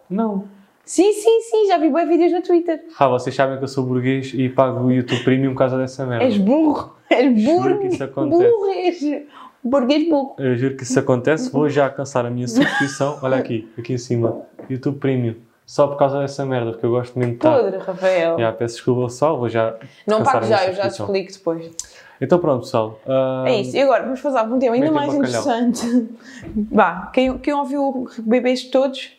Não. 0.09 0.43
Sim, 0.89 1.13
sim, 1.13 1.41
sim, 1.41 1.67
já 1.67 1.77
vi 1.77 1.87
bem 1.87 2.07
vídeos 2.07 2.31
no 2.31 2.41
Twitter. 2.41 2.83
Ah, 2.97 3.07
vocês 3.07 3.35
sabem 3.35 3.59
que 3.59 3.63
eu 3.63 3.67
sou 3.67 3.83
burguês 3.85 4.31
e 4.33 4.49
pago 4.49 4.85
o 4.87 4.91
YouTube 4.91 5.23
Premium 5.23 5.51
por 5.53 5.59
causa 5.59 5.77
dessa 5.77 6.03
merda. 6.03 6.25
És 6.25 6.35
burro, 6.39 6.95
és 7.07 7.39
Juro 7.39 7.61
burro, 7.75 7.79
que 7.81 7.87
isso 7.89 8.03
acontece. 8.03 8.41
burro, 8.51 8.69
és 8.71 9.23
burguês 9.63 10.09
burro. 10.09 10.35
Eu 10.39 10.55
juro 10.57 10.75
que 10.75 10.81
isso 10.81 10.99
acontece, 10.99 11.51
vou 11.51 11.69
já 11.69 11.85
alcançar 11.85 12.25
a 12.25 12.31
minha 12.31 12.47
subscrição. 12.49 13.19
Olha 13.21 13.37
aqui, 13.37 13.71
aqui 13.77 13.93
em 13.93 13.99
cima, 13.99 14.41
YouTube 14.67 14.97
Premium. 14.97 15.35
Só 15.63 15.85
por 15.85 15.95
causa 15.95 16.17
dessa 16.21 16.43
merda, 16.43 16.71
porque 16.71 16.87
eu 16.87 16.89
gosto 16.89 17.19
mesmo 17.19 17.33
de 17.33 17.37
estar. 17.37 17.55
Podre, 17.55 17.77
Rafael. 17.77 18.39
Já, 18.39 18.51
peço 18.51 18.73
desculpa 18.77 19.03
pessoal, 19.03 19.37
vou 19.37 19.47
já. 19.47 19.75
Não 20.07 20.23
pago 20.23 20.43
já, 20.47 20.65
eu 20.65 20.73
já 20.73 20.89
te 20.89 20.99
explico 20.99 21.31
depois. 21.31 21.69
Então 22.19 22.39
pronto, 22.39 22.61
pessoal. 22.63 22.99
ah, 23.07 23.43
É 23.45 23.61
isso. 23.61 23.77
E 23.77 23.81
agora, 23.83 24.05
vamos 24.05 24.21
falar 24.21 24.45
de 24.47 24.53
um 24.53 24.57
tema 24.57 24.73
ainda 24.73 24.91
mais 24.91 25.13
bacalhau. 25.13 25.43
interessante. 25.43 26.09
Vá, 26.71 27.11
quem, 27.13 27.37
quem 27.37 27.53
ouviu 27.53 28.07
bebês 28.23 28.63
todos, 28.63 29.11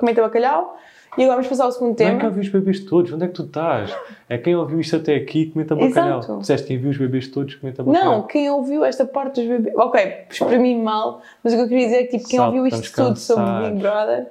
comenta 0.00 0.22
bacalhau. 0.22 0.78
E 1.18 1.22
agora 1.24 1.36
vamos 1.36 1.48
passar 1.48 1.64
ao 1.64 1.72
segundo 1.72 1.88
Não 1.98 2.06
é 2.06 2.10
que 2.10 2.16
tema. 2.16 2.24
ouvi 2.28 2.40
os 2.40 2.48
bebês 2.48 2.80
todos, 2.80 3.12
onde 3.12 3.24
é 3.24 3.28
que 3.28 3.34
tu 3.34 3.42
estás? 3.42 3.94
É 4.30 4.38
quem 4.38 4.56
ouviu 4.56 4.80
isto 4.80 4.96
até 4.96 5.14
aqui, 5.14 5.46
comenta 5.46 5.76
bacalhau. 5.76 6.20
Exato. 6.20 6.38
Disseste 6.40 6.66
quem 6.68 6.78
viu 6.78 6.90
os 6.90 6.96
bebês 6.96 7.28
todos, 7.28 7.54
comenta 7.56 7.82
bacalhau. 7.82 8.12
Não, 8.12 8.22
quem 8.26 8.48
ouviu 8.50 8.82
esta 8.82 9.04
parte 9.04 9.40
dos 9.42 9.46
bebês. 9.50 9.76
Ok, 9.76 10.14
exprimi 10.30 10.74
mal, 10.74 11.20
mas 11.44 11.52
o 11.52 11.56
que 11.56 11.62
eu 11.64 11.68
queria 11.68 11.84
dizer 11.86 11.96
é 11.98 12.04
que 12.04 12.16
tipo, 12.16 12.30
quem 12.30 12.40
ouviu 12.40 12.66
isto 12.66 12.94
tudo 12.94 13.18
sobre. 13.18 13.70
Big 13.70 13.82
Brother, 13.82 14.26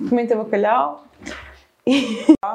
Não 0.00 0.08
comenta 0.08 0.36
bacalhau. 0.36 1.04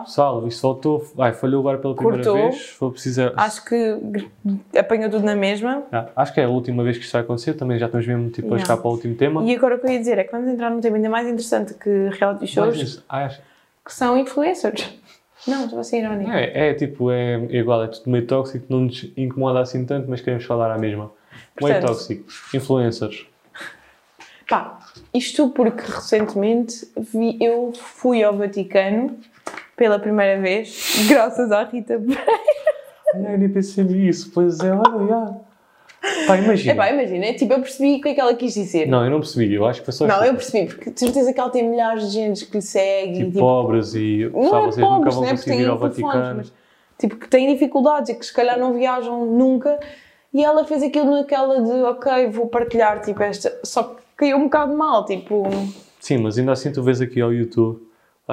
Pessoal, 0.03 0.45
isto 0.47 0.61
voltou, 0.61 1.05
ai, 1.19 1.31
falhou 1.31 1.59
agora 1.61 1.77
pela 1.77 1.95
primeira 1.95 2.23
Cortou. 2.23 2.49
vez. 2.49 2.75
Vou 2.79 2.91
precisar. 2.91 3.31
Acho 3.37 3.63
que 3.63 3.97
apanhou 4.77 5.09
tudo 5.09 5.23
na 5.23 5.35
mesma. 5.35 5.83
Ah, 5.91 6.07
acho 6.17 6.33
que 6.33 6.41
é 6.41 6.45
a 6.45 6.49
última 6.49 6.83
vez 6.83 6.97
que 6.97 7.03
isto 7.05 7.13
vai 7.13 7.21
acontecer, 7.21 7.53
também 7.53 7.77
já 7.79 7.85
estamos 7.85 8.05
mesmo 8.07 8.29
tipo, 8.29 8.47
a 8.47 8.57
Yeah. 8.57 8.65
chegar 8.65 8.81
para 8.81 8.89
o 8.89 8.93
último 8.93 9.15
tema. 9.15 9.43
E 9.45 9.55
agora 9.55 9.75
o 9.75 9.79
que 9.79 9.85
eu 9.87 9.91
ia 9.91 9.99
dizer 9.99 10.17
é 10.17 10.23
que 10.25 10.31
vamos 10.31 10.49
entrar 10.49 10.69
num 10.69 10.81
tema 10.81 10.97
ainda 10.97 11.09
mais 11.09 11.27
interessante 11.27 11.73
que 11.75 12.09
reality 12.19 12.47
shows, 12.47 12.75
Mas 12.77 13.03
ah, 13.07 13.25
acho- 13.25 13.50
que 13.85 13.93
são 13.93 14.17
influencers. 14.17 14.89
Não, 15.47 15.65
estou 15.65 15.79
a 15.79 15.83
ser 15.83 16.01
irónica. 16.01 16.31
é, 16.39 16.69
é 16.69 16.73
tipo, 16.75 17.09
é, 17.11 17.35
igual, 17.49 17.83
é 17.83 17.87
tudo 17.87 18.09
meio 18.11 18.27
tóxico, 18.27 18.65
não 18.69 18.81
nos 18.81 19.11
incomoda 19.17 19.59
assim 19.59 19.83
tanto, 19.85 20.07
mas 20.09 20.21
queremos 20.21 20.45
falar 20.45 20.71
à 20.71 20.77
mesma. 20.77 21.11
Meio 21.59 21.73
Portanto- 21.73 21.87
tóxico. 21.87 22.25
Influencers. 22.53 23.25
Pá, 24.47 24.79
isto 25.13 25.49
porque 25.49 25.81
recentemente 25.89 26.87
vi- 26.97 27.37
eu 27.41 27.71
fui 27.73 28.21
ao 28.23 28.35
Vaticano 28.37 29.17
pela 29.77 29.97
primeira 29.97 30.39
vez, 30.41 30.93
graças 31.09 31.51
à 31.51 31.63
Rita 31.63 31.97
Pereira. 31.97 32.39
Ai, 33.27 33.37
nem 33.37 33.49
pensei 33.49 33.83
nisso, 33.83 34.29
pois 34.33 34.59
é, 34.59 34.71
olha, 34.73 35.07
já. 35.07 35.35
Pá, 36.25 36.35
imagina. 36.37 36.73
Epá, 36.73 36.89
imagina, 36.91 37.33
tipo, 37.33 37.53
eu 37.53 37.61
percebi 37.61 37.97
o 37.97 38.01
que 38.01 38.09
é 38.09 38.13
que 38.15 38.19
ela 38.19 38.33
quis 38.33 38.53
dizer. 38.55 38.87
Não, 38.87 39.03
eu 39.05 39.11
não 39.11 39.19
percebi, 39.19 39.53
eu 39.53 39.65
acho 39.65 39.81
que 39.81 39.85
foi 39.85 39.93
só 39.93 40.07
Não, 40.07 40.23
eu 40.25 40.33
percebi, 40.33 40.67
porque 40.67 40.89
de 40.89 40.99
certeza 40.99 41.31
que 41.31 41.39
ela 41.39 41.49
tem 41.49 41.69
milhares 41.69 42.07
de 42.07 42.13
gente 42.13 42.45
que 42.45 42.57
lhe 42.57 42.61
segue. 42.61 43.13
tipo, 43.13 43.25
tipo, 43.27 43.39
pobres 43.39 43.93
e 43.93 44.29
não 44.33 44.49
sabe, 44.49 44.63
é 44.63 44.65
vocês 44.65 44.77
nunca 44.77 44.95
pobres, 44.95 45.15
vão 45.15 45.23
né? 45.23 45.29
Conseguir 45.31 45.61
ir 45.61 45.69
ao 45.69 45.77
Vaticano. 45.77 46.37
mas 46.37 46.53
tipo, 46.97 47.15
que 47.17 47.27
têm 47.27 47.53
dificuldades 47.53 48.09
e 48.09 48.15
que 48.15 48.25
se 48.25 48.33
calhar 48.33 48.57
não 48.57 48.73
viajam 48.73 49.25
nunca. 49.25 49.79
E 50.33 50.43
ela 50.43 50.63
fez 50.65 50.81
aquilo 50.81 51.11
naquela 51.11 51.61
de, 51.61 51.83
ok, 51.83 52.27
vou 52.29 52.47
partilhar, 52.47 53.01
tipo, 53.01 53.21
esta. 53.21 53.59
Só 53.63 53.83
que 53.83 54.01
caiu 54.17 54.37
um 54.37 54.43
bocado 54.45 54.75
mal, 54.75 55.05
tipo, 55.05 55.43
Sim, 55.99 56.17
mas 56.17 56.37
ainda 56.37 56.51
assim 56.51 56.71
tu 56.71 56.81
vês 56.81 56.99
aqui 56.99 57.21
ao 57.21 57.31
YouTube. 57.31 57.79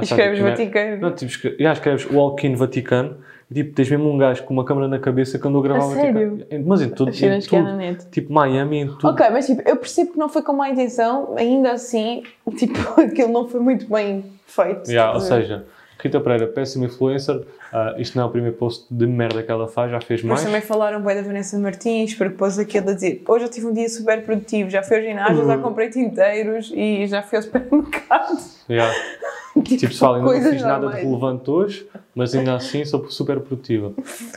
escreves 0.00 0.38
tipo, 0.38 0.48
né? 0.48 0.56
Vaticano. 0.56 1.00
Não, 1.02 1.14
tipo, 1.14 1.32
já 1.60 1.72
escreves 1.72 2.10
Walk 2.10 2.46
in 2.46 2.54
Vaticano 2.54 3.18
tipo, 3.52 3.74
tens 3.74 3.90
mesmo 3.90 4.10
um 4.10 4.18
gajo 4.18 4.44
com 4.44 4.52
uma 4.52 4.64
câmera 4.64 4.88
na 4.88 4.98
cabeça 4.98 5.38
que 5.38 5.48
andou 5.48 5.60
a 5.60 5.64
gravar 5.64 5.84
A 5.84 5.86
o 5.86 5.90
Vaticano. 5.90 6.44
Mas 6.66 6.82
em 6.82 6.90
tudo, 6.90 7.10
em 7.10 7.40
tudo. 7.40 8.10
Tipo, 8.10 8.32
Miami, 8.32 8.78
em 8.78 8.86
tudo. 8.88 9.08
Ok, 9.08 9.26
mas 9.30 9.46
tipo, 9.46 9.62
eu 9.66 9.76
percebo 9.76 10.12
que 10.12 10.18
não 10.18 10.28
foi 10.28 10.42
com 10.42 10.52
má 10.52 10.68
intenção, 10.68 11.34
ainda 11.36 11.72
assim, 11.72 12.22
tipo, 12.56 13.00
aquilo 13.00 13.32
não 13.32 13.48
foi 13.48 13.60
muito 13.60 13.88
bem 13.88 14.24
feito. 14.46 14.90
Yeah, 14.90 15.14
ou 15.14 15.20
ver? 15.20 15.26
seja, 15.26 15.64
Rita 16.00 16.20
Pereira, 16.20 16.46
péssima 16.46 16.84
influencer. 16.86 17.42
Ah, 17.72 17.94
isto 17.98 18.16
não 18.16 18.24
é 18.24 18.26
o 18.26 18.30
primeiro 18.30 18.56
post 18.56 18.86
de 18.90 19.06
merda 19.06 19.42
que 19.42 19.50
ela 19.50 19.66
faz, 19.68 19.90
já 19.90 20.00
fez 20.00 20.22
Depois 20.22 20.40
mais. 20.40 20.44
também 20.44 20.60
falaram 20.60 21.00
bem 21.02 21.16
da 21.16 21.22
Vanessa 21.22 21.58
Martins, 21.58 22.14
porque 22.14 22.34
pôs 22.34 22.58
aquilo 22.58 22.90
a 22.90 22.94
dizer: 22.94 23.22
Hoje 23.26 23.44
eu 23.44 23.48
tive 23.50 23.66
um 23.66 23.72
dia 23.72 23.88
super 23.88 24.22
produtivo, 24.24 24.70
já 24.70 24.82
fui 24.82 24.96
ao 24.96 25.02
ginásio, 25.02 25.40
Uhum. 25.42 25.46
já 25.48 25.58
comprei 25.58 25.90
tinteiros 25.90 26.72
e 26.74 27.06
já 27.06 27.20
fui 27.22 27.36
ao 27.36 27.42
supermercado. 27.42 28.38
Yeah. 28.70 28.94
Tipo, 29.64 29.88
pessoal, 29.88 30.14
ainda 30.14 30.32
não 30.32 30.50
fiz 30.52 30.62
nada 30.62 30.88
de 30.88 30.96
relevante 31.02 31.50
hoje, 31.50 31.84
mas 32.14 32.32
ainda 32.32 32.54
assim 32.54 32.84
sou 32.84 33.10
super 33.10 33.40
produtiva. 33.40 33.92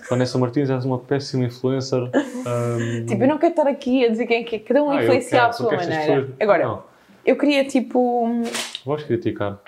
Vanessa 0.09 0.35
Martins, 0.39 0.67
és 0.67 0.83
uma 0.83 0.97
péssima 0.97 1.43
influencer. 1.45 1.99
ahm, 2.43 3.05
Tipo, 3.05 3.23
eu 3.23 3.27
não 3.27 3.37
quero 3.37 3.51
estar 3.51 3.67
aqui 3.67 4.03
a 4.03 4.09
dizer 4.09 4.25
quem 4.25 4.41
é 4.41 4.43
que 4.43 4.55
é, 4.55 4.59
cada 4.59 4.83
um 4.83 4.89
ah, 4.89 5.03
influenciar 5.03 5.41
quero, 5.41 5.53
sua 5.53 5.71
maneira. 5.75 5.95
pessoas- 6.05 6.27
Agora, 6.39 6.63
Não, 6.65 6.83
eu 7.23 7.35
queria 7.35 7.63
tipo. 7.65 8.41
vamos 8.83 9.03
criticar. 9.03 9.59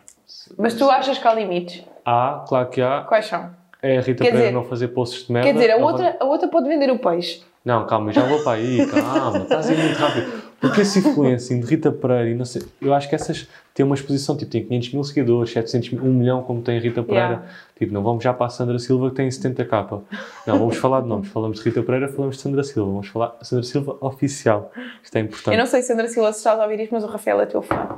Mas 0.57 0.73
tu 0.73 0.89
achas 0.89 1.17
que 1.17 1.27
há 1.27 1.33
limites? 1.33 1.83
Há, 2.05 2.43
claro 2.47 2.69
que 2.69 2.81
há. 2.81 3.01
Quais 3.01 3.25
são? 3.25 3.49
É 3.81 3.97
a 3.97 4.01
Rita 4.01 4.23
Quer 4.23 4.31
Pereira 4.31 4.37
dizer- 4.47 4.51
não 4.53 4.63
fazer 4.63 4.87
posts 4.89 5.27
de 5.27 5.33
merda. 5.33 5.47
Quer 5.49 5.53
dizer, 5.55 5.71
a 5.71 5.77
outra, 5.77 6.17
a 6.19 6.25
outra 6.25 6.47
pode 6.47 6.67
vender 6.69 6.89
o 6.89 6.99
peixe. 6.99 7.41
Não, 7.65 7.85
calma, 7.85 8.11
já 8.11 8.23
vou 8.23 8.43
para 8.43 8.53
aí, 8.57 8.85
calma. 8.87 9.37
Estás 9.43 9.69
a 9.69 9.73
ir 9.73 9.77
muito 9.77 9.97
rápido. 9.97 10.43
Porque 10.59 10.79
esse 10.81 10.99
influencing 10.99 11.59
de 11.59 11.65
Rita 11.67 11.91
Pereira 11.91 12.29
e 12.29 12.35
não 12.35 12.45
sei, 12.45 12.61
eu 12.81 12.93
acho 12.93 13.09
que 13.09 13.15
essas 13.15 13.49
têm 13.73 13.85
uma 13.85 13.95
exposição, 13.95 14.37
tipo, 14.37 14.49
tem 14.49 14.63
500 14.65 14.93
mil 14.93 15.03
seguidores, 15.03 15.51
700 15.51 15.89
mil, 15.91 16.03
1 16.05 16.13
milhão, 16.13 16.41
como 16.43 16.61
tem 16.61 16.77
a 16.77 16.81
Rita 16.81 17.03
Pereira. 17.03 17.27
Yeah. 17.27 17.47
Tipo, 17.77 17.93
não 17.93 18.01
vamos 18.01 18.23
já 18.23 18.33
para 18.33 18.45
a 18.45 18.49
Sandra 18.49 18.79
Silva 18.79 19.09
que 19.09 19.17
tem 19.17 19.27
70k. 19.27 20.01
Não, 20.47 20.57
vamos 20.59 20.77
falar 20.77 21.01
de 21.01 21.07
nomes. 21.09 21.27
Falamos 21.27 21.59
de 21.59 21.65
Rita 21.65 21.83
Pereira, 21.83 22.07
falamos 22.07 22.37
de 22.37 22.41
Sandra 22.41 22.63
Silva. 22.63 22.89
Vamos 22.91 23.07
falar 23.09 23.35
de 23.41 23.45
Sandra 23.47 23.63
Silva 23.65 23.97
oficial. 23.99 24.71
Isto 25.03 25.17
é 25.17 25.19
importante. 25.19 25.53
Eu 25.53 25.59
não 25.59 25.65
sei 25.65 25.81
se 25.81 25.91
André 25.91 26.07
Silva 26.07 26.31
se 26.31 26.37
estás 26.37 26.57
a 26.57 26.63
ouvir 26.63 26.79
isto, 26.79 26.93
mas 26.93 27.03
o 27.03 27.07
Rafael 27.07 27.41
é 27.41 27.45
teu 27.45 27.61
fã. 27.61 27.89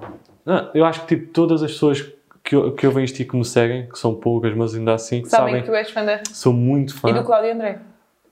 Não, 0.44 0.72
eu 0.74 0.86
acho 0.86 1.02
que 1.06 1.16
tipo, 1.16 1.32
todas 1.34 1.62
as 1.62 1.72
pessoas 1.72 2.12
que, 2.46 2.56
eu- 2.56 2.72
que 2.74 2.86
ouvem 2.88 3.04
isto 3.04 3.20
e 3.20 3.26
que 3.26 3.36
me 3.36 3.44
seguem, 3.44 3.88
que 3.88 3.98
são 4.00 4.14
poucas, 4.16 4.54
mas 4.56 4.76
ainda 4.76 4.94
assim, 4.94 5.26
Sabem, 5.26 5.48
sabem, 5.56 5.62
que 5.64 5.68
tu 5.70 5.76
és 5.76 5.90
fã 5.90 6.06
da... 6.06 6.22
sou 6.32 6.54
muito 6.54 6.96
fã 6.98 7.10
E 7.10 7.14
do 7.14 7.24
Cláudio 7.24 7.52
André. 7.54 7.80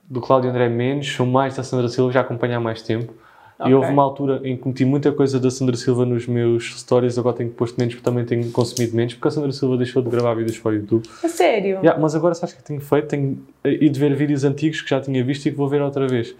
do 0.08 0.20
Cláudio 0.20 0.50
André 0.50 0.68
menos, 0.68 1.06
sou 1.12 1.26
mais 1.26 1.56
da 1.56 1.62
Sandra 1.62 1.88
Silva, 1.88 2.12
já 2.12 2.20
acompanho 2.20 2.56
há 2.56 2.60
mais 2.60 2.80
tempo. 2.80 3.12
Ok. 3.56 3.70
E 3.70 3.74
houve 3.74 3.88
uma 3.92 4.02
altura 4.02 4.40
em 4.44 4.56
que 4.56 4.66
meti 4.66 4.84
muita 4.84 5.12
coisa 5.12 5.38
da 5.38 5.48
Sandra 5.50 5.76
Silva 5.76 6.04
nos 6.04 6.26
meus 6.26 6.78
stories, 6.80 7.16
agora 7.18 7.36
tenho 7.36 7.50
posto 7.50 7.76
menos 7.78 7.94
porque 7.94 8.04
também 8.04 8.24
tenho 8.24 8.50
consumido 8.50 8.96
menos, 8.96 9.14
porque 9.14 9.28
a 9.28 9.30
Sandra 9.30 9.52
Silva 9.52 9.76
deixou 9.76 10.02
de 10.02 10.10
gravar 10.10 10.34
vídeos 10.34 10.58
para 10.58 10.72
o 10.72 10.74
YouTube. 10.74 11.08
A 11.22 11.28
sério? 11.28 11.78
Yeah, 11.78 11.96
mas 12.00 12.14
agora 12.16 12.34
sabes 12.34 12.54
o 12.54 12.58
que 12.58 12.64
tenho 12.64 12.80
feito? 12.80 13.06
Tenho 13.08 13.38
ido 13.64 13.98
ver 13.98 14.14
vídeos 14.16 14.42
antigos 14.44 14.80
que 14.80 14.90
já 14.90 15.00
tinha 15.00 15.22
visto 15.22 15.46
e 15.46 15.50
que 15.52 15.56
vou 15.56 15.68
ver 15.68 15.80
outra 15.82 16.06
vez. 16.08 16.34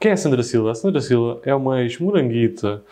Quem 0.00 0.10
é 0.10 0.14
a 0.14 0.16
Sandra 0.16 0.42
Silva? 0.42 0.70
A 0.70 0.74
Sandra 0.74 0.98
Silva 1.02 1.40
é 1.44 1.54
uma 1.54 1.82
ex-moranguita, 1.82 2.82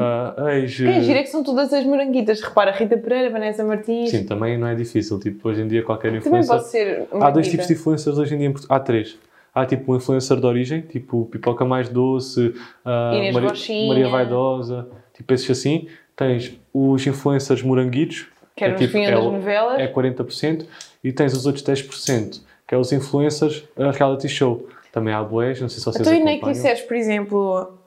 ah, 0.00 0.52
ex... 0.56 0.76
Quem 0.76 1.00
gira 1.00 1.20
é 1.20 1.22
que 1.22 1.28
são 1.28 1.44
todas 1.44 1.72
as 1.72 1.84
moranguitas. 1.86 2.40
Repara, 2.40 2.72
Rita 2.72 2.96
Pereira, 2.98 3.30
Vanessa 3.30 3.62
Martins. 3.62 4.10
Sim, 4.10 4.26
também 4.26 4.58
não 4.58 4.66
é 4.66 4.74
difícil. 4.74 5.20
Tipo, 5.20 5.48
hoje 5.48 5.62
em 5.62 5.68
dia 5.68 5.84
qualquer 5.84 6.08
Também 6.08 6.40
influencer... 6.40 6.56
posso 6.56 6.70
ser 6.70 6.86
Há 6.88 6.94
dois 6.96 7.12
moranguita. 7.12 7.50
tipos 7.50 7.66
de 7.68 7.72
influencers 7.74 8.18
hoje 8.18 8.34
em 8.34 8.38
dia 8.38 8.46
em 8.48 8.52
Portugal. 8.52 8.76
Há 8.76 8.80
três. 8.80 9.16
Há 9.54 9.64
tipo 9.64 9.92
um 9.92 9.96
influencer 9.96 10.36
de 10.38 10.44
origem, 10.46 10.80
tipo 10.80 11.26
Pipoca 11.30 11.64
Mais 11.64 11.88
Doce, 11.88 12.52
ah, 12.84 13.12
Inês 13.14 13.32
Maria. 13.34 13.88
Maria 13.88 14.08
Vaidosa, 14.08 14.88
tipo 15.14 15.32
esses 15.32 15.48
assim. 15.48 15.86
Tens 16.16 16.52
os 16.74 17.06
influencers 17.06 17.62
moranguitos, 17.62 18.26
Que 18.56 18.64
eram 18.64 18.74
os 18.74 18.80
tipo, 18.80 18.96
é, 18.98 19.10
das 19.10 19.22
novelas. 19.22 19.78
é 19.78 19.86
40%, 19.86 20.66
e 21.04 21.12
tens 21.12 21.32
os 21.32 21.46
outros 21.46 21.64
10%, 21.64 22.40
que 22.66 22.74
é 22.74 22.78
os 22.78 22.90
influencers 22.92 23.62
a 23.78 23.90
reality 23.92 24.28
show. 24.28 24.66
Também 24.96 25.12
há 25.12 25.22
boés, 25.22 25.60
não 25.60 25.68
sei 25.68 25.78
se 25.78 25.84
vocês 25.84 26.00
Então, 26.08 26.14
e 26.18 26.24
nem 26.24 26.38
que 26.38 26.44
acompanham. 26.46 26.54
disseres, 26.54 26.80
por 26.80 26.96
exemplo, 26.96 27.78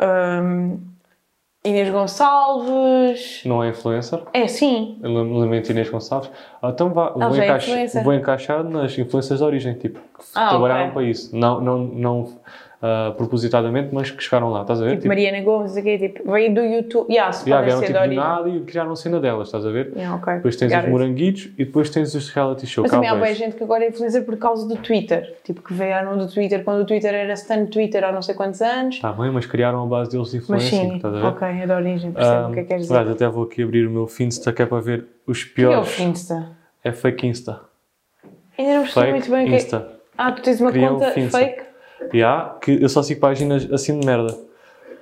hum, 0.43 0.79
Inês 1.65 1.89
Gonçalves. 1.89 3.41
Não 3.45 3.63
é 3.63 3.69
influencer, 3.69 4.21
É, 4.31 4.47
sim. 4.47 4.99
eu 5.01 5.11
lamento 5.39 5.71
Inês 5.71 5.89
Gonçalves. 5.89 6.29
Ah, 6.61 6.69
Então 6.69 6.93
vá, 6.93 7.09
vou, 7.09 7.33
já 7.33 7.45
é 7.45 8.03
vou 8.03 8.13
encaixar 8.13 8.63
nas 8.63 8.95
influências 8.95 9.39
de 9.39 9.43
origem, 9.43 9.73
tipo, 9.73 9.99
que 9.99 10.23
Ah, 10.35 10.49
trabalharam 10.49 10.83
ok. 10.83 10.93
para 10.93 11.03
isso. 11.03 11.35
Não, 11.35 11.59
não, 11.59 11.79
não 11.79 12.37
ah, 12.81 13.13
propositadamente, 13.17 13.89
mas 13.93 14.09
que 14.09 14.23
chegaram 14.23 14.49
lá, 14.51 14.61
estás 14.61 14.81
a 14.81 14.85
ver? 14.85 14.95
Tipo, 14.95 15.09
Mariana 15.09 15.41
Gomes, 15.41 15.75
aqui, 15.75 15.97
tipo, 15.97 16.31
veio 16.31 16.53
do 16.53 16.61
YouTube. 16.61 17.09
Yeah, 17.11 17.31
se 17.33 17.43
podem 17.49 17.65
vieram 17.65 17.81
tipo 17.81 17.97
origem. 17.99 18.17
nada 18.17 18.49
e 18.49 18.59
criaram 18.61 18.91
a 18.91 18.95
cena 18.95 19.19
delas, 19.19 19.47
estás 19.49 19.65
a 19.65 19.69
ver? 19.69 19.91
Yeah, 19.95 20.15
ok. 20.15 20.35
Depois 20.35 20.55
tens 20.55 20.69
Got 20.71 20.77
os 20.77 20.83
it. 20.85 20.91
moranguitos 20.91 21.45
e 21.57 21.65
depois 21.65 21.89
tens 21.89 22.15
os 22.15 22.29
reality 22.29 22.65
show. 22.65 22.83
Mas 22.83 22.91
também 22.91 23.09
há 23.09 23.15
boa 23.15 23.33
gente 23.33 23.55
que 23.57 23.63
agora 23.63 23.83
é 23.83 23.89
influencer 23.89 24.23
por 24.23 24.37
causa 24.37 24.67
do 24.67 24.77
Twitter. 24.77 25.35
Tipo, 25.43 25.61
que 25.61 25.73
vieram 25.73 26.17
do 26.17 26.27
Twitter 26.31 26.63
quando 26.63 26.81
o 26.81 26.85
Twitter 26.85 27.13
era 27.13 27.33
stand 27.33 27.65
Twitter 27.65 28.03
há 28.03 28.11
não 28.13 28.21
sei 28.21 28.33
quantos 28.33 28.61
anos. 28.61 28.95
Está 28.95 29.11
bem, 29.11 29.29
mas 29.29 29.45
criaram 29.45 29.83
a 29.83 29.85
base 29.85 30.11
deles 30.11 30.31
de 30.31 30.41
Mas 30.47 30.63
sim, 30.63 30.95
estás 30.95 31.13
a 31.13 31.19
ver? 31.19 31.25
ok, 31.25 31.47
é 31.47 31.65
de 31.65 31.71
origem, 31.73 32.11
percebo 32.13 32.47
o 32.47 32.53
que 32.53 32.59
é 32.59 32.61
que 32.63 32.67
queres 32.69 32.83
dizer. 32.83 32.95
aliás, 32.95 33.15
até 33.15 33.27
vou 33.27 33.43
aqui 33.43 33.61
abrir 33.63 33.87
o 33.87 33.91
meu 33.91 34.07
Finsta 34.07 34.53
que 34.53 34.61
é 34.61 34.65
para 34.65 34.79
ver 34.81 35.05
os 35.27 35.41
O 35.41 35.45
que 35.53 35.61
é 35.61 35.67
o 35.67 35.71
piores. 35.71 35.89
Finsta? 35.89 36.49
É 36.83 36.91
fake 36.93 37.27
Insta. 37.27 37.59
Ainda 38.57 38.73
não 38.75 38.81
percebi 38.83 39.11
muito 39.11 39.29
bem 39.31 39.45
o 39.45 39.49
que 39.49 39.75
é. 39.75 39.85
Ah, 40.17 40.31
tu 40.31 40.41
tens 40.41 40.59
uma 40.61 40.71
Criam 40.71 40.93
conta 40.95 41.11
Finsta. 41.11 41.37
fake? 41.37 41.68
E 42.13 42.23
há 42.23 42.55
que 42.61 42.81
eu 42.81 42.89
só 42.89 43.01
sigo 43.03 43.19
páginas 43.19 43.71
assim 43.71 43.99
de 43.99 44.05
merda. 44.05 44.35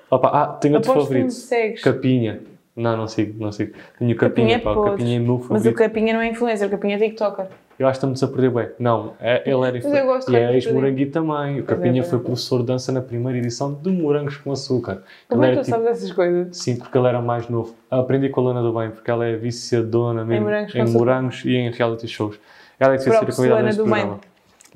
Opa, 0.09 0.29
ah, 0.29 0.47
tenho 0.47 0.75
outro 0.75 0.91
Aposto 0.91 1.07
que 1.09 1.13
me 1.15 1.19
favorito. 1.21 1.39
segues. 1.39 1.81
Capinha. 1.81 2.39
Não, 2.75 2.95
não 2.95 3.07
sigo, 3.07 3.43
não 3.43 3.51
sigo. 3.51 3.73
Tenho 3.97 4.11
o 4.11 4.15
Capinha 4.15 4.47
Capinha, 4.49 4.55
é 4.57 4.59
pá. 4.59 4.71
O 4.71 4.75
podre. 4.75 4.91
Capinha 4.91 5.15
é 5.17 5.19
meu 5.19 5.35
Mas 5.35 5.45
o 5.45 5.47
favorito. 5.47 5.75
Capinha 5.77 6.13
não 6.13 6.21
é 6.21 6.27
influencer, 6.29 6.67
o 6.67 6.71
Capinha 6.71 6.95
é 6.95 6.99
TikToker. 6.99 7.47
Eu 7.79 7.87
acho 7.87 7.99
que 7.99 8.05
estamos 8.05 8.23
a 8.23 8.27
perder 8.27 8.49
bem. 8.51 8.69
Não, 8.79 9.13
é, 9.19 9.43
ele 9.49 9.65
era 9.67 9.77
eu 9.77 10.05
gosto 10.07 10.29
E 10.29 10.31
de 10.31 10.37
é 10.37 10.41
Capinha 10.41 10.51
ex-moranguito 10.57 11.11
também. 11.11 11.59
O 11.59 11.63
Capinha 11.63 12.01
é 12.01 12.03
foi 12.03 12.11
verdade. 12.11 12.23
professor 12.23 12.59
de 12.59 12.65
dança 12.65 12.91
na 12.91 13.01
primeira 13.01 13.37
edição 13.37 13.73
de 13.73 13.89
Morangos 13.91 14.37
com 14.37 14.51
Açúcar. 14.51 15.03
Como 15.27 15.43
é 15.43 15.49
que 15.51 15.57
tu 15.57 15.63
tipo- 15.63 15.69
sabes 15.77 15.87
essas 15.87 16.11
coisas? 16.11 16.55
Sim, 16.57 16.77
porque 16.77 16.97
ele 16.97 17.07
era 17.07 17.21
mais 17.21 17.49
novo. 17.49 17.75
Aprendi 17.89 18.29
com 18.29 18.41
a 18.41 18.43
Lana 18.45 18.61
do 18.61 18.73
Bem, 18.73 18.89
porque 18.91 19.09
ela 19.11 19.25
é 19.25 19.35
viciadona 19.35 20.23
mesmo 20.23 20.45
morangos 20.45 20.71
com 20.71 20.77
em 20.77 20.81
açúcar. 20.81 20.97
morangos 20.99 21.45
e 21.45 21.55
em 21.55 21.71
reality 21.71 22.07
shows. 22.07 22.39
Ela 22.79 22.93
é 22.93 22.97
que 22.97 23.03
devia 23.05 23.19
ser 23.19 23.25
a 23.25 23.35
convidada 23.35 23.49
Luana 23.49 23.65
deste 23.67 23.77
do 23.77 23.83
Bem. 23.85 23.93
programa. 23.93 24.19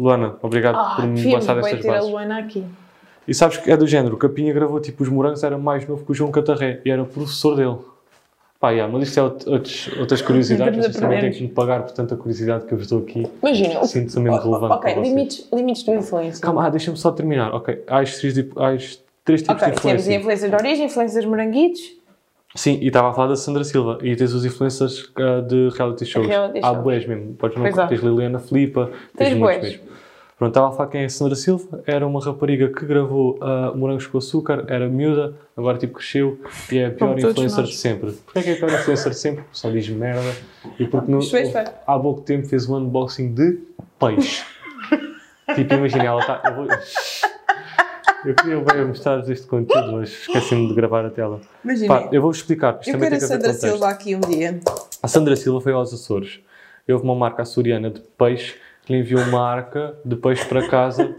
Luana, 0.01 0.35
obrigado 0.41 0.75
Ah, 0.77 0.95
por 0.95 1.05
me 1.07 1.31
passar 1.31 1.53
bem 1.55 1.63
estas 1.65 1.81
ter 1.81 1.89
a 1.89 1.93
bases. 1.93 2.09
Luana 2.09 2.39
aqui. 2.39 2.65
E 3.27 3.33
sabes 3.35 3.57
que 3.57 3.69
é 3.69 3.77
do 3.77 3.85
género, 3.85 4.15
o 4.15 4.17
Capinha 4.17 4.51
gravou 4.51 4.79
tipo 4.79 5.03
os 5.03 5.09
morangos, 5.09 5.43
era 5.43 5.57
mais 5.57 5.87
novo 5.87 6.03
que 6.03 6.11
o 6.11 6.15
João 6.15 6.31
Catarré 6.31 6.81
e 6.83 6.89
era 6.89 7.03
professor 7.05 7.55
dele. 7.55 7.77
Pá, 8.59 8.71
yeah, 8.71 8.91
mas 8.91 9.07
isto 9.07 9.19
é 9.19 9.23
out- 9.23 9.49
outros, 9.49 9.89
outras 9.99 10.21
curiosidades, 10.21 10.77
vocês 10.79 10.95
também 10.95 11.19
têm 11.19 11.31
que 11.31 11.41
me 11.43 11.49
pagar 11.49 11.83
por 11.83 11.91
tanta 11.93 12.15
curiosidade 12.15 12.65
que 12.65 12.73
eu 12.73 12.77
vos 12.79 12.87
dou 12.87 12.99
aqui. 12.99 13.27
Imagina. 13.41 13.83
Sinto-se 13.85 14.19
mesmo 14.19 14.37
relevante 14.39 14.73
Ok, 14.75 14.95
limites, 15.01 15.47
limites 15.53 15.83
do 15.83 15.93
influencer. 15.93 16.41
Calma, 16.41 16.65
ah, 16.65 16.69
deixa-me 16.69 16.97
só 16.97 17.11
terminar. 17.11 17.53
Ok, 17.55 17.83
há 17.87 18.01
estes 18.03 18.19
três, 18.19 18.33
tipo- 18.35 18.59
há 18.61 18.73
estes 18.75 19.03
três 19.23 19.41
tipos 19.41 19.55
Ok, 19.61 19.73
de 19.73 19.81
temos 19.81 20.01
influência. 20.07 20.15
influências 20.17 20.49
de 20.49 20.55
origem, 20.55 20.85
influências 20.85 21.25
moranguitos. 21.25 21.81
Sim, 22.55 22.79
e 22.81 22.87
estava 22.87 23.09
a 23.09 23.13
falar 23.13 23.27
da 23.27 23.35
Sandra 23.35 23.63
Silva. 23.63 23.97
E 24.01 24.15
tens 24.15 24.33
os 24.33 24.43
influencers 24.45 25.11
ah, 25.15 25.41
de 25.41 25.69
reality 25.69 26.05
shows. 26.05 26.27
Reality 26.27 26.59
Há 26.59 26.67
shows. 26.67 26.83
boés 26.83 27.05
mesmo. 27.05 27.33
Podes 27.35 27.57
não 27.57 27.65
há. 27.65 27.87
tens 27.87 28.01
Liliana 28.01 28.39
Filipa, 28.39 28.87
Tens 29.15 29.29
tens 29.29 29.37
muitos 29.37 29.59
bués. 29.59 29.73
mesmo. 29.73 29.91
Pronto, 30.37 30.53
estava 30.53 30.69
a 30.69 30.71
falar 30.71 30.89
quem 30.89 31.01
é 31.01 31.05
a 31.05 31.09
Sandra 31.09 31.35
Silva. 31.35 31.83
Era 31.85 32.05
uma 32.05 32.19
rapariga 32.19 32.67
que 32.67 32.83
gravou 32.83 33.37
ah, 33.41 33.71
Morangos 33.75 34.07
com 34.07 34.17
Açúcar, 34.17 34.65
era 34.67 34.89
miúda, 34.89 35.35
agora 35.55 35.77
tipo 35.77 35.93
cresceu 35.93 36.39
e 36.71 36.79
é 36.79 36.87
a 36.87 36.89
pior 36.89 37.15
Como 37.15 37.19
influencer 37.19 37.63
de 37.63 37.75
sempre. 37.75 38.11
Porquê 38.11 38.39
é 38.39 38.41
que 38.41 38.49
é 38.49 38.53
a 38.53 38.57
pior 38.57 38.71
influencer 38.71 39.11
de 39.11 39.17
sempre? 39.17 39.43
Só 39.51 39.69
diz 39.69 39.87
merda. 39.87 40.33
E 40.79 40.87
porque 40.87 41.11
é 41.13 41.45
feio. 41.45 41.67
há 41.85 41.99
pouco 41.99 42.21
tempo 42.21 42.47
fez 42.47 42.67
um 42.67 42.77
unboxing 42.77 43.33
de 43.33 43.59
peixe. 43.99 44.43
tipo, 45.55 45.75
imagina, 45.75 46.05
ela 46.05 46.21
está. 46.21 46.41
Eu, 48.23 48.35
queria 48.35 48.59
bem 48.59 48.85
mostrar 48.85 49.19
este 49.29 49.47
conteúdo, 49.47 49.93
mas 49.93 50.09
esqueci-me 50.09 50.67
de 50.67 50.75
gravar 50.75 51.05
a 51.05 51.09
tela. 51.09 51.41
Imagina, 51.63 52.09
eu 52.11 52.21
vou 52.21 52.31
explicar. 52.31 52.77
Isto 52.79 52.89
eu 52.89 52.93
também 52.93 53.09
quero 53.09 53.15
a 53.15 53.27
que 53.27 53.33
haver 53.33 53.53
Sandra. 53.53 53.71
Silva 53.71 53.89
aqui 53.89 54.15
um 54.15 54.19
dia. 54.19 54.59
A 55.01 55.07
Sandra 55.07 55.35
Silva 55.35 55.61
foi 55.61 55.73
aos 55.73 55.93
Açores. 55.93 56.39
Houve 56.87 57.03
uma 57.03 57.15
marca 57.15 57.41
açoriana 57.41 57.89
de 57.89 58.01
peixe 58.01 58.55
que 58.85 58.93
lhe 58.93 58.99
enviou 58.99 59.21
uma 59.21 59.41
arca 59.41 59.95
de 60.03 60.15
peixe 60.15 60.45
para 60.45 60.67
casa 60.67 61.15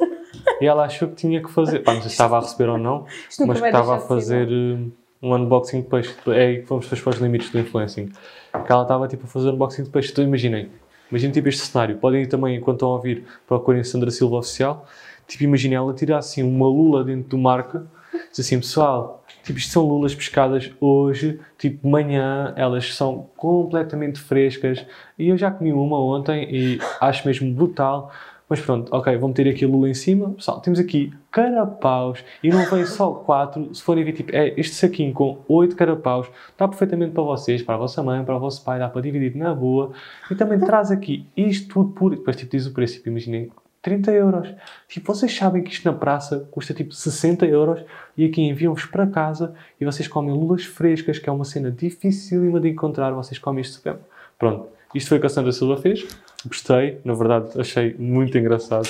e 0.61 0.67
ela 0.67 0.85
achou 0.85 1.09
que 1.09 1.15
tinha 1.15 1.43
que 1.43 1.51
fazer. 1.51 1.81
Pá, 1.81 1.95
não 1.95 2.01
sei 2.01 2.11
se 2.11 2.15
estava 2.15 2.37
a 2.37 2.41
receber 2.41 2.69
ou 2.69 2.79
não, 2.79 3.07
Isto 3.29 3.47
mas 3.47 3.61
que 3.61 3.67
estava 3.67 3.97
a 3.97 4.01
fazer 4.01 4.49
eh, 4.49 4.79
um 5.23 5.35
unboxing 5.35 5.83
de 5.83 5.89
peixe. 5.89 6.15
É 6.29 6.47
aí 6.47 6.63
que 6.63 6.69
vamos 6.69 6.85
depois 6.85 7.01
para 7.01 7.11
os 7.11 7.17
limites 7.19 7.51
do 7.51 7.59
influencing. 7.59 8.07
Que 8.07 8.73
ela 8.73 8.83
estava 8.83 9.09
tipo 9.09 9.25
a 9.25 9.29
fazer 9.29 9.49
um 9.49 9.53
unboxing 9.55 9.85
de 9.85 9.91
peixe. 9.91 10.13
Então 10.13 10.25
imaginem. 10.25 10.71
Imaginem 11.11 11.33
tipo 11.33 11.49
este 11.49 11.63
cenário. 11.63 11.97
Podem 11.99 12.23
ir 12.23 12.27
também, 12.27 12.57
enquanto 12.57 12.77
estão 12.77 12.91
a 12.91 12.95
ouvir, 12.95 13.25
procurem 13.47 13.85
Sandra 13.85 14.11
Silva 14.11 14.37
Oficial. 14.37 14.87
Tipo, 15.27 15.45
imaginem 15.45 15.77
ela 15.77 15.95
tirar 15.95 16.19
assim 16.19 16.43
uma 16.43 16.67
lula 16.67 17.05
dentro 17.05 17.29
do 17.31 17.39
marca. 17.39 17.87
Diz 18.31 18.41
assim, 18.41 18.59
pessoal, 18.59 19.25
tipo, 19.43 19.59
isto 19.59 19.73
são 19.73 19.87
lulas 19.87 20.15
pescadas 20.15 20.71
hoje, 20.81 21.41
tipo, 21.59 21.89
manhã, 21.89 22.53
elas 22.57 22.95
são 22.95 23.31
completamente 23.37 24.21
frescas. 24.21 24.85
E 25.19 25.29
eu 25.29 25.37
já 25.37 25.51
comi 25.51 25.73
uma 25.73 25.99
ontem 25.99 26.49
e 26.51 26.79
acho 27.01 27.27
mesmo 27.27 27.53
brutal. 27.53 28.13
Mas 28.53 28.61
pronto, 28.61 28.95
ok, 28.95 29.17
vou 29.17 29.31
meter 29.31 29.49
aqui 29.49 29.65
a 29.65 29.69
lula 29.69 29.89
em 29.89 29.95
cima. 29.95 30.29
Pessoal, 30.33 30.61
temos 30.61 30.79
aqui 30.79 31.11
carapaus 31.31 32.23
e 32.43 32.51
não 32.51 32.67
vem 32.67 32.85
só 32.85 33.11
quatro. 33.11 33.75
Se 33.75 33.83
forem 33.83 34.05
ver, 34.05 34.13
tipo, 34.13 34.31
é 34.37 34.53
este 34.59 34.75
saquinho 34.75 35.15
com 35.15 35.39
oito 35.49 35.75
carapaus, 35.75 36.29
dá 36.59 36.69
perfeitamente 36.69 37.13
para 37.13 37.23
vocês, 37.23 37.63
para 37.63 37.77
a 37.77 37.79
vossa 37.79 38.03
mãe, 38.03 38.23
para 38.23 38.37
o 38.37 38.39
vosso 38.39 38.63
pai, 38.63 38.79
dá 38.79 38.91
para 38.91 39.01
dividir 39.01 39.35
na 39.35 39.55
boa. 39.55 39.93
E 40.31 40.35
também 40.35 40.61
traz 40.61 40.91
aqui 40.91 41.27
isto 41.35 41.73
tudo 41.73 41.95
por. 41.95 42.11
Depois, 42.11 42.37
tipo, 42.37 42.51
diz 42.51 42.67
o 42.67 42.75
preço, 42.75 42.97
tipo, 42.97 43.09
imaginem, 43.09 43.51
30 43.83 44.13
euros. 44.13 44.49
Tipo, 44.89 45.13
vocês 45.13 45.37
sabem 45.37 45.63
que 45.63 45.73
isto 45.73 45.85
na 45.85 45.93
praça 45.93 46.49
custa 46.53 46.73
tipo 46.73 46.95
60 46.95 47.45
euros 47.47 47.85
e 48.17 48.25
aqui 48.25 48.41
enviam-vos 48.41 48.85
para 48.87 49.07
casa 49.07 49.55
e 49.81 49.85
vocês 49.85 50.07
comem 50.07 50.33
lulas 50.33 50.65
frescas, 50.65 51.19
que 51.19 51.29
é 51.29 51.33
uma 51.33 51.45
cena 51.45 51.71
dificílima 51.71 52.61
de 52.61 52.69
encontrar. 52.69 53.11
Vocês 53.11 53.39
comem 53.39 53.61
isto 53.61 53.75
super. 53.75 53.97
Pronto, 54.39 54.69
isto 54.95 55.09
foi 55.09 55.19
o 55.19 55.21
que 55.21 55.27
a 55.27 55.31
Sandra 55.31 55.51
Silva 55.51 55.77
fez. 55.77 56.07
Gostei, 56.47 57.01
na 57.05 57.13
verdade, 57.15 57.61
achei 57.61 57.95
muito 57.99 58.39
engraçado. 58.39 58.89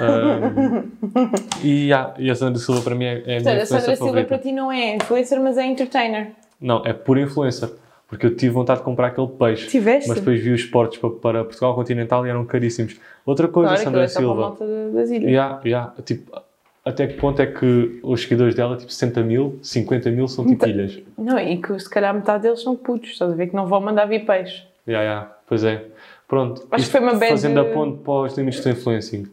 Ahm, 0.00 0.90
e, 1.62 1.92
ah, 1.92 2.12
e 2.18 2.30
a 2.30 2.34
Sandra 2.34 2.58
Silva 2.58 2.80
para 2.82 2.94
mim 2.94 3.04
é, 3.04 3.08
é 3.08 3.14
a 3.14 3.24
minha 3.24 3.36
Portanto, 3.36 3.48
a 3.48 3.62
influência 3.62 3.66
Sandra 3.66 3.96
Silva 3.96 4.06
favorita. 4.06 4.28
para 4.28 4.38
ti 4.38 4.52
não 4.52 4.72
é 4.72 4.96
influencer, 4.96 5.40
mas 5.40 5.56
é 5.56 5.66
entertainer. 5.66 6.32
Não, 6.60 6.82
é 6.84 6.92
pura 6.92 7.20
influencer. 7.20 7.70
Porque 8.12 8.26
eu 8.26 8.36
tive 8.36 8.52
vontade 8.52 8.80
de 8.80 8.84
comprar 8.84 9.06
aquele 9.06 9.26
peixe. 9.26 9.68
Tiveste? 9.68 10.06
Mas 10.06 10.18
depois 10.18 10.38
vi 10.38 10.50
os 10.50 10.62
portos 10.66 10.98
para, 10.98 11.08
para 11.08 11.44
Portugal 11.44 11.74
continental 11.74 12.26
e 12.26 12.28
eram 12.28 12.44
caríssimos. 12.44 13.00
Outra 13.24 13.48
coisa, 13.48 13.70
Claro, 13.70 13.84
Sandra 13.84 14.00
é 14.00 14.04
para 14.04 14.08
Silva. 14.20 14.56
das 14.92 15.08
ilhas. 15.08 15.30
Yeah, 15.30 15.60
yeah. 15.64 15.94
Tipo, 16.04 16.38
até 16.84 17.06
que 17.06 17.14
ponto 17.14 17.40
é 17.40 17.46
que 17.46 18.00
os 18.02 18.20
seguidores 18.20 18.54
dela, 18.54 18.76
tipo 18.76 18.92
60 18.92 19.22
mil, 19.22 19.58
50 19.62 20.10
mil, 20.10 20.28
são 20.28 20.46
tipo 20.46 20.66
ilhas? 20.66 20.98
Não, 21.16 21.38
e 21.38 21.56
que 21.56 21.78
se 21.80 21.88
calhar 21.88 22.12
metade 22.14 22.42
deles 22.42 22.60
são 22.60 22.76
putos, 22.76 23.12
estás 23.12 23.32
a 23.32 23.34
ver 23.34 23.46
que 23.46 23.56
não 23.56 23.64
vão 23.66 23.80
mandar 23.80 24.04
vir 24.04 24.26
peixe. 24.26 24.62
Yeah, 24.86 25.02
yeah. 25.08 25.32
Pois 25.46 25.64
é. 25.64 25.82
Pronto. 26.28 26.66
Acho 26.70 26.84
que 26.84 26.90
foi 26.92 27.00
uma 27.00 27.14
bad- 27.14 27.30
Fazendo 27.30 27.60
a 27.60 27.64
ponte 27.64 27.96
para 28.02 28.12
os 28.12 28.36
limites 28.36 28.62
do 28.62 28.68
influencing. 28.68 29.26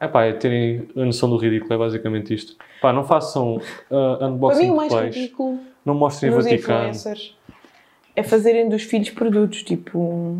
É 0.00 0.08
pá, 0.08 0.24
é 0.24 0.32
terem 0.32 0.88
a 0.96 1.04
noção 1.04 1.28
do 1.28 1.36
ridículo, 1.36 1.74
é 1.74 1.76
basicamente 1.76 2.32
isto. 2.32 2.56
Pá, 2.80 2.94
não 2.94 3.04
façam 3.04 3.56
uh, 3.56 3.60
Para 4.18 4.26
unboxing 4.26 4.62
mim 4.64 4.70
o 4.70 4.76
mais 4.76 4.90
de 4.90 4.98
peixe. 5.00 5.20
ridículo 5.20 5.58
não 5.84 5.94
mostrem 5.94 6.30
Vaticano. 6.32 6.78
influencers 6.88 7.36
é 8.14 8.22
fazerem 8.22 8.68
dos 8.68 8.82
filhos 8.82 9.10
produtos, 9.10 9.62
tipo... 9.62 10.38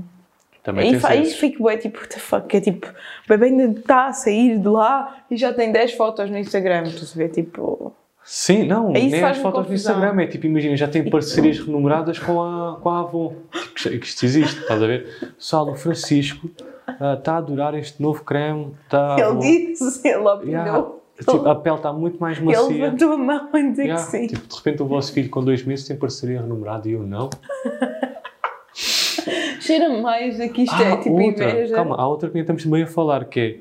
Também 0.63 0.95
Aí, 0.95 1.01
fa- 1.01 1.09
aí 1.09 1.27
fico 1.27 1.65
bem, 1.65 1.77
tipo, 1.77 1.99
what 1.99 2.09
the 2.15 2.21
fuck, 2.21 2.47
que 2.47 2.57
é 2.57 2.61
tipo, 2.61 2.87
o 2.87 3.29
bebê 3.29 3.47
ainda 3.47 3.81
está 3.81 4.07
a 4.07 4.13
sair 4.13 4.59
de 4.59 4.69
lá 4.69 5.25
e 5.29 5.37
já 5.37 5.53
tem 5.53 5.73
10 5.73 5.95
fotos 5.95 6.31
no 6.31 6.39
Instagram, 6.39 6.85
tu 6.85 7.05
se 7.05 7.19
vê, 7.19 7.29
tipo... 7.29 7.93
Sim, 8.25 8.69
não, 8.69 8.95
Aí 8.95 9.11
nem 9.11 9.25
as 9.25 9.39
fotos 9.39 9.67
no. 9.67 9.75
Instagram. 9.75 10.23
É 10.23 10.27
tipo, 10.29 10.47
imagina, 10.47 10.77
já 10.77 10.87
tem 10.87 11.11
parcerias 11.11 11.59
renumeradas 11.59 12.21
com 12.21 12.41
a, 12.41 12.79
com 12.81 12.89
a 12.89 13.01
Avon. 13.01 13.35
Tipo, 13.75 14.05
isto 14.05 14.25
existe, 14.25 14.61
estás 14.61 14.81
a 14.81 14.87
ver? 14.87 15.33
Pessoal, 15.37 15.69
o 15.69 15.75
Francisco 15.75 16.49
ah, 16.87 17.15
está 17.19 17.35
a 17.35 17.37
adorar 17.39 17.75
este 17.75 18.01
novo 18.01 18.23
creme 18.23 18.73
Avon. 18.93 19.43
Ele 19.43 19.73
disse, 19.73 20.07
ele 20.07 20.19
opinou, 20.19 20.45
Yeah, 20.47 20.89
tipo, 21.25 21.49
a 21.49 21.55
pele 21.55 21.77
está 21.77 21.93
muito 21.93 22.19
mais 22.19 22.39
ele 22.39 22.47
macia. 22.47 22.69
levantou 22.69 23.13
a 23.13 23.17
mão 23.19 23.49
e 23.55 23.69
disse 23.71 23.83
Yeah, 23.83 24.05
que 24.05 24.11
sim. 24.11 24.27
tipo, 24.29 24.47
de 24.49 24.57
repente 24.57 24.83
o 24.83 24.87
vosso 24.87 25.13
filho 25.13 25.29
com 25.31 25.45
dois 25.45 25.65
meses 25.65 25.87
tem 25.87 25.97
parceria 25.97 26.41
renumerada 26.41 26.89
e 26.89 26.93
eu 26.93 27.03
não. 27.03 27.29
Cheira 29.61 29.89
mais 30.01 30.41
aqui, 30.41 30.63
isto 30.65 30.83
é 30.83 30.93
Ah, 30.93 30.97
tipo 30.97 31.11
outra, 31.21 31.51
inveja. 31.51 31.75
calma, 31.75 31.97
há 31.97 32.07
outra 32.09 32.29
que 32.29 32.37
ainda 32.37 32.45
estamos 32.45 32.65
também 32.65 32.83
a 32.83 32.87
falar, 32.87 33.25
que 33.27 33.41
é 33.41 33.57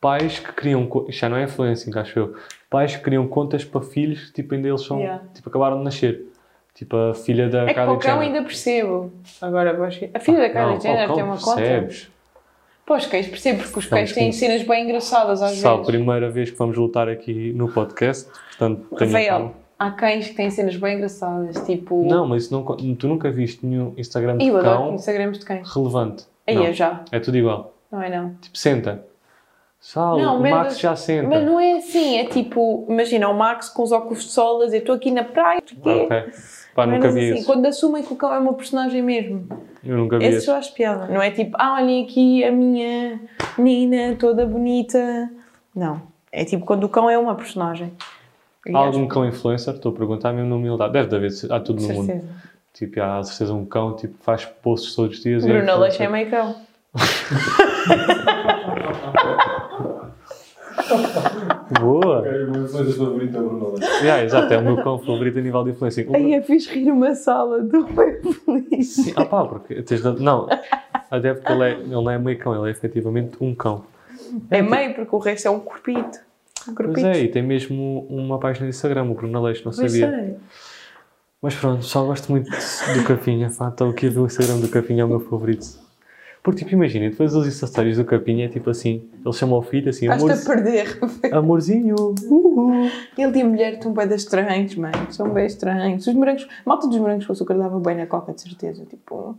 pais 0.00 0.38
que 0.38 0.52
criam, 0.52 0.88
já 1.08 1.28
não 1.28 1.36
é 1.36 1.44
influencing, 1.44 1.90
acho 1.98 2.18
eu, 2.18 2.34
pais 2.70 2.96
que 2.96 3.02
criam 3.02 3.26
contas 3.26 3.64
para 3.64 3.80
filhos, 3.82 4.30
tipo, 4.30 4.54
ainda 4.54 4.68
eles 4.68 4.82
são, 4.82 4.98
Yeah. 4.98 5.22
tipo, 5.34 5.48
acabaram 5.48 5.78
de 5.78 5.84
nascer. 5.84 6.24
Tipo, 6.74 6.94
a 6.96 7.14
filha 7.14 7.48
da 7.48 7.62
É 7.62 7.66
que 7.68 7.74
Kylie 7.74 7.88
o 7.88 7.98
cão 7.98 8.10
Jenner. 8.10 8.26
ainda 8.26 8.42
percebo. 8.42 9.10
Agora, 9.40 9.70
a 10.14 10.20
filha 10.20 10.38
da 10.38 10.50
Kylie 10.50 10.80
Jenner 10.80 11.12
tem 11.14 11.22
uma 11.24 11.38
conta. 11.38 11.88
Para 12.86 12.96
os 12.98 13.06
cães 13.06 13.26
percebo, 13.26 13.62
porque 13.64 13.78
os 13.80 13.86
cães 13.86 14.12
têm 14.12 14.30
cenas 14.30 14.62
bem 14.62 14.84
engraçadas 14.84 15.42
às 15.42 15.58
Só 15.58 15.70
a 15.70 15.76
vezes. 15.78 15.86
primeira 15.88 16.30
vez 16.30 16.50
que 16.50 16.56
vamos 16.56 16.76
lutar 16.76 17.08
aqui 17.08 17.52
no 17.52 17.68
podcast, 17.68 18.30
portanto, 18.50 18.86
Rafael, 18.96 19.54
há 19.76 19.90
cães 19.90 20.28
que 20.28 20.34
têm 20.34 20.50
cenas 20.50 20.76
bem 20.76 20.94
engraçadas, 20.94 21.56
tipo... 21.66 22.06
Não, 22.06 22.28
mas 22.28 22.44
isso 22.44 22.54
não, 22.54 22.64
tu 22.94 23.08
nunca 23.08 23.28
viste 23.30 23.66
nenhum 23.66 23.92
Instagram 23.96 24.38
de 24.38 24.46
Eu 24.46 24.56
adoro 24.58 24.78
cão 24.78 24.94
Instagrams 24.94 25.38
de 25.40 25.44
cães. 25.44 25.68
relevante. 25.68 26.26
Aí 26.46 26.54
eu 26.64 26.72
já. 26.72 27.02
é 27.10 27.18
tudo 27.18 27.36
igual. 27.36 27.74
Não 27.90 28.00
é 28.00 28.08
não. 28.08 28.34
Tipo, 28.40 28.56
senta. 28.56 29.04
Sal, 29.80 30.18
Não, 30.18 30.38
o 30.38 30.42
Max 30.42 30.78
já 30.78 30.94
senta. 30.96 31.28
Mas 31.28 31.44
não 31.44 31.60
é 31.60 31.78
assim, 31.78 32.18
é 32.18 32.24
tipo, 32.24 32.86
imagina 32.88 33.28
o 33.28 33.34
Max 33.34 33.68
com 33.68 33.82
os 33.82 33.92
óculos 33.92 34.24
de 34.24 34.30
sol 34.30 34.62
a 34.62 34.64
dizer 34.66 34.78
estou 34.78 34.94
aqui 34.94 35.10
na 35.10 35.22
praia, 35.24 35.60
não 35.60 35.66
sei 35.68 36.02
o 36.04 36.08
quê. 36.08 36.14
Ok. 36.14 36.32
Pá, 36.76 36.82
é 36.82 36.86
nunca 36.86 37.08
nada 37.08 37.12
vi 37.12 37.30
assim. 37.30 37.38
isso. 37.38 37.46
Quando 37.46 37.64
assumem 37.64 38.02
que 38.02 38.12
o 38.12 38.16
cão 38.16 38.34
é 38.34 38.38
uma 38.38 38.52
personagem 38.52 39.00
mesmo. 39.00 39.48
Eu 39.82 39.96
nunca 39.96 40.18
vi 40.18 40.26
Esse 40.26 40.38
isso. 40.38 40.50
eu 40.50 40.56
acho 40.56 40.74
piada. 40.74 41.06
Não 41.06 41.22
é 41.22 41.30
tipo, 41.30 41.56
ah, 41.58 41.76
olhem 41.76 42.04
aqui 42.04 42.44
a 42.44 42.52
minha 42.52 43.18
menina 43.56 44.14
toda 44.16 44.44
bonita. 44.44 45.30
Não. 45.74 46.02
É 46.30 46.44
tipo 46.44 46.66
quando 46.66 46.84
o 46.84 46.88
cão 46.90 47.08
é 47.08 47.16
uma 47.16 47.34
personagem. 47.34 47.90
Há 48.74 48.78
algum 48.78 49.08
cão 49.08 49.26
influencer? 49.26 49.72
Estou 49.72 49.92
a 49.92 49.94
perguntar 49.94 50.34
mesmo 50.34 50.50
na 50.50 50.56
humildade. 50.56 50.92
Deve 50.92 51.08
de 51.08 51.16
haver, 51.16 51.30
há 51.50 51.60
tudo 51.60 51.80
no 51.80 51.88
mundo. 51.88 52.22
Tipo, 52.74 53.00
há 53.00 53.20
de 53.20 53.28
certeza 53.28 53.54
um 53.54 53.64
cão, 53.64 53.96
tipo, 53.96 54.14
faz 54.20 54.44
posts 54.44 54.94
todos 54.94 55.16
os 55.16 55.22
dias. 55.22 55.46
É 55.46 55.48
Bruno 55.48 55.72
Aleixo 55.72 56.02
é 56.02 56.08
meio 56.08 56.28
cão. 56.28 56.56
Boa! 61.80 62.20
O 62.20 62.22
meu 62.22 62.64
influencer 62.64 62.96
favorito 62.96 63.36
é 63.36 63.40
o 63.40 63.48
Bruno. 63.48 63.78
Yeah, 64.02 64.24
exato, 64.24 64.52
é 64.54 64.58
o 64.58 64.62
meu 64.62 64.76
cão 64.82 64.98
favorito 64.98 65.38
a 65.38 65.42
nível 65.42 65.64
de 65.64 65.70
influência. 65.70 66.06
Aí 66.14 66.34
eu 66.34 66.42
fiz 66.42 66.66
rir 66.68 66.90
uma 66.90 67.14
sala 67.14 67.60
do 67.62 67.84
bem 67.86 68.20
feliz. 68.22 68.94
Sim, 68.94 69.12
ah 69.16 69.24
pá, 69.24 69.44
porque 69.44 69.82
tens 69.82 70.02
razão. 70.02 70.22
Não, 70.22 70.48
até 71.10 71.34
porque 71.34 71.52
ele, 71.52 71.62
é, 71.64 71.72
ele 71.72 71.88
não 71.88 72.10
é 72.10 72.18
meio 72.18 72.38
cão, 72.38 72.54
ele 72.56 72.68
é 72.68 72.70
efetivamente 72.70 73.36
um 73.40 73.54
cão. 73.54 73.84
É 74.50 74.62
meio, 74.62 74.94
porque 74.94 75.14
o 75.14 75.18
resto 75.18 75.48
é 75.48 75.50
um 75.50 75.60
corpito. 75.60 76.18
Um 76.68 76.74
Pois 76.74 76.86
corpito. 76.88 77.06
é, 77.06 77.20
e 77.20 77.28
tem 77.28 77.42
mesmo 77.42 78.06
uma 78.08 78.38
página 78.38 78.66
de 78.66 78.74
Instagram, 78.74 79.04
o 79.04 79.14
Bruno 79.14 79.38
Aleixo, 79.38 79.62
não 79.64 79.72
Pois 79.72 79.90
sabia. 79.92 80.10
sei. 80.10 80.36
Mas 81.42 81.54
pronto, 81.54 81.84
só 81.84 82.04
gosto 82.04 82.30
muito 82.32 82.50
do 82.50 83.04
Capinha. 83.06 83.50
Pá, 83.56 83.68
estou 83.68 83.90
aqui 83.90 84.06
a 84.06 84.10
ver 84.10 84.18
o 84.20 84.26
Instagram 84.26 84.58
do 84.58 84.68
Capinha, 84.68 85.02
é 85.02 85.04
o 85.04 85.08
meu 85.08 85.20
favorito. 85.20 85.66
Porque, 86.46 86.60
tipo, 86.60 86.74
imagina, 86.74 87.10
depois 87.10 87.34
os 87.34 87.52
Stories 87.58 87.96
do 87.96 88.04
Capinha 88.04 88.46
é 88.46 88.48
tipo 88.48 88.70
assim: 88.70 89.10
ele 89.24 89.34
chama 89.34 89.56
o 89.56 89.62
filho 89.62 89.88
assim, 89.88 90.04
Estás-te 90.04 90.30
a 90.30 90.34
amor, 90.34 90.46
perder. 90.46 90.98
amorzinho, 91.34 91.96
uhul. 92.30 92.88
Ele 93.18 93.38
e 93.38 93.42
a 93.42 93.44
mulher 93.44 93.72
estão 93.72 93.92
bem 93.92 94.06
estranhos, 94.14 94.76
mano. 94.76 95.10
São 95.10 95.28
bem 95.30 95.44
estranhos. 95.44 96.06
Os 96.06 96.14
morangos, 96.14 96.46
malta 96.64 96.86
dos 96.86 96.98
morangos 96.98 97.26
com 97.26 97.32
açúcar 97.32 97.54
dava 97.54 97.80
bem 97.80 97.96
na 97.96 98.06
coca, 98.06 98.32
de 98.32 98.42
certeza. 98.42 98.86
Tipo, 98.86 99.36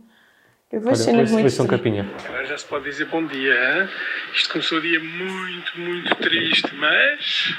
eu 0.70 0.80
vejo 0.80 0.88
Olha, 0.88 0.96
cenas 0.96 1.30
muito 1.30 1.44
um 1.44 1.46
estranhas. 1.46 1.70
Capinha. 1.70 2.06
Agora 2.26 2.44
já 2.44 2.58
se 2.58 2.66
pode 2.66 2.84
dizer 2.84 3.06
bom 3.06 3.24
dia. 3.26 3.54
Hein? 3.54 3.88
Isto 4.34 4.52
começou 4.52 4.76
o 4.76 4.82
dia 4.82 5.00
muito, 5.00 5.80
muito 5.80 6.14
triste, 6.16 6.70
mas 6.74 7.56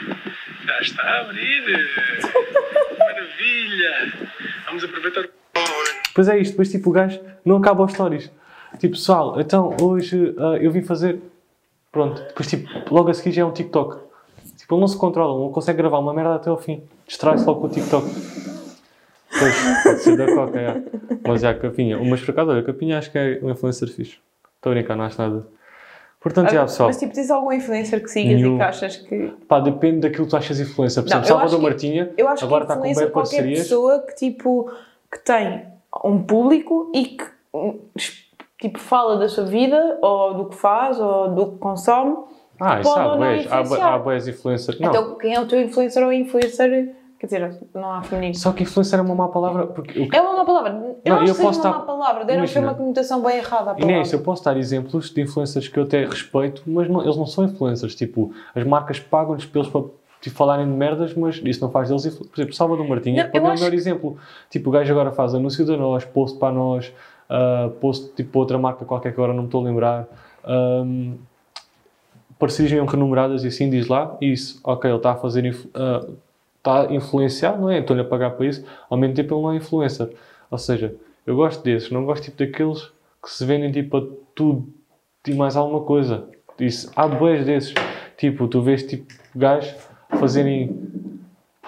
já 0.63 0.79
está 0.79 1.01
a 1.01 1.21
abrir. 1.21 1.63
Maravilha! 2.99 4.13
Vamos 4.67 4.83
aproveitar 4.83 5.21
o. 5.21 5.29
Pois 6.13 6.27
é 6.27 6.37
isto, 6.37 6.51
depois 6.51 6.69
tipo 6.69 6.91
o 6.91 6.93
gajo 6.93 7.19
não 7.43 7.57
acaba 7.57 7.83
os 7.83 7.93
stories. 7.93 8.29
Tipo, 8.77 8.93
pessoal, 8.95 9.39
então 9.39 9.75
hoje 9.81 10.35
ah, 10.37 10.57
eu 10.61 10.71
vim 10.71 10.81
fazer. 10.81 11.19
Pronto, 11.91 12.21
depois 12.21 12.47
tipo, 12.47 12.69
logo 12.93 13.09
a 13.09 13.13
seguir 13.13 13.31
já 13.31 13.41
é 13.41 13.45
um 13.45 13.51
TikTok. 13.51 13.97
Tipo, 14.57 14.75
ele 14.75 14.81
não 14.81 14.87
se 14.87 14.97
controla, 14.97 15.39
não 15.39 15.51
consegue 15.51 15.77
gravar 15.77 15.99
uma 15.99 16.13
merda 16.13 16.35
até 16.35 16.49
ao 16.49 16.57
fim. 16.57 16.83
Distrai-se 17.07 17.45
logo 17.45 17.61
com 17.61 17.67
o 17.67 17.69
TikTok. 17.69 18.05
Pois, 19.39 19.83
pode 19.83 19.99
ser 19.99 20.17
da 20.17 20.25
Coca, 20.33 20.59
é. 20.59 20.83
Mas 21.27 21.41
já, 21.41 21.53
Capinha. 21.53 21.97
Mas 22.03 22.21
por 22.21 22.31
acaso, 22.31 22.51
olha, 22.51 22.63
Capinha 22.63 22.97
acho 22.97 23.11
que 23.11 23.17
é 23.17 23.39
um 23.41 23.49
influencer 23.49 23.87
fixe. 23.87 24.17
Estou 24.55 24.71
a 24.71 24.75
brincar, 24.75 24.95
não 24.95 25.05
acho 25.05 25.19
nada. 25.21 25.47
Portanto, 26.19 26.51
já, 26.51 26.61
pessoal. 26.63 26.89
Mas 26.89 26.97
tipo, 26.99 27.13
tens 27.13 27.31
algum 27.31 27.51
influencer 27.53 28.03
que 28.03 28.09
sigas 28.09 28.33
Nenhum. 28.33 28.55
e 28.55 28.57
que 28.57 28.63
achas 28.63 28.97
que. 28.97 29.33
Pá, 29.47 29.59
depende 29.59 30.01
daquilo 30.01 30.25
que 30.25 30.31
tu 30.31 30.37
achas 30.37 30.59
influencer. 30.59 31.01
Por 31.03 31.09
exemplo, 31.09 31.13
eu 31.13 31.19
acho 31.19 31.27
Salvador 31.27 31.59
que- 31.59 31.63
Martinha 31.63 32.11
Eu 32.17 32.27
acho 32.27 32.45
agora 32.45 32.65
que 32.65 32.71
está 32.71 32.75
com 32.75 32.81
bem 32.83 32.93
qualquer 32.93 33.11
parcerias. 33.13 33.59
pessoa 33.59 33.99
que 34.01 34.15
tipo 34.15 34.71
que 35.11 35.19
tem 35.19 35.63
um 36.03 36.21
público 36.21 36.91
e 36.93 37.05
que 37.05 37.25
hum, 37.53 37.79
tipo 38.59 38.79
fala 38.79 39.17
da 39.17 39.29
sua 39.29 39.45
vida 39.45 39.97
ou 40.01 40.33
do 40.33 40.45
que 40.45 40.55
faz 40.55 40.99
ou 40.99 41.29
do 41.33 41.51
que 41.51 41.57
consome. 41.57 42.15
Ah, 42.59 42.81
isso 42.81 42.89
há 42.91 43.15
boas. 43.15 43.47
Há, 43.81 43.97
boas 43.97 44.27
influencers. 44.27 44.79
Não. 44.79 44.89
Então, 44.89 45.15
quem 45.15 45.33
é 45.33 45.39
o 45.39 45.47
teu 45.47 45.61
influencer 45.61 46.03
ou 46.03 46.11
influencer? 46.11 46.93
Quer 47.17 47.25
dizer, 47.25 47.59
não 47.73 47.91
há 47.91 48.01
feminino. 48.01 48.33
Só 48.35 48.51
que 48.53 48.63
influencer 48.63 48.97
é 48.97 49.01
uma 49.01 49.13
má 49.15 49.27
palavra. 49.27 49.67
Porque 49.67 50.07
É 50.13 50.21
uma 50.21 50.37
má 50.37 50.45
palavra. 50.45 50.71
Eu 51.03 51.13
Não, 51.13 51.15
não, 51.21 51.21
eu 51.27 51.33
seja 51.33 51.47
posso 51.47 51.59
uma 51.61 51.69
dar- 51.71 51.79
má 51.79 51.85
palavra. 51.85 52.25
Deram 52.25 52.39
Imagina. 52.39 52.67
uma 52.67 52.73
conotação 52.75 53.21
bem 53.21 53.37
errada 53.37 53.71
à 53.71 53.73
palavra. 53.73 53.83
Inês, 53.83 54.13
eu 54.13 54.19
posso 54.21 54.43
dar 54.43 54.55
exemplos 54.57 55.09
de 55.09 55.21
influencers 55.21 55.67
que 55.67 55.77
eu 55.79 55.83
até 55.83 56.05
respeito, 56.05 56.63
mas 56.65 56.89
não- 56.89 57.01
eles 57.01 57.17
não 57.17 57.25
são 57.25 57.43
influencers. 57.45 57.93
Tipo, 57.95 58.31
as 58.55 58.63
marcas 58.65 58.99
pagam-lhes 58.99 59.45
pelos 59.45 59.67
para 59.69 59.81
tipo, 60.21 60.35
falarem 60.35 60.65
de 60.65 60.71
merdas, 60.73 61.13
mas 61.13 61.41
isso 61.43 61.61
não 61.61 61.71
faz 61.71 61.87
deles 61.89 62.05
Por 62.17 62.27
exemplo, 62.35 62.53
Salvador 62.53 62.85
Martinha 62.87 63.23
pode 63.25 63.37
eu 63.37 63.45
é 63.45 63.51
o 63.51 63.53
melhor 63.55 63.73
exemplo. 63.73 64.17
Tipo, 64.49 64.69
o 64.69 64.71
gajo 64.73 64.91
agora 64.91 65.11
faz 65.11 65.33
anúncio 65.33 65.65
da 65.65 65.75
nós, 65.77 66.03
post 66.05 66.37
para 66.37 66.53
nós, 66.53 66.91
ah, 67.29 67.69
post 67.79 68.13
tipo 68.15 68.39
outra 68.39 68.57
marca 68.57 68.85
qualquer 68.85 69.13
que 69.13 69.19
agora 69.19 69.33
não 69.33 69.43
me 69.43 69.47
estou 69.47 69.61
a 69.61 69.69
lembrar. 69.69 70.07
Um, 70.47 71.17
parcerias 72.37 72.71
mesmo 72.71 72.87
renumeradas 72.87 73.43
e 73.43 73.47
assim 73.47 73.69
diz 73.69 73.87
lá, 73.87 74.17
isso, 74.21 74.59
ok, 74.63 74.89
ele 74.89 74.97
está 74.97 75.11
a 75.11 75.15
fazer, 75.15 75.55
ah, 75.73 76.07
está 76.57 76.81
a 76.81 76.93
influenciar, 76.93 77.57
não 77.57 77.69
é? 77.69 77.79
Estou-lhe 77.79 78.01
a 78.01 78.05
pagar 78.05 78.31
para 78.31 78.45
isso, 78.45 78.65
ao 78.89 78.97
mesmo 78.97 79.15
tempo 79.15 79.35
ele 79.35 79.41
não 79.41 79.51
é 79.51 79.55
influencer. 79.57 80.09
Ou 80.49 80.57
seja, 80.57 80.95
eu 81.25 81.35
gosto 81.35 81.63
desses, 81.63 81.91
não 81.91 82.05
gosto 82.05 82.23
tipo 82.23 82.37
daqueles 82.37 82.91
que 83.21 83.29
se 83.29 83.45
vendem 83.45 83.71
tipo 83.71 83.97
a 83.97 84.07
tudo 84.33 84.67
e 85.27 85.33
mais 85.33 85.55
alguma 85.55 85.81
coisa. 85.81 86.27
Isso, 86.59 86.91
há 86.95 87.07
boas 87.07 87.45
desses. 87.45 87.73
Tipo, 88.17 88.47
tu 88.47 88.61
vês 88.61 88.83
tipo 88.83 89.13
gajos 89.35 89.75
fazerem. 90.19 90.75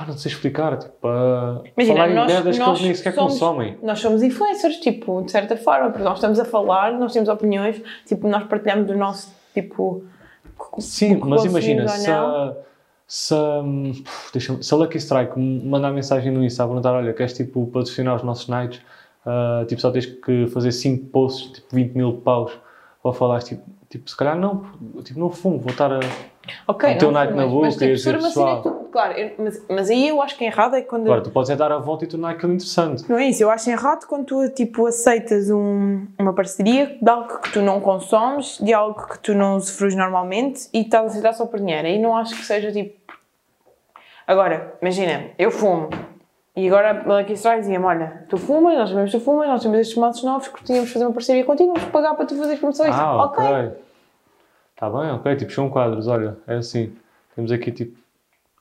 Pá, 0.01 0.07
não 0.07 0.17
sei 0.17 0.31
explicar. 0.31 0.77
Tipo, 0.77 1.07
a 1.07 1.61
Imagina, 1.77 1.97
falar 1.97 2.09
em 2.11 2.15
nós- 2.15 2.31
merdas 2.31 2.57
que 2.57 2.63
eles 2.63 2.81
nem 2.81 2.93
sequer 2.95 3.13
somos- 3.13 3.33
consomem. 3.33 3.77
Nós 3.83 3.99
somos 3.99 4.23
influencers, 4.23 4.77
tipo, 4.77 5.21
de 5.23 5.31
certa 5.31 5.55
forma, 5.57 5.89
porque 5.89 6.03
nós 6.03 6.15
estamos 6.15 6.39
a 6.39 6.45
falar, 6.45 6.93
nós 6.93 7.13
temos 7.13 7.29
opiniões, 7.29 7.81
tipo, 8.05 8.27
nós 8.27 8.43
partilhamos 8.45 8.87
do 8.87 8.95
nosso, 8.97 9.33
tipo... 9.53 10.03
Sim, 10.79 11.19
mas 11.23 11.43
imagina, 11.43 11.87
se 11.87 12.07
não. 12.07 12.25
a, 12.35 12.53
se, 13.07 13.33
a, 13.33 13.61
puf, 14.05 14.31
deixa-me- 14.31 14.63
se 14.63 14.71
a 14.73 14.77
Lucky 14.77 14.97
Strike 14.99 15.37
mandar 15.39 15.91
mensagem 15.91 16.31
no 16.31 16.43
Insta 16.43 16.63
a 16.63 16.67
perguntar: 16.67 16.93
olha, 16.93 17.11
queres 17.13 17.33
tipo 17.33 17.65
patrocinar 17.67 18.15
os 18.15 18.21
nossos 18.23 18.47
nights? 18.47 18.79
Ah, 19.25 19.65
tipo, 19.67 19.81
só 19.81 19.89
tens 19.89 20.05
que 20.05 20.45
fazer 20.47 20.71
5 20.71 21.07
posts, 21.07 21.51
tipo 21.53 21.67
20 21.75 21.93
mil 21.95 22.13
paus, 22.13 22.51
para 23.01 23.11
falar 23.11 23.41
tipo, 23.41 23.63
tipo, 23.89 24.07
se 24.07 24.15
calhar 24.15 24.37
não, 24.37 24.63
tipo, 25.03 25.19
não 25.19 25.31
fumo, 25.31 25.57
vou 25.59 25.71
estar 25.71 25.91
a. 25.91 25.99
Ok, 26.67 26.93
O 26.93 26.97
teu 26.99 27.11
não, 27.11 27.19
night 27.19 27.33
na 27.35 27.47
boca 27.47 27.65
mas, 27.65 27.75
e 27.75 27.79
tipo, 27.79 27.93
dizer, 27.95 28.09
uma 28.17 28.29
cena 28.29 28.45
pessoal. 28.61 28.80
Que 28.91 28.97
Claro, 28.97 29.13
eu- 29.17 29.31
mas, 29.37 29.65
mas 29.69 29.89
aí 29.89 30.07
eu 30.09 30.21
acho 30.21 30.37
que 30.37 30.43
é 30.43 30.47
errado 30.47 30.75
é 30.75 30.81
quando... 30.81 31.03
Agora, 31.05 31.21
tu 31.21 31.31
podes 31.31 31.49
é 31.49 31.55
dar 31.55 31.71
a 31.71 31.77
volta 31.77 32.03
e 32.03 32.07
tornar 32.07 32.31
aquilo 32.31 32.53
interessante. 32.53 33.09
Não 33.09 33.17
é 33.17 33.25
isso, 33.27 33.41
eu 33.41 33.49
acho 33.49 33.69
errado 33.69 34.05
quando 34.05 34.25
tu, 34.25 34.49
tipo, 34.49 34.85
aceitas 34.85 35.49
um- 35.49 36.05
uma 36.19 36.33
parceria 36.33 36.97
de 37.01 37.09
algo 37.09 37.39
que 37.39 37.51
tu 37.53 37.61
não 37.61 37.79
consomes, 37.79 38.57
de 38.59 38.73
algo 38.73 39.07
que 39.07 39.19
tu 39.19 39.33
não 39.33 39.55
usufruis 39.57 39.95
normalmente 39.95 40.67
e 40.73 40.81
estás 40.81 41.03
a 41.03 41.07
aceitar 41.07 41.33
só 41.33 41.45
por 41.45 41.59
dinheiro. 41.59 41.87
Aí 41.87 41.97
não 41.99 42.15
acho 42.15 42.35
que 42.35 42.43
seja, 42.45 42.71
tipo... 42.71 42.99
Agora, 44.27 44.75
imagina, 44.81 45.31
eu 45.37 45.51
fumo. 45.51 45.89
E 46.55 46.67
agora 46.67 47.01
a 47.05 47.17
Lucky 47.19 47.33
Strike 47.33 47.61
dizia-me, 47.61 47.85
olha, 47.85 48.25
tu 48.27 48.37
fumas, 48.37 48.77
nós 48.77 48.89
sabemos 48.89 49.11
que 49.11 49.17
tu 49.17 49.23
fumas, 49.23 49.47
nós 49.47 49.61
temos 49.61 49.79
estes 49.79 49.97
maços 49.97 50.23
novos, 50.23 50.47
curtíamos 50.49 50.91
fazer 50.91 51.05
uma 51.05 51.13
parceria 51.13 51.45
contigo, 51.45 51.73
vamos 51.73 51.89
pagar 51.89 52.13
para 52.13 52.25
tu 52.25 52.35
fazeres 52.35 52.59
promoções. 52.59 52.93
Ah, 52.93 53.23
ok. 53.23 53.43
ok. 53.43 53.71
Está 54.73 54.89
bem, 54.89 55.11
ok. 55.11 55.35
Tipo, 55.37 55.51
são 55.53 55.69
quadros, 55.69 56.07
olha, 56.07 56.37
é 56.47 56.55
assim. 56.55 56.93
Temos 57.35 57.51
aqui 57.51 57.71
tipo. 57.71 57.97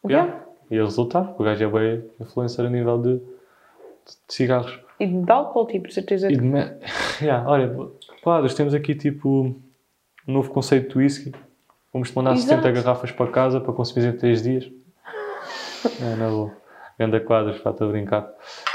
Yeah. 0.09 0.40
E 0.70 0.78
a 0.78 0.84
resultar, 0.84 1.22
porque 1.24 1.42
o 1.42 1.44
gajo 1.46 1.64
é 1.64 1.68
bem 1.68 2.05
influencer 2.20 2.64
a 2.64 2.70
nível 2.70 2.98
de 3.01 3.16
de 3.18 4.34
cigarros. 4.34 4.78
E 4.98 5.07
de 5.07 5.30
álcool, 5.30 5.66
tipo, 5.66 5.90
certeza 5.92 6.30
E 6.30 6.36
de 6.36 6.42
me... 6.42 6.59
yeah, 7.22 7.48
olha, 7.48 7.74
quadros, 8.22 8.55
temos 8.55 8.74
aqui 8.74 8.94
tipo 8.94 9.28
um 10.26 10.32
novo 10.32 10.51
conceito 10.51 10.90
de 10.92 10.98
whisky. 10.98 11.32
Vamos-te 11.92 12.14
mandar 12.16 12.32
Exato. 12.34 12.62
70 12.62 12.70
garrafas 12.82 13.11
para 13.12 13.30
casa 13.30 13.61
para 13.61 13.72
consumir 13.72 14.07
em 14.07 14.16
3 14.16 14.42
dias. 14.42 14.70
É, 16.03 16.14
na 16.16 16.28
boa. 16.28 16.53
Ganda 16.98 17.18
quadros, 17.20 17.59
para 17.59 17.72
estou 17.72 17.88
a 17.88 17.90
brincar. 17.90 18.28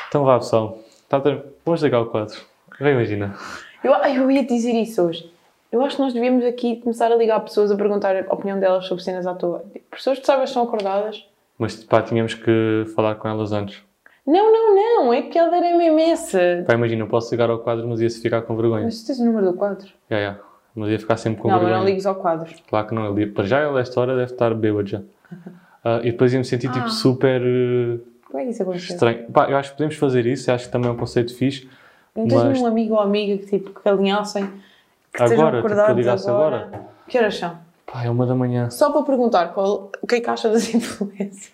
Então 0.09 0.23
vá, 0.25 0.39
pessoal. 0.39 0.79
Tá 1.07 1.19
tra- 1.19 1.43
Vamos 1.63 1.83
ligar 1.83 2.01
o 2.01 2.07
quadro. 2.07 2.35
Agora 2.71 2.91
imagina. 2.93 3.35
Eu, 3.83 3.93
eu 3.93 4.31
ia 4.31 4.43
dizer 4.43 4.71
isso 4.73 5.03
hoje. 5.03 5.31
Eu 5.75 5.81
acho 5.83 5.97
que 5.97 6.01
nós 6.01 6.13
devíamos 6.13 6.45
aqui 6.45 6.77
começar 6.77 7.11
a 7.11 7.15
ligar 7.17 7.37
pessoas 7.41 7.69
a 7.69 7.75
perguntar 7.75 8.15
a 8.15 8.33
opinião 8.33 8.57
delas 8.57 8.85
sobre 8.85 9.03
cenas 9.03 9.27
à 9.27 9.33
toa. 9.33 9.65
Tipo, 9.73 9.85
Pessoas 9.91 10.17
que 10.17 10.25
sabes 10.25 10.49
estão 10.49 10.63
acordadas. 10.63 11.27
Mas 11.59 11.83
pá, 11.83 12.01
tínhamos 12.01 12.33
que 12.33 12.85
falar 12.95 13.15
com 13.15 13.27
elas 13.27 13.51
antes. 13.51 13.83
Não, 14.25 14.53
não, 14.53 14.73
não, 15.03 15.13
é 15.13 15.23
que 15.23 15.37
ela 15.37 15.53
era 15.57 15.77
mesmo 15.77 15.99
essa. 15.99 16.63
Pá, 16.65 16.75
imagina, 16.75 17.03
eu 17.03 17.07
posso 17.09 17.29
ligar 17.33 17.49
ao 17.49 17.59
quadro, 17.59 17.85
mas 17.89 17.99
ia-se 17.99 18.21
ficar 18.21 18.43
com 18.43 18.55
vergonha. 18.55 18.85
Mas 18.85 19.01
tu 19.01 19.07
tens 19.07 19.19
o 19.19 19.25
número 19.25 19.51
do 19.51 19.53
quadro? 19.57 19.85
Yeah, 20.09 20.25
yeah. 20.29 20.39
Mas 20.73 20.89
ia 20.91 20.99
ficar 20.99 21.17
sempre 21.17 21.41
com 21.41 21.49
não, 21.49 21.59
vergonha. 21.59 21.79
não 21.79 21.85
ligues 21.85 22.05
ao 22.05 22.15
quadro. 22.15 22.49
Claro 22.69 22.87
que 22.87 22.95
não. 22.95 23.11
Ele, 23.11 23.27
para 23.27 23.43
já, 23.43 23.61
ele, 23.69 23.77
esta 23.77 23.99
hora, 23.99 24.15
deve 24.15 24.31
estar 24.31 24.53
bêbado 24.53 24.87
já. 24.87 25.01
Ah, 25.87 25.99
e 26.01 26.11
depois 26.11 26.33
ia-me 26.33 26.43
sentir 26.43 26.71
tipo 26.71 26.89
super 26.89 27.39
eh, 27.43 27.99
Como 28.25 28.39
é 28.39 28.45
que 28.45 28.49
isso 28.49 28.63
aconteceu? 28.63 28.95
estranho. 28.95 29.31
Pá, 29.31 29.47
eu 29.51 29.55
acho 29.55 29.69
que 29.69 29.77
podemos 29.77 29.95
fazer 29.97 30.25
isso. 30.25 30.49
eu 30.49 30.55
Acho 30.55 30.65
que 30.65 30.71
também 30.71 30.89
é 30.89 30.91
um 30.91 30.97
conceito 30.97 31.35
fixe. 31.35 31.69
Não 32.15 32.27
tens 32.27 32.43
Mas- 32.43 32.59
um 32.59 32.65
amigo 32.65 32.95
ou 32.95 32.99
amiga 33.01 33.37
que, 33.37 33.45
tipo, 33.45 33.79
que 33.79 33.87
alinhassem, 33.87 34.49
que 35.15 35.23
estejam 35.23 35.47
Agora, 35.47 35.57
tipo, 35.57 35.67
que 35.67 35.73
eu 35.73 35.77
acordados 35.77 35.97
ligasse 35.97 36.29
agora. 36.29 36.57
agora. 36.67 36.85
Que 37.07 37.17
horas 37.17 37.37
são? 37.37 37.57
Pá, 37.85 38.03
é 38.03 38.09
uma 38.09 38.25
da 38.25 38.35
manhã. 38.35 38.69
Só 38.69 38.91
para 38.91 39.03
perguntar 39.03 39.47
qual, 39.53 39.91
o 40.01 40.07
que 40.07 40.15
é 40.15 40.21
que 40.21 40.29
acha 40.29 40.49
das 40.49 40.67
influências. 40.73 41.53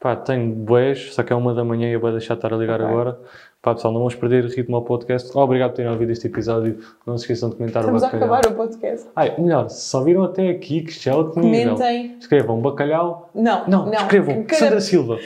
Pá, 0.00 0.14
tenho 0.14 0.54
boés, 0.54 1.12
só 1.12 1.22
que 1.22 1.32
é 1.32 1.36
uma 1.36 1.52
da 1.52 1.64
manhã 1.64 1.88
e 1.88 1.92
eu 1.94 2.00
vou 2.00 2.10
deixar 2.12 2.34
de 2.34 2.38
estar 2.38 2.54
a 2.54 2.56
ligar 2.56 2.80
Ok. 2.80 2.86
agora. 2.92 3.18
Pá, 3.60 3.74
pessoal, 3.74 3.92
não 3.92 4.00
vamos 4.00 4.14
perder 4.14 4.44
ritmo 4.44 4.76
ao 4.76 4.82
podcast. 4.84 5.32
Oh, 5.34 5.40
obrigado 5.40 5.70
por 5.70 5.76
terem 5.78 5.90
ouvido 5.90 6.12
este 6.12 6.28
episódio. 6.28 6.78
Não 7.04 7.18
se 7.18 7.24
esqueçam 7.24 7.50
de 7.50 7.56
comentar 7.56 7.82
Estamos 7.82 8.02
o 8.02 8.06
a 8.06 8.08
bacalhau. 8.08 8.34
acabar 8.34 8.52
o 8.52 8.56
podcast. 8.56 9.08
Ai, 9.16 9.34
melhor, 9.36 9.68
se 9.68 9.88
só 9.88 10.04
viram 10.04 10.22
até 10.22 10.48
aqui, 10.48 10.82
que 10.82 10.90
isto 10.90 11.08
é 11.08 11.14
outro 11.14 11.40
nível. 11.42 11.74
Comentem. 11.74 12.16
Escrevam 12.20 12.60
bacalhau. 12.60 13.28
Não, 13.34 13.66
Não, 13.66 13.86
não. 13.86 13.92
escrevam 13.94 14.44
Cada- 14.44 14.54
Sandra 14.60 14.80
Silva. 14.80 15.18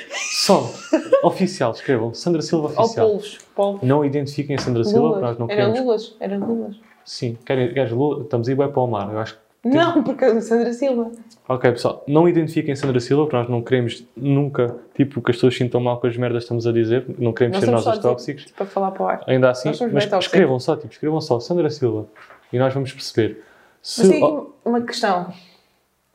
Só. 0.47 0.63
Oficial, 1.23 1.73
escrevam 1.73 2.15
Sandra 2.15 2.41
Silva 2.41 2.73
Ou 2.75 2.85
Oficial. 2.85 3.07
polos. 3.07 3.39
polos. 3.55 3.83
Não 3.83 4.03
identifiquem 4.03 4.57
Sandra 4.57 4.83
Silva, 4.85 5.09
Lulas. 5.09 5.21
nós 5.23 5.39
não 5.39 5.47
Era 5.51 5.57
queremos. 5.67 5.81
Lulas. 5.81 6.17
Era 6.19 6.39
Lulas. 6.39 6.77
Sim, 7.05 7.37
querem, 7.45 7.75
queres 7.75 7.93
Lula? 7.93 8.23
Estamos 8.23 8.49
aí 8.49 8.55
bem 8.55 8.69
para 8.73 8.81
o 8.83 8.87
mar. 8.87 9.13
Eu 9.13 9.19
acho 9.19 9.35
que 9.35 9.42
Não, 9.65 10.03
porque 10.03 10.25
é 10.25 10.41
Sandra 10.41 10.73
Silva. 10.73 11.13
Ok, 11.49 11.71
pessoal, 11.73 12.03
não 12.09 12.29
identifiquem 12.29 12.75
Sandra 12.75 12.99
Silva, 12.99 13.25
porque 13.25 13.37
nós 13.37 13.49
não 13.49 13.63
queremos 13.63 14.05
nunca, 14.17 14.77
tipo, 14.95 15.23
que 15.23 15.31
as 15.31 15.37
pessoas 15.37 15.57
sintam 15.57 15.81
mal 15.81 16.01
com 16.01 16.07
as 16.09 16.17
merdas 16.17 16.43
que 16.43 16.45
estamos 16.47 16.67
a 16.67 16.73
dizer, 16.73 17.05
não 17.19 17.33
queremos 17.33 17.59
Nós 17.59 17.65
ser 17.65 17.71
nós 17.71 17.87
os 17.87 17.99
tóxicos. 18.03 18.45
tipo, 18.47 18.57
para 18.57 18.67
falar 18.67 18.91
para 18.91 19.03
o 19.03 19.07
ar. 19.09 19.25
Ainda 19.27 19.51
assim, 19.51 19.71
mas 19.93 20.05
escrevam 20.21 20.59
só, 20.59 20.75
tipo, 20.77 20.93
escrevam 20.93 21.21
só 21.21 21.39
Sandra 21.39 21.71
Silva 21.71 22.07
e 22.53 22.59
nós 22.59 22.75
vamos 22.75 22.93
perceber. 22.93 23.43
Se, 23.81 24.01
Mas 24.01 24.09
tem 24.11 24.25
aqui 24.25 24.47
uma 24.65 24.81
questão. 24.81 25.33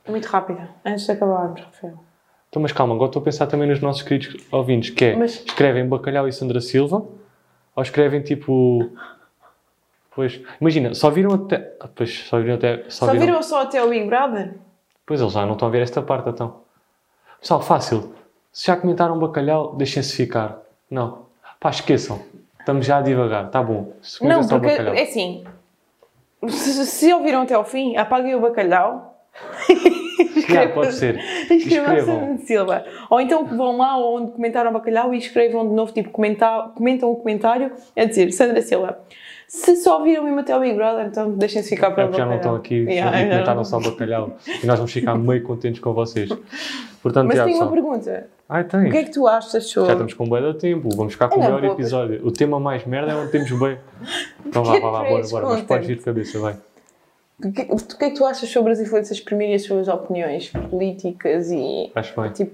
Muito 0.06 0.26
rápida. 0.26 0.70
Antes 0.84 1.04
de 1.04 1.12
acabarmos, 1.12 1.60
Rafael. 1.60 1.94
então, 2.48 2.62
mas 2.62 2.72
calma, 2.72 2.94
agora 2.94 3.08
estou 3.10 3.20
a 3.20 3.24
pensar 3.24 3.46
também 3.46 3.68
nos 3.68 3.80
nossos 3.80 4.02
queridos 4.02 4.36
ouvintes, 4.50 4.90
que 4.90 5.04
é, 5.04 5.16
Mas- 5.16 5.44
escrevem 5.46 5.86
Bacalhau 5.86 6.26
e 6.26 6.32
Sandra 6.32 6.60
Silva, 6.60 7.04
ou 7.76 7.82
escrevem, 7.82 8.22
tipo... 8.22 8.90
Pois, 10.18 10.40
imagina, 10.60 10.94
só 10.94 11.10
viram 11.10 11.32
até... 11.32 11.58
Pois, 11.94 12.24
só 12.24 12.40
viram 12.40 12.56
até... 12.56 12.82
Só, 12.88 13.06
Só 13.06 13.12
viram... 13.12 13.24
viram 13.24 13.40
só 13.40 13.62
até 13.62 13.80
o 13.84 13.88
Big 13.88 14.04
Brother? 14.08 14.56
Pois, 15.06 15.20
eles 15.20 15.32
já 15.32 15.46
não 15.46 15.52
estão 15.52 15.68
a 15.68 15.70
ver 15.70 15.80
esta 15.80 16.02
parte, 16.02 16.28
então. 16.28 16.56
Pessoal, 17.40 17.60
fácil. 17.62 18.12
Se 18.50 18.66
já 18.66 18.76
comentaram 18.76 19.16
bacalhau, 19.16 19.76
deixem-se 19.76 20.16
ficar. 20.16 20.58
Não. 20.90 21.26
Pá, 21.60 21.70
esqueçam. 21.70 22.20
Estamos 22.58 22.84
já 22.84 22.98
a 22.98 23.00
divagar. 23.00 23.48
Tá 23.52 23.62
bom. 23.62 23.92
Se 24.02 24.24
Não, 24.26 24.44
porque 24.44 24.66
bacalhau. 24.66 24.94
é 24.96 25.02
assim. 25.02 25.44
Se, 26.48 26.84
se 26.84 27.14
ouviram 27.14 27.42
até 27.42 27.54
ao 27.54 27.64
fim, 27.64 27.96
apaguem 27.96 28.34
o 28.34 28.40
bacalhau. 28.40 29.22
Já, 30.48 30.68
pode 30.70 30.94
ser. 30.94 31.16
Escrevam 31.48 32.38
Silva. 32.38 32.84
Ou 33.08 33.20
então 33.20 33.44
vão 33.44 33.76
lá 33.76 33.96
onde 33.96 34.32
comentaram 34.32 34.72
bacalhau 34.72 35.14
e 35.14 35.18
escrevam 35.18 35.68
de 35.68 35.74
novo, 35.74 35.92
tipo, 35.92 36.10
comentar, 36.10 36.70
comentam 36.70 37.08
o 37.08 37.14
comentário 37.14 37.70
a 37.96 38.04
dizer 38.04 38.32
Sandra 38.32 38.60
Silva. 38.62 38.98
Se 39.48 39.76
só 39.76 40.02
viram 40.02 40.24
mesmo 40.24 40.40
até 40.40 40.54
o 40.54 40.60
Big 40.60 40.74
Brother, 40.76 41.06
então 41.06 41.30
deixem-se 41.30 41.70
ficar 41.70 41.88
É 41.88 41.94
pelo 41.94 42.08
porque 42.08 42.20
já 42.20 42.26
não 42.26 42.36
estão 42.36 42.54
aqui 42.54 42.74
Yeah, 42.84 43.16
e 43.16 43.22
já 43.22 43.30
comentaram 43.30 43.64
só 43.64 43.80
bacalhau. 43.80 44.36
E 44.62 44.66
nós 44.66 44.76
vamos 44.76 44.92
ficar 44.92 45.14
meio 45.14 45.42
contentes 45.42 45.80
com 45.80 45.94
vocês. 45.94 46.28
Portanto, 47.02 47.28
Mas 47.28 47.36
já, 47.38 47.44
tenho 47.46 47.56
uma 47.56 47.70
pergunta. 47.70 48.26
Ai, 48.46 48.62
O 48.62 48.66
que 48.68 48.76
é 48.76 48.90
tem. 48.90 49.04
que 49.04 49.10
tu 49.10 49.26
achas 49.26 49.52
Já 49.52 49.60
sobre... 49.60 49.92
estamos 49.92 50.12
com 50.12 50.28
bem 50.28 50.42
de 50.42 50.58
tempo. 50.58 50.88
Vamos 50.94 51.14
ficar 51.14 51.28
com 51.28 51.36
É 51.36 51.48
o 51.48 51.54
melhor 51.54 51.64
episódio. 51.64 52.26
O 52.26 52.30
tema 52.30 52.60
mais 52.60 52.84
merda 52.84 53.12
é 53.12 53.16
onde 53.16 53.32
temos 53.32 53.50
bem. 53.50 53.78
Então 54.44 54.62
vá, 54.62 54.72
vá, 54.80 54.90
vá, 54.90 55.04
bora, 55.04 55.28
bora. 55.28 55.46
Mas 55.46 55.62
podes 55.62 55.88
ir 55.88 55.96
de 55.96 56.02
cabeça, 56.02 56.38
vai. 56.38 56.56
O 57.42 57.52
que, 57.52 57.62
o 57.70 57.76
que 57.76 58.04
é 58.04 58.10
que 58.10 58.16
tu 58.16 58.26
achas 58.26 58.50
sobre 58.50 58.72
as 58.72 58.80
influências 58.80 59.16
exprimirem 59.18 59.54
as 59.54 59.62
suas 59.62 59.88
opiniões 59.88 60.50
políticas 60.70 61.50
e... 61.50 61.90
Acho 61.94 62.20
bem. 62.20 62.32
Tipo. 62.32 62.52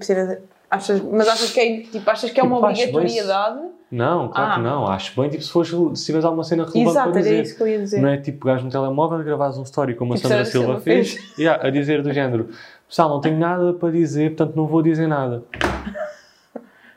Achas, 0.69 1.01
mas 1.01 1.27
achas 1.27 1.51
que 1.51 1.59
é, 1.59 1.81
tipo, 1.81 2.09
achas 2.09 2.31
que 2.31 2.39
é 2.39 2.43
uma 2.43 2.55
Tipo, 2.55 2.67
acho 2.67 2.81
bem 2.81 2.89
obrigatoriedade? 2.89 3.59
Não, 3.95 4.27
claro 4.27 4.51
Ah. 4.51 4.55
que 4.55 4.61
não. 4.61 4.87
Acho 4.87 5.19
bem, 5.21 5.29
tipo, 5.29 5.43
se, 5.43 5.49
fores, 5.51 5.69
se 5.99 6.05
tiveres 6.05 6.25
alguma 6.25 6.43
cena 6.43 6.63
relevante 6.65 6.89
Exato, 6.89 7.11
para 7.11 7.19
era 7.21 7.29
dizer. 7.29 7.41
isso 7.43 7.55
que 7.57 7.63
eu 7.63 7.67
ia 7.67 7.79
dizer. 7.79 8.01
Não 8.01 8.09
é 8.09 8.17
tipo 8.17 8.39
pegares 8.39 8.63
no 8.63 8.69
telemóvel 8.69 9.21
e 9.21 9.23
gravares 9.23 9.57
um 9.57 9.63
story 9.63 9.95
como 9.95 10.13
a 10.13 10.15
Tipo 10.17 10.27
Sandra 10.27 10.45
Sandra 10.45 10.51
Silva 10.51 10.67
Silva 10.67 10.81
fez, 10.81 11.37
Yeah, 11.39 11.65
a 11.67 11.69
dizer 11.69 12.01
do 12.01 12.11
género: 12.11 12.49
Pessoal, 12.87 13.09
não 13.09 13.21
tenho 13.21 13.37
nada 13.39 13.73
para 13.73 13.91
dizer, 13.91 14.35
portanto 14.35 14.55
não 14.55 14.67
vou 14.67 14.81
dizer 14.81 15.07
nada. 15.07 15.43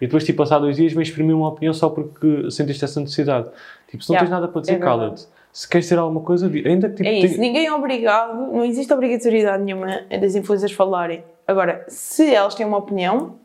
E 0.01 0.07
depois, 0.07 0.25
tipo, 0.25 0.39
passar 0.39 0.59
dois 0.61 0.77
dias, 0.77 0.93
vens 0.93 1.09
exprimir 1.09 1.35
uma 1.35 1.49
opinião 1.49 1.75
só 1.75 1.89
porque 1.89 2.51
sentiste 2.51 2.85
essa 2.85 3.01
necessidade. 3.01 3.49
Tipo, 3.91 4.03
se 4.05 4.11
não 4.11 4.15
Yeah, 4.15 4.27
tens 4.27 4.31
nada 4.31 4.47
para 4.53 4.61
dizer, 4.61 4.75
é 4.75 4.79
cala-te. 4.79 5.27
Se 5.53 5.69
queres 5.69 5.87
dizer 5.87 5.99
alguma 5.99 6.21
coisa, 6.21 6.47
ainda 6.47 6.89
que 6.89 6.97
tipo, 6.97 7.09
É 7.09 7.13
isso, 7.15 7.35
tenha- 7.35 7.41
ninguém 7.41 7.67
é 7.67 7.73
obrigado, 7.73 8.37
não 8.53 8.65
existe 8.65 8.93
obrigatoriedade 8.93 9.63
nenhuma 9.65 10.03
das 10.21 10.35
influências 10.37 10.71
falarem. 10.71 11.25
Agora, 11.47 11.85
se 11.89 12.33
elas 12.33 12.55
têm 12.55 12.65
uma 12.67 12.77
opinião, 12.77 13.37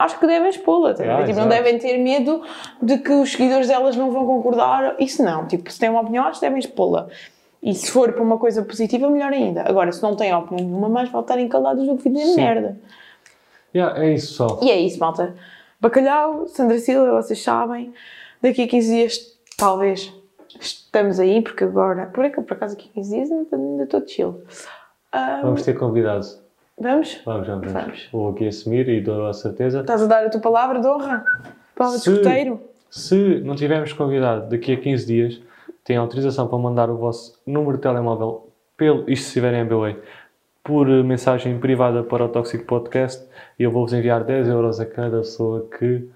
acho 0.00 0.18
que 0.18 0.26
devem 0.26 0.48
expô-la. 0.48 0.94
tá 0.94 1.02
a 1.02 1.06
ver? 1.06 1.12
Ah, 1.12 1.24
tipo, 1.24 1.38
não 1.38 1.48
devem 1.48 1.78
ter 1.78 1.98
medo 1.98 2.42
de 2.80 2.98
que 2.98 3.12
os 3.12 3.32
seguidores 3.32 3.68
delas 3.68 3.94
não 3.96 4.10
vão 4.10 4.26
concordar. 4.26 4.96
Isso 4.98 5.22
não. 5.22 5.46
Tipo, 5.46 5.70
se 5.70 5.78
têm 5.78 5.90
uma 5.90 6.00
opinião, 6.00 6.24
acho 6.24 6.40
que 6.40 6.46
devem 6.46 6.58
expô-la. 6.58 7.08
E 7.62 7.74
se 7.74 7.90
for 7.90 8.12
para 8.12 8.22
uma 8.22 8.38
coisa 8.38 8.62
positiva, 8.62 9.10
melhor 9.10 9.32
ainda. 9.32 9.62
Agora, 9.68 9.92
se 9.92 10.02
não 10.02 10.16
têm 10.16 10.34
opinião 10.34 10.66
nenhuma, 10.66 10.88
mais 10.88 11.10
vale 11.10 11.24
estarem 11.24 11.48
calados 11.48 11.86
do 11.86 11.96
que 11.96 12.04
fazerem 12.04 12.34
Sim. 12.34 12.40
merda. 12.40 12.80
Yeah, 13.74 14.02
é 14.02 14.14
isso, 14.14 14.28
pessoal. 14.28 14.60
E 14.62 14.70
é 14.70 14.80
isso, 14.80 14.98
malta. 14.98 15.34
Bacalhau, 15.78 16.46
Sandra 16.48 16.78
Silva, 16.78 17.22
vocês 17.22 17.42
sabem. 17.42 17.92
Daqui 18.40 18.62
a 18.62 18.68
15 18.68 18.94
dias, 18.94 19.18
talvez, 19.56 20.12
estamos 20.58 21.20
aí, 21.20 21.42
porque 21.42 21.64
agora... 21.64 22.06
Por, 22.06 22.24
aqui, 22.24 22.40
por 22.40 22.54
acaso, 22.54 22.74
daqui 22.74 22.88
a 22.90 22.94
15 22.94 23.14
dias 23.14 23.30
ainda 23.30 23.84
estou 23.84 24.06
chill. 24.06 24.42
Ah, 25.12 25.40
Vamos 25.42 25.62
ter 25.62 25.78
convidados. 25.78 26.40
Vamos? 26.80 27.20
Vamos, 27.24 27.46
vamos, 27.46 27.72
vamos. 27.72 28.08
Vou 28.12 28.30
aqui 28.30 28.48
assumir 28.48 28.88
e 28.88 29.00
dou 29.00 29.26
a 29.26 29.32
certeza. 29.32 29.80
Estás 29.80 30.02
a 30.02 30.06
dar 30.06 30.24
a 30.26 30.30
tua 30.30 30.40
palavra 30.40 30.80
de 30.80 30.86
honra? 30.86 31.24
Palavra 31.74 31.98
de 31.98 32.04
Se- 32.04 32.10
escoteiro? 32.12 32.60
Se 32.90 33.40
não 33.44 33.54
tivermos 33.54 33.92
convidado 33.92 34.48
daqui 34.50 34.72
a 34.72 34.76
15 34.76 35.06
dias, 35.06 35.40
têm 35.84 35.96
autorização 35.96 36.48
para 36.48 36.58
mandar 36.58 36.90
o 36.90 36.96
vosso 36.96 37.38
número 37.46 37.76
de 37.76 37.82
telemóvel, 37.82 38.48
pelo, 38.76 39.00
isto 39.08 39.22
se 39.24 39.28
estiver 39.28 39.54
em 39.54 39.60
MBWay, 39.60 39.96
por 40.64 40.86
mensagem 41.04 41.58
privada 41.60 42.02
para 42.02 42.24
o 42.24 42.28
Tóxico 42.28 42.64
Podcast 42.64 43.24
e 43.58 43.62
eu 43.62 43.70
vou-vos 43.70 43.92
enviar 43.92 44.24
10 44.24 44.48
euros 44.48 44.80
a 44.80 44.86
cada 44.86 45.18
pessoa 45.18 45.66
que 45.78 46.08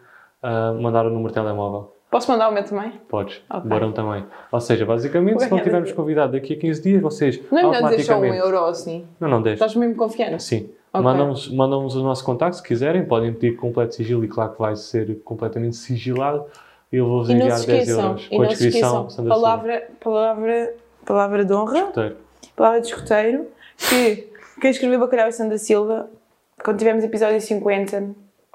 ah, 0.43 0.73
mandar 0.81 1.07
o 1.07 1.11
número 1.11 1.29
de 1.29 1.35
telemóvel. 1.35 1.94
Posso 2.15 2.31
mandar 2.31 2.49
o 2.49 2.53
meu 2.53 2.63
também? 2.63 2.93
Podes. 3.09 3.43
Ok. 3.51 3.63
O 3.65 3.69
Barão 3.69 3.91
também. 3.91 4.25
Ou 4.53 4.61
seja, 4.61 4.87
basicamente, 4.87 5.43
se 5.43 5.51
não 5.51 5.59
tivermos 5.59 5.91
convidado 5.91 6.31
daqui 6.31 6.55
a 6.55 6.57
15 6.57 6.81
dias, 6.81 7.03
vocês 7.03 7.41
Não 7.51 7.75
é 7.75 7.83
melhor 7.83 8.01
só 8.03 8.21
um 8.21 8.25
euro 8.27 8.57
ou 8.57 8.67
assim? 8.67 9.05
Não, 9.19 9.29
não, 9.29 9.43
10. 9.43 9.55
Estás 9.55 9.75
mesmo 9.75 9.97
confiante? 9.97 10.41
Sim. 10.41 10.71
Ok. 10.93 11.03
Mandam-nos 11.03 11.51
mandam 11.51 11.85
o 11.85 12.03
nosso 12.05 12.25
contacto 12.25 12.59
se 12.59 12.63
quiserem, 12.63 13.05
podem 13.05 13.33
pedir 13.33 13.57
completo 13.57 13.97
sigilo 13.97 14.25
e 14.25 14.29
claro 14.29 14.53
que 14.53 14.61
vai 14.61 14.77
ser 14.77 15.21
completamente 15.25 15.75
sigilado. 15.75 16.45
Eu 16.93 17.05
vou-vos 17.09 17.31
enviar 17.31 17.59
se 17.59 17.67
10 17.67 17.81
esqueçam, 17.81 18.07
euros 18.07 18.29
com 18.29 18.43
a 18.43 18.47
descrição. 18.47 19.07
esqueçam, 19.09 19.27
palavra, 19.27 19.89
palavra, 19.99 20.75
palavra 21.05 21.45
de 21.45 21.53
honra, 21.53 21.81
Roteiro. 21.87 22.17
palavra 22.55 22.81
de 22.81 22.87
escoteiro, 22.87 23.49
que 23.77 24.29
quem 24.61 24.71
escreveu 24.71 25.01
Bacalhau 25.01 25.27
e 25.27 25.33
Sandra 25.33 25.59
Silva, 25.59 26.09
quando 26.65 26.79
tivermos 26.79 27.03
episódio 27.03 27.41
50, 27.41 28.11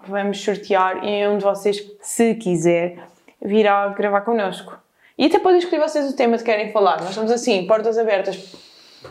vamos 0.07 0.41
sortear 0.41 1.03
e 1.03 1.27
um 1.27 1.37
de 1.37 1.43
vocês, 1.43 1.85
se 1.99 2.35
quiser, 2.35 3.09
virá 3.43 3.87
gravar 3.89 4.21
connosco. 4.21 4.77
E 5.17 5.25
até 5.25 5.39
podem 5.39 5.59
escolher 5.59 5.81
vocês 5.81 6.09
o 6.11 6.15
tema 6.15 6.37
que 6.37 6.43
querem 6.43 6.71
falar. 6.71 6.99
Nós 7.01 7.09
estamos 7.09 7.31
assim, 7.31 7.65
portas 7.67 7.97
abertas. 7.97 8.55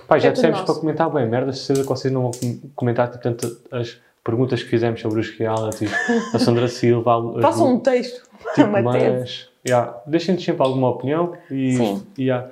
Pai, 0.06 0.20
já 0.20 0.28
É 0.28 0.32
dissemos 0.32 0.60
para 0.62 0.74
comentar 0.74 1.10
bem 1.10 1.26
merda, 1.28 1.52
certeza 1.52 1.82
que 1.82 1.88
vocês 1.88 2.12
não 2.12 2.22
vão 2.22 2.30
com- 2.32 2.60
comentar 2.74 3.08
tanto 3.18 3.60
as 3.70 3.98
perguntas 4.24 4.62
que 4.62 4.68
fizemos 4.68 5.00
sobre 5.00 5.20
os 5.20 5.30
realities, 5.30 5.90
a 6.34 6.38
Sandra 6.38 6.68
Silva, 6.68 7.40
Façam 7.40 7.74
um 7.74 7.78
texto, 7.80 8.22
tipo, 8.54 8.66
uma 8.68 8.92
tese. 8.92 9.18
mas 9.20 9.48
yeah, 9.66 9.94
deixem-nos 10.06 10.44
sempre 10.44 10.62
alguma 10.62 10.90
opinião 10.90 11.32
e, 11.50 11.72
Sim. 11.76 12.06
yeah. 12.18 12.46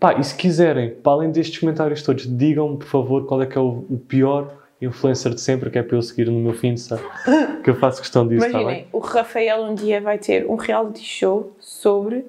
Pá, 0.00 0.14
e 0.14 0.24
se 0.24 0.34
quiserem, 0.34 0.90
para 0.94 1.12
além 1.12 1.30
destes 1.30 1.58
comentários 1.58 2.02
todos, 2.02 2.26
digam-me 2.26 2.78
por 2.78 2.86
favor 2.86 3.26
qual 3.26 3.42
é 3.42 3.46
que 3.46 3.58
é 3.58 3.60
o, 3.60 3.84
o 3.90 3.98
pior 3.98 4.50
influencer 4.82 5.32
de 5.34 5.40
sempre 5.40 5.70
que 5.70 5.78
é 5.78 5.82
para 5.82 5.96
eu 5.96 6.02
seguir 6.02 6.26
no 6.26 6.38
meu 6.38 6.52
fim, 6.54 6.76
sabe? 6.76 7.02
que 7.62 7.70
eu 7.70 7.74
faço 7.76 8.00
questão 8.00 8.26
disso, 8.26 8.44
está 8.46 8.58
Imaginem, 8.60 8.82
bem? 8.82 8.88
o 8.92 8.98
Rafael 8.98 9.62
um 9.62 9.74
dia 9.74 10.00
vai 10.00 10.18
ter 10.18 10.44
um 10.48 10.56
reality 10.56 11.04
show 11.04 11.54
sobre 11.60 12.26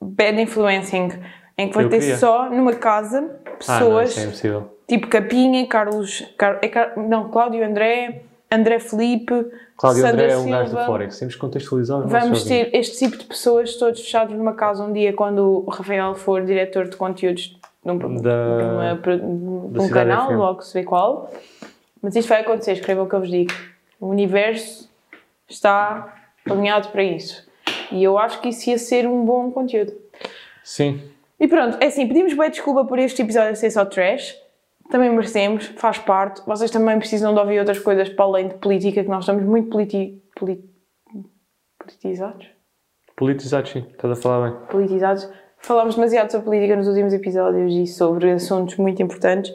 bad 0.00 0.40
influencing, 0.40 1.08
em 1.56 1.68
que 1.68 1.74
vai 1.74 1.84
Eu 1.84 1.88
ter 1.90 1.98
queria. 2.00 2.16
só 2.18 2.48
numa 2.50 2.74
casa 2.74 3.18
Ah, 3.18 3.50
não, 3.50 3.56
pessoas 3.56 4.16
é 4.44 4.62
tipo 4.86 5.08
Capinha, 5.08 5.66
Carlos, 5.66 6.24
Car- 6.38 6.58
é 6.62 6.68
Car- 6.68 6.98
não, 6.98 7.28
Cláudio 7.30 7.64
André, 7.64 8.22
André 8.50 8.78
Felipe, 8.78 9.34
Cláudio 9.76 10.02
Sandra 10.02 10.24
André 10.24 10.32
é 10.32 10.38
um 10.38 10.48
gajo 10.50 10.64
do 10.64 10.68
Silva. 10.70 10.86
Forex. 10.86 11.18
Temos 11.18 11.34
que 11.34 11.40
contextualizar 11.40 11.98
os 11.98 12.10
Vamos 12.10 12.24
ouvintes. 12.40 12.44
ter 12.44 12.70
este 12.76 12.98
tipo 12.98 13.16
de 13.18 13.24
pessoas 13.26 13.74
todos 13.76 14.00
fechados 14.00 14.34
numa 14.36 14.54
casa 14.54 14.82
um 14.84 14.92
dia 14.92 15.12
quando 15.12 15.64
o 15.66 15.70
Rafael 15.70 16.14
for 16.14 16.42
diretor 16.44 16.88
de 16.88 16.96
conteúdos 16.96 17.57
um, 17.92 17.98
de 18.16 18.22
Da- 18.22 18.72
uma 18.72 18.96
pro- 18.96 19.18
de 19.18 19.24
um 19.80 19.88
canal, 19.90 20.28
FM. 20.28 20.36
logo 20.36 20.62
se 20.62 20.74
vê 20.74 20.84
qual. 20.84 21.30
Mas 22.02 22.14
isto 22.16 22.28
vai 22.28 22.40
acontecer, 22.42 22.72
escrevam 22.72 23.04
o 23.04 23.08
que 23.08 23.14
eu 23.14 23.20
vos 23.20 23.30
digo. 23.30 23.52
O 24.00 24.06
universo 24.08 24.88
está 25.48 26.14
alinhado 26.48 26.88
para 26.88 27.02
isso. 27.02 27.46
E 27.90 28.02
eu 28.04 28.16
acho 28.18 28.40
que 28.40 28.50
isso 28.50 28.70
ia 28.70 28.78
ser 28.78 29.06
um 29.06 29.24
bom 29.24 29.50
conteúdo. 29.50 29.92
Sim. 30.62 31.00
E 31.40 31.48
pronto, 31.48 31.78
é 31.80 31.86
assim, 31.86 32.06
pedimos 32.06 32.34
bem 32.34 32.50
desculpa 32.50 32.84
por 32.84 32.98
este 32.98 33.22
episódio 33.22 33.56
ser 33.56 33.70
só 33.70 33.84
trash. 33.84 34.36
Também 34.90 35.10
merecemos, 35.10 35.66
faz 35.76 35.98
parte. 35.98 36.40
Vocês 36.46 36.70
também 36.70 36.98
precisam 36.98 37.34
de 37.34 37.40
ouvir 37.40 37.58
outras 37.58 37.78
coisas 37.78 38.08
para 38.08 38.24
além 38.24 38.48
de 38.48 38.54
política, 38.54 39.02
que 39.02 39.08
nós 39.10 39.20
estamos 39.24 39.44
muito 39.44 39.68
politi... 39.70 40.22
poli- 40.38 40.64
politizados. 41.78 42.46
Politizados, 43.16 43.70
sim. 43.72 43.84
Estás 43.90 44.18
a 44.18 44.22
falar 44.22 44.50
bem. 44.50 44.60
politizados. 44.68 45.28
Falámos 45.60 45.96
demasiado 45.96 46.30
sobre 46.30 46.44
política 46.46 46.76
nos 46.76 46.86
últimos 46.88 47.12
episódios 47.12 47.72
e 47.74 47.86
sobre 47.86 48.30
assuntos 48.32 48.76
muito 48.76 49.02
importantes 49.02 49.52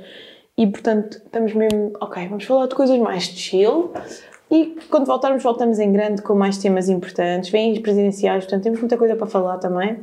e, 0.58 0.68
portanto, 0.68 1.18
estamos 1.18 1.54
mesmo, 1.54 1.94
ok, 2.00 2.28
vamos 2.28 2.44
falar 2.44 2.68
de 2.68 2.76
coisas 2.76 2.98
mais 3.00 3.24
chill 3.24 3.92
e 4.52 4.78
quando 4.90 5.06
voltarmos, 5.06 5.42
voltamos 5.42 5.80
em 5.80 5.92
grande 5.92 6.22
com 6.22 6.36
mais 6.36 6.58
temas 6.58 6.88
importantes. 6.90 7.50
Vêm 7.50 7.72
as 7.72 7.80
presidenciais, 7.80 8.44
portanto, 8.44 8.64
temos 8.64 8.80
muita 8.80 8.98
coisa 8.98 9.16
para 9.16 9.26
falar 9.26 9.58
também. 9.58 10.00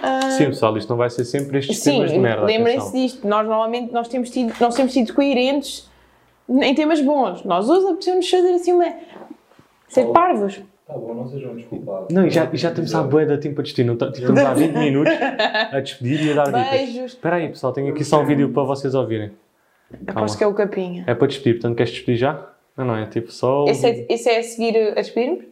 Ah, 0.00 0.30
Sim, 0.32 0.46
pessoal, 0.46 0.76
isto 0.76 0.88
não 0.88 0.96
vai 0.96 1.08
ser 1.08 1.24
sempre 1.24 1.58
estes 1.58 1.78
Sim, 1.78 1.92
temas 1.92 2.10
de 2.10 2.18
merda. 2.18 2.44
lembrem-se 2.44 2.92
disto. 2.92 3.26
Nós 3.26 3.46
normalmente 3.46 3.92
nós 3.92 4.08
temos, 4.08 4.30
tido, 4.30 4.52
nós 4.60 4.74
temos 4.74 4.92
sido 4.92 5.14
coerentes 5.14 5.88
em 6.48 6.74
temas 6.74 7.00
bons. 7.00 7.44
Nós 7.44 7.68
hoje 7.68 7.86
apetecemos 7.86 8.28
fazer 8.28 8.54
assim 8.54 8.72
uma. 8.72 8.92
ser 9.88 10.06
parvos. 10.06 10.60
Tá 10.88 10.94
bom, 10.94 11.12
não 11.12 11.28
sejam 11.28 11.54
desculpados. 11.54 12.08
Não, 12.14 12.26
e 12.26 12.30
já, 12.30 12.48
já 12.50 12.70
estamos 12.70 12.94
à 12.94 13.02
boia 13.02 13.26
da 13.26 13.36
tempo 13.36 13.56
para 13.56 13.64
despedir. 13.64 13.84
Não, 13.86 13.94
tá- 13.94 14.08
estamos 14.12 14.40
há 14.40 14.54
20 14.54 14.72
minutos 14.74 15.12
a 15.70 15.80
despedir 15.80 16.26
e 16.26 16.32
a 16.32 16.34
dar 16.34 16.46
dicas. 16.46 16.70
Beijos. 16.70 17.12
Espera 17.12 17.36
aí, 17.36 17.48
pessoal, 17.48 17.72
tenho 17.74 17.90
aqui 17.92 18.02
só 18.02 18.22
um 18.22 18.24
vídeo 18.24 18.50
para 18.50 18.62
vocês 18.62 18.94
ouvirem. 18.94 19.32
Aposto 20.06 20.38
que 20.38 20.44
é 20.44 20.46
o 20.46 20.54
capinha. 20.54 21.04
É 21.06 21.14
para 21.14 21.26
despedir, 21.26 21.54
portanto, 21.56 21.76
queres 21.76 21.92
despedir 21.92 22.16
já? 22.16 22.42
Não, 22.74 22.86
não, 22.86 22.96
é 22.96 23.04
tipo 23.06 23.30
só. 23.30 23.64
o 23.64 23.68
Esse 23.68 23.86
é, 23.86 24.06
esse 24.08 24.30
é 24.30 24.38
a 24.38 24.42
seguir 24.42 24.76
a 24.92 24.94
despedir-nos? 24.94 25.44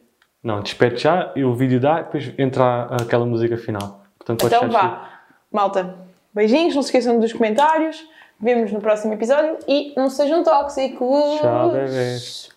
Não, 0.43 0.63
despede 0.63 0.97
já 1.03 1.33
e 1.37 1.45
o 1.45 1.55
vídeo 1.55 1.79
dá 1.81 2.01
e 2.01 2.05
depois 2.05 2.33
entra 2.39 2.85
aquela 2.99 3.27
música 3.27 3.59
final. 3.59 4.05
Portanto, 4.19 4.41
podes 4.41 4.57
Então 4.57 4.71
já 4.71 4.79
despedir. 4.81 4.99
vá, 4.99 5.21
malta. 5.53 5.95
Beijinhos, 6.33 6.75
não 6.75 6.83
se 6.83 6.89
esqueçam 6.89 7.19
dos 7.21 7.33
comentários. 7.35 8.03
Vemos 8.41 8.73
no 8.73 8.81
próximo 8.81 9.13
episódio 9.13 9.59
e 9.69 9.93
não 9.97 10.09
sejam 10.09 10.43
tóxicos. 10.43 11.41
Tchau, 11.41 11.73
bebês. 11.73 12.56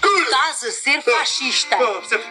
Tu 0.00 0.08
estás 0.18 0.64
a 0.64 0.72
ser 0.72 1.02
fascista. 1.02 1.76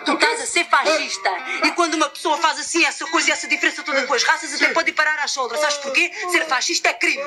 Tu 0.06 0.14
estás 0.14 0.42
a 0.42 0.46
ser 0.46 0.66
fascista. 0.66 1.30
E 1.66 1.72
quando 1.72 1.96
uma 1.96 2.10
pessoa 2.10 2.38
faz 2.38 2.60
assim 2.60 2.86
essa 2.86 3.06
coisa 3.06 3.30
e 3.30 3.32
essa 3.32 3.48
diferença 3.48 3.84
toda 3.84 4.06
com 4.06 4.14
as 4.14 4.24
raças, 4.24 4.54
até 4.54 4.74
pode 4.74 4.90
ir 4.90 4.94
parar 4.94 5.20
às 5.20 5.32
soldas. 5.32 5.60
Sabes 5.60 5.78
porquê? 5.78 6.12
Ser 6.32 6.46
fascista 6.46 6.90
é 6.90 6.94
crime. 6.94 7.24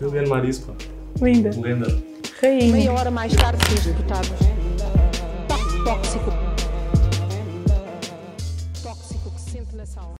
Liliane 0.00 0.28
Marisco. 0.28 0.76
Linda. 1.20 1.50
Lenda. 1.60 2.02
Rainha. 2.40 2.72
Meia 2.72 2.92
hora 2.92 3.10
mais 3.10 3.34
tarde, 3.34 3.62
seus 3.68 3.84
deputados. 3.84 4.30
Tóxico. 5.84 6.49